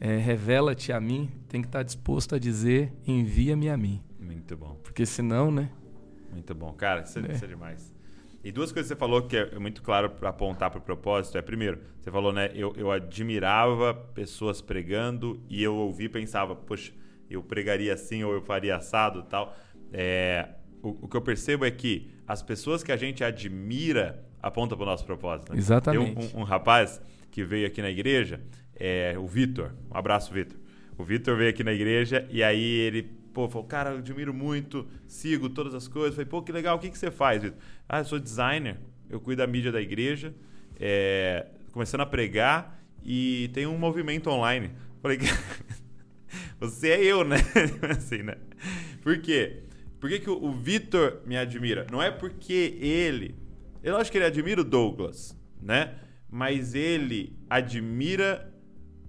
[0.00, 4.02] é, revela-te a mim, tem que estar disposto a dizer envia-me a mim.
[4.18, 4.76] Muito bom.
[4.82, 5.70] Porque senão, né?
[6.32, 6.72] Muito bom.
[6.72, 7.32] Cara, isso é, é.
[7.32, 8.00] Isso é demais.
[8.42, 11.36] E duas coisas que você falou que é muito claro para apontar para o propósito
[11.36, 16.56] é, primeiro, você falou, né, eu, eu admirava pessoas pregando e eu ouvi e pensava,
[16.56, 16.90] poxa,
[17.28, 19.54] eu pregaria assim ou eu faria assado tal.
[19.92, 20.48] É,
[20.82, 24.84] o, o, que eu percebo é que as pessoas que a gente admira apontam para
[24.84, 25.52] o nosso propósito.
[25.52, 25.58] Né?
[25.58, 26.14] Exatamente.
[26.14, 27.00] Tem um, um, um, rapaz
[27.30, 28.40] que veio aqui na igreja,
[28.74, 30.58] é, o Vitor, um abraço, Vitor.
[30.98, 34.88] O Vitor veio aqui na igreja e aí ele Pô, falou, cara, eu admiro muito,
[35.06, 36.14] sigo todas as coisas.
[36.14, 37.58] Falei, pô, que legal, o que, que você faz, Vitor?
[37.88, 38.76] Ah, eu sou designer,
[39.08, 40.34] eu cuido da mídia da igreja,
[40.78, 44.72] é, começando a pregar e tem um movimento online.
[45.00, 45.18] Falei,
[46.58, 47.36] você é eu, né?
[47.96, 48.36] assim, né?
[49.00, 49.62] Por quê?
[50.00, 51.86] Por que, que o, o Vitor me admira?
[51.90, 53.36] Não é porque ele.
[53.82, 55.94] Eu acho que ele admira o Douglas, né?
[56.28, 58.52] Mas ele admira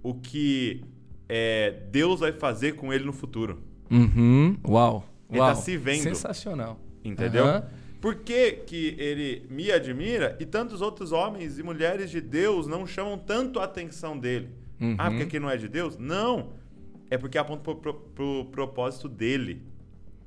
[0.02, 0.84] o que
[1.28, 3.62] é, Deus vai fazer com ele no futuro.
[3.90, 4.56] Uhum.
[4.66, 5.06] Uau.
[5.30, 5.48] Ele Uau.
[5.48, 6.02] tá se vendo.
[6.02, 6.80] Sensacional.
[7.04, 7.44] Entendeu?
[7.44, 7.62] Uhum.
[8.00, 12.86] Por que, que ele me admira e tantos outros homens e mulheres de Deus não
[12.86, 14.50] chamam tanto a atenção dele?
[14.80, 14.96] Uhum.
[14.98, 15.96] Ah, porque aqui não é de Deus?
[15.96, 16.54] Não.
[17.08, 19.62] É porque aponta pro, pro, pro propósito dele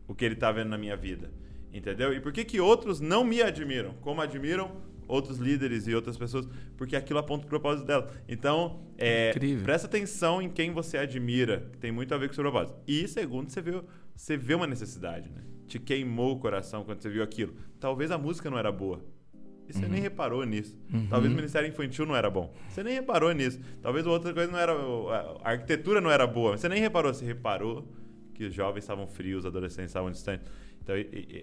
[0.07, 1.30] o que ele tá vendo na minha vida.
[1.76, 2.14] Entendeu?
[2.14, 3.93] E por que, que outros não me admiram?
[3.99, 4.72] Como admiram
[5.10, 6.47] outros líderes e outras pessoas,
[6.77, 8.10] porque aquilo aponta o propósito dela.
[8.30, 12.35] Então, é, presta atenção em quem você admira, que tem muito a ver com o
[12.35, 12.80] seu propósito.
[12.88, 13.84] E segundo, você vê,
[14.15, 15.41] você vê uma necessidade, né?
[15.68, 17.53] Te queimou o coração quando você viu aquilo.
[17.77, 19.03] Talvez a música não era boa.
[19.68, 19.91] E você uhum.
[19.91, 20.80] nem reparou nisso.
[20.93, 21.07] Uhum.
[21.07, 22.53] Talvez o Ministério Infantil não era bom.
[22.69, 23.60] Você nem reparou nisso.
[23.81, 24.73] Talvez outra coisa não era.
[25.43, 26.56] A arquitetura não era boa.
[26.56, 27.14] Você nem reparou.
[27.14, 27.85] Você reparou
[28.35, 30.45] que os jovens estavam frios, os adolescentes estavam distantes.
[30.86, 30.95] Então,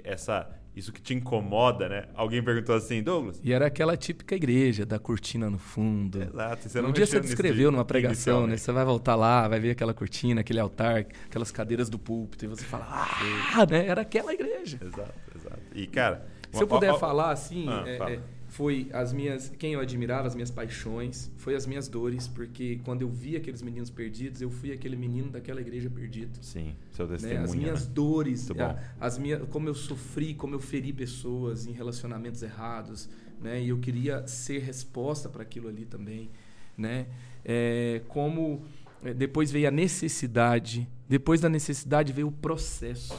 [0.04, 2.04] essa, isso que te incomoda, né?
[2.14, 3.40] Alguém perguntou assim, Douglas.
[3.42, 6.22] E era aquela típica igreja da cortina no fundo.
[6.22, 6.68] Exato.
[6.68, 8.56] Você não um dia você descreveu numa pregação, né?
[8.56, 12.48] Você vai voltar lá, vai ver aquela cortina, aquele altar, aquelas cadeiras do púlpito, e
[12.48, 13.86] você fala, ah, né?
[13.86, 14.78] Era aquela igreja.
[14.80, 15.60] Exato, exato.
[15.74, 16.26] E, cara.
[16.52, 18.10] Se eu puder falar assim, ah, é, fala.
[18.12, 18.20] é,
[18.52, 23.00] foi as minhas quem eu admirava as minhas paixões foi as minhas dores porque quando
[23.00, 27.38] eu vi aqueles meninos perdidos eu fui aquele menino daquela igreja perdido sim seu testemunho
[27.40, 27.44] né?
[27.44, 27.92] as minhas né?
[27.94, 33.08] dores a, as minhas como eu sofri como eu feri pessoas em relacionamentos errados
[33.40, 36.28] né e eu queria ser resposta para aquilo ali também
[36.76, 37.06] né
[37.42, 38.66] é, como
[39.02, 43.16] é, depois veio a necessidade depois da necessidade veio o processo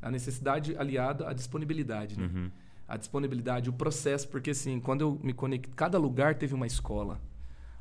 [0.00, 2.30] a necessidade aliada à disponibilidade né?
[2.32, 2.59] Uhum
[2.90, 7.20] a disponibilidade, o processo, porque assim, quando eu me conectei, cada lugar teve uma escola.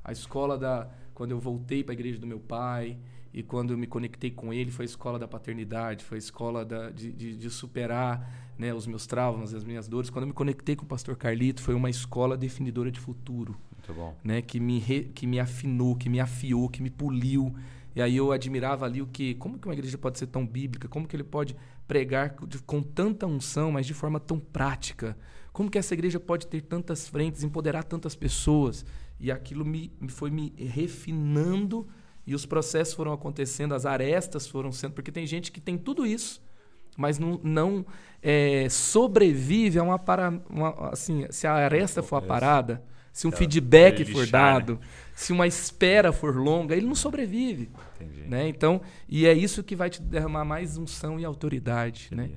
[0.04, 2.98] A escola da quando eu voltei para a igreja do meu pai
[3.34, 6.64] E quando eu me conectei com ele, foi a escola da paternidade, foi a escola
[6.64, 10.10] da, de, de, de, superar né, os meus traumas, as minhas dores.
[10.10, 13.56] Quando eu me conectei com o pastor Carlito, foi uma escola definidora de futuro.
[13.74, 14.16] Muito bom.
[14.24, 17.54] Né, que, me re, que me afinou, que me afiou, que me poliu.
[17.96, 20.88] E aí eu admirava ali o que, como que uma igreja pode ser tão bíblica?
[20.88, 21.56] Como que ele pode
[21.90, 22.36] pregar
[22.68, 25.18] com tanta unção, mas de forma tão prática?
[25.52, 28.86] Como que essa igreja pode ter tantas frentes, empoderar tantas pessoas?
[29.20, 31.88] E aquilo me, foi me refinando
[32.28, 36.06] e os processos foram acontecendo, as arestas foram sendo, porque tem gente que tem tudo
[36.06, 36.40] isso,
[36.96, 37.84] mas não, não
[38.22, 43.32] é, sobrevive a uma, para, uma assim, se a aresta for a parada, se um
[43.32, 44.80] feedback for dado, né?
[45.16, 47.72] se uma espera for longa, ele não sobrevive.
[48.00, 48.22] Entendi.
[48.28, 48.48] Né?
[48.48, 52.32] Então, e é isso que vai te derramar mais unção e autoridade, né?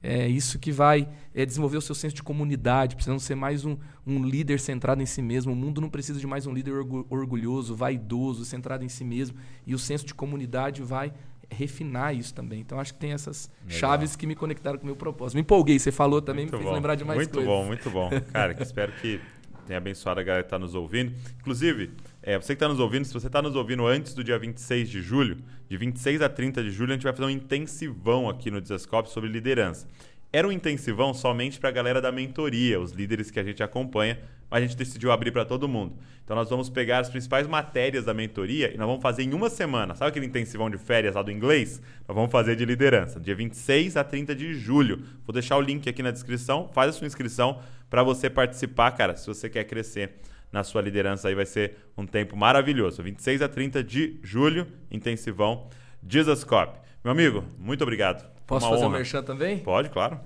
[0.00, 3.76] É isso que vai é, desenvolver o seu senso de comunidade, precisando ser mais um,
[4.06, 5.52] um líder centrado em si mesmo.
[5.52, 6.72] O mundo não precisa de mais um líder
[7.10, 9.36] orgulhoso, vaidoso, centrado em si mesmo.
[9.66, 11.12] E o senso de comunidade vai
[11.50, 12.60] refinar isso também.
[12.60, 13.78] Então acho que tem essas Legal.
[13.78, 15.34] chaves que me conectaram com o meu propósito.
[15.34, 16.74] Me empolguei, você falou também, muito me fez bom.
[16.74, 17.52] lembrar de mais muito coisas.
[17.66, 18.32] Muito bom, muito bom.
[18.32, 19.20] Cara, espero que
[19.66, 21.12] tenha abençoado a galera que está nos ouvindo.
[21.40, 21.90] Inclusive,
[22.22, 24.90] é, você que está nos ouvindo, se você está nos ouvindo antes do dia 26
[24.90, 25.38] de julho,
[25.68, 29.08] de 26 a 30 de julho, a gente vai fazer um intensivão aqui no Desascope
[29.08, 29.86] sobre liderança.
[30.32, 34.18] Era um intensivão somente para a galera da mentoria, os líderes que a gente acompanha,
[34.50, 35.96] mas a gente decidiu abrir para todo mundo.
[36.22, 39.48] Então nós vamos pegar as principais matérias da mentoria e nós vamos fazer em uma
[39.48, 39.94] semana.
[39.94, 41.80] Sabe aquele intensivão de férias lá do inglês?
[42.06, 45.02] Nós vamos fazer de liderança, dia 26 a 30 de julho.
[45.24, 49.16] Vou deixar o link aqui na descrição, faz a sua inscrição para você participar, cara,
[49.16, 50.18] se você quer crescer
[50.52, 53.02] na sua liderança aí vai ser um tempo maravilhoso.
[53.02, 55.68] 26 a 30 de julho, intensivão
[56.06, 56.78] Jesus Cop.
[57.04, 58.28] Meu amigo, muito obrigado.
[58.46, 58.94] Posso Uma fazer honra.
[58.94, 59.58] um merchan também?
[59.58, 60.20] Pode, claro.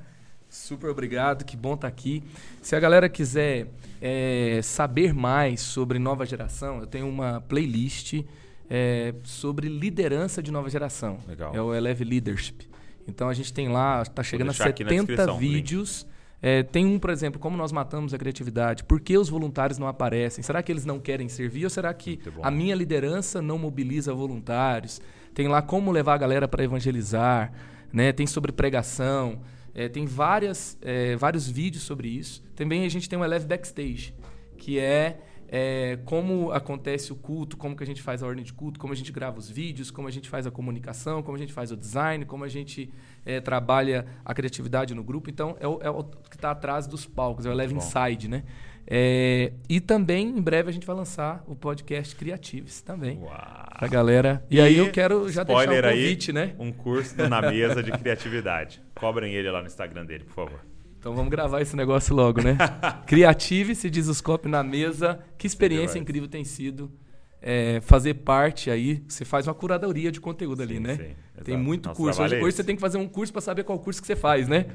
[0.48, 2.22] Super obrigado, que bom estar tá aqui.
[2.60, 3.68] Se a galera quiser
[4.00, 8.22] é, saber mais sobre nova geração, eu tenho uma playlist
[8.68, 11.18] é, sobre liderança de nova geração.
[11.26, 11.54] Legal.
[11.54, 12.68] É o Eleve Leadership.
[13.08, 16.06] Então a gente tem lá, está chegando a 70 vídeos.
[16.42, 18.82] É, tem um, por exemplo, como nós matamos a criatividade?
[18.82, 20.42] Por que os voluntários não aparecem?
[20.42, 25.00] Será que eles não querem servir ou será que a minha liderança não mobiliza voluntários?
[25.32, 27.52] Tem lá como levar a galera para evangelizar
[27.92, 28.12] né?
[28.12, 29.40] Tem sobre pregação,
[29.74, 32.42] é, tem várias, é, vários vídeos sobre isso.
[32.56, 34.14] Também a gente tem o Eleve Backstage,
[34.56, 35.20] que é,
[35.54, 38.94] é, como acontece o culto, como que a gente faz a ordem de culto, como
[38.94, 41.70] a gente grava os vídeos, como a gente faz a comunicação, como a gente faz
[41.70, 42.90] o design, como a gente
[43.26, 45.28] é, trabalha a criatividade no grupo.
[45.28, 48.44] Então, é o, é o que está atrás dos palcos, é o Eleve Inside, né?
[48.86, 53.18] É, e também, em breve, a gente vai lançar o podcast Criatives também.
[53.18, 53.36] Uau.
[53.78, 54.42] Pra galera.
[54.50, 56.54] E, e aí eu quero já deixar o convite, aí, né?
[56.58, 58.82] Um curso na mesa de criatividade.
[58.94, 60.71] Cobrem ele lá no Instagram dele, por favor.
[61.02, 62.56] Então vamos gravar esse negócio logo, né?
[63.08, 65.18] Criative se diz os copos na mesa.
[65.36, 66.92] Que experiência incrível tem sido
[67.40, 69.02] é, fazer parte aí.
[69.08, 70.94] Você faz uma curadoria de conteúdo sim, ali, né?
[70.94, 72.22] Sim, tem muito Nosso curso.
[72.22, 74.14] Hoje, é hoje, você tem que fazer um curso para saber qual curso que você
[74.14, 74.66] faz, né?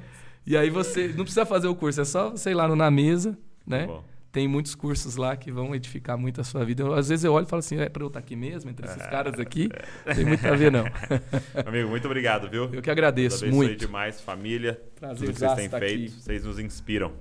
[0.46, 3.38] E aí você não precisa fazer o curso, é só, sei lá, no na mesa
[3.68, 3.86] né?
[3.86, 4.04] Bom.
[4.38, 6.84] Tem muitos cursos lá que vão edificar muito a sua vida.
[6.84, 8.86] Eu, às vezes eu olho e falo assim, é para eu estar aqui mesmo, entre
[8.86, 9.10] esses é.
[9.10, 9.68] caras aqui?
[10.14, 10.86] Tem muito a ver, não.
[11.66, 12.70] Amigo, muito obrigado, viu?
[12.72, 13.80] Eu que agradeço Deus muito.
[13.80, 14.80] demais, família.
[14.96, 16.14] Prazer tudo que vocês têm feito.
[16.14, 16.22] Aqui.
[16.22, 17.14] Vocês nos inspiram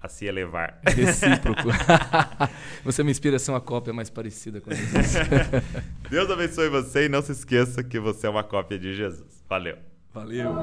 [0.00, 0.78] a se elevar.
[0.86, 1.70] Recíproco.
[2.84, 5.14] você me inspira a ser uma cópia mais parecida com Jesus.
[6.08, 9.42] Deus abençoe você e não se esqueça que você é uma cópia de Jesus.
[9.48, 9.76] Valeu.
[10.12, 10.54] Valeu.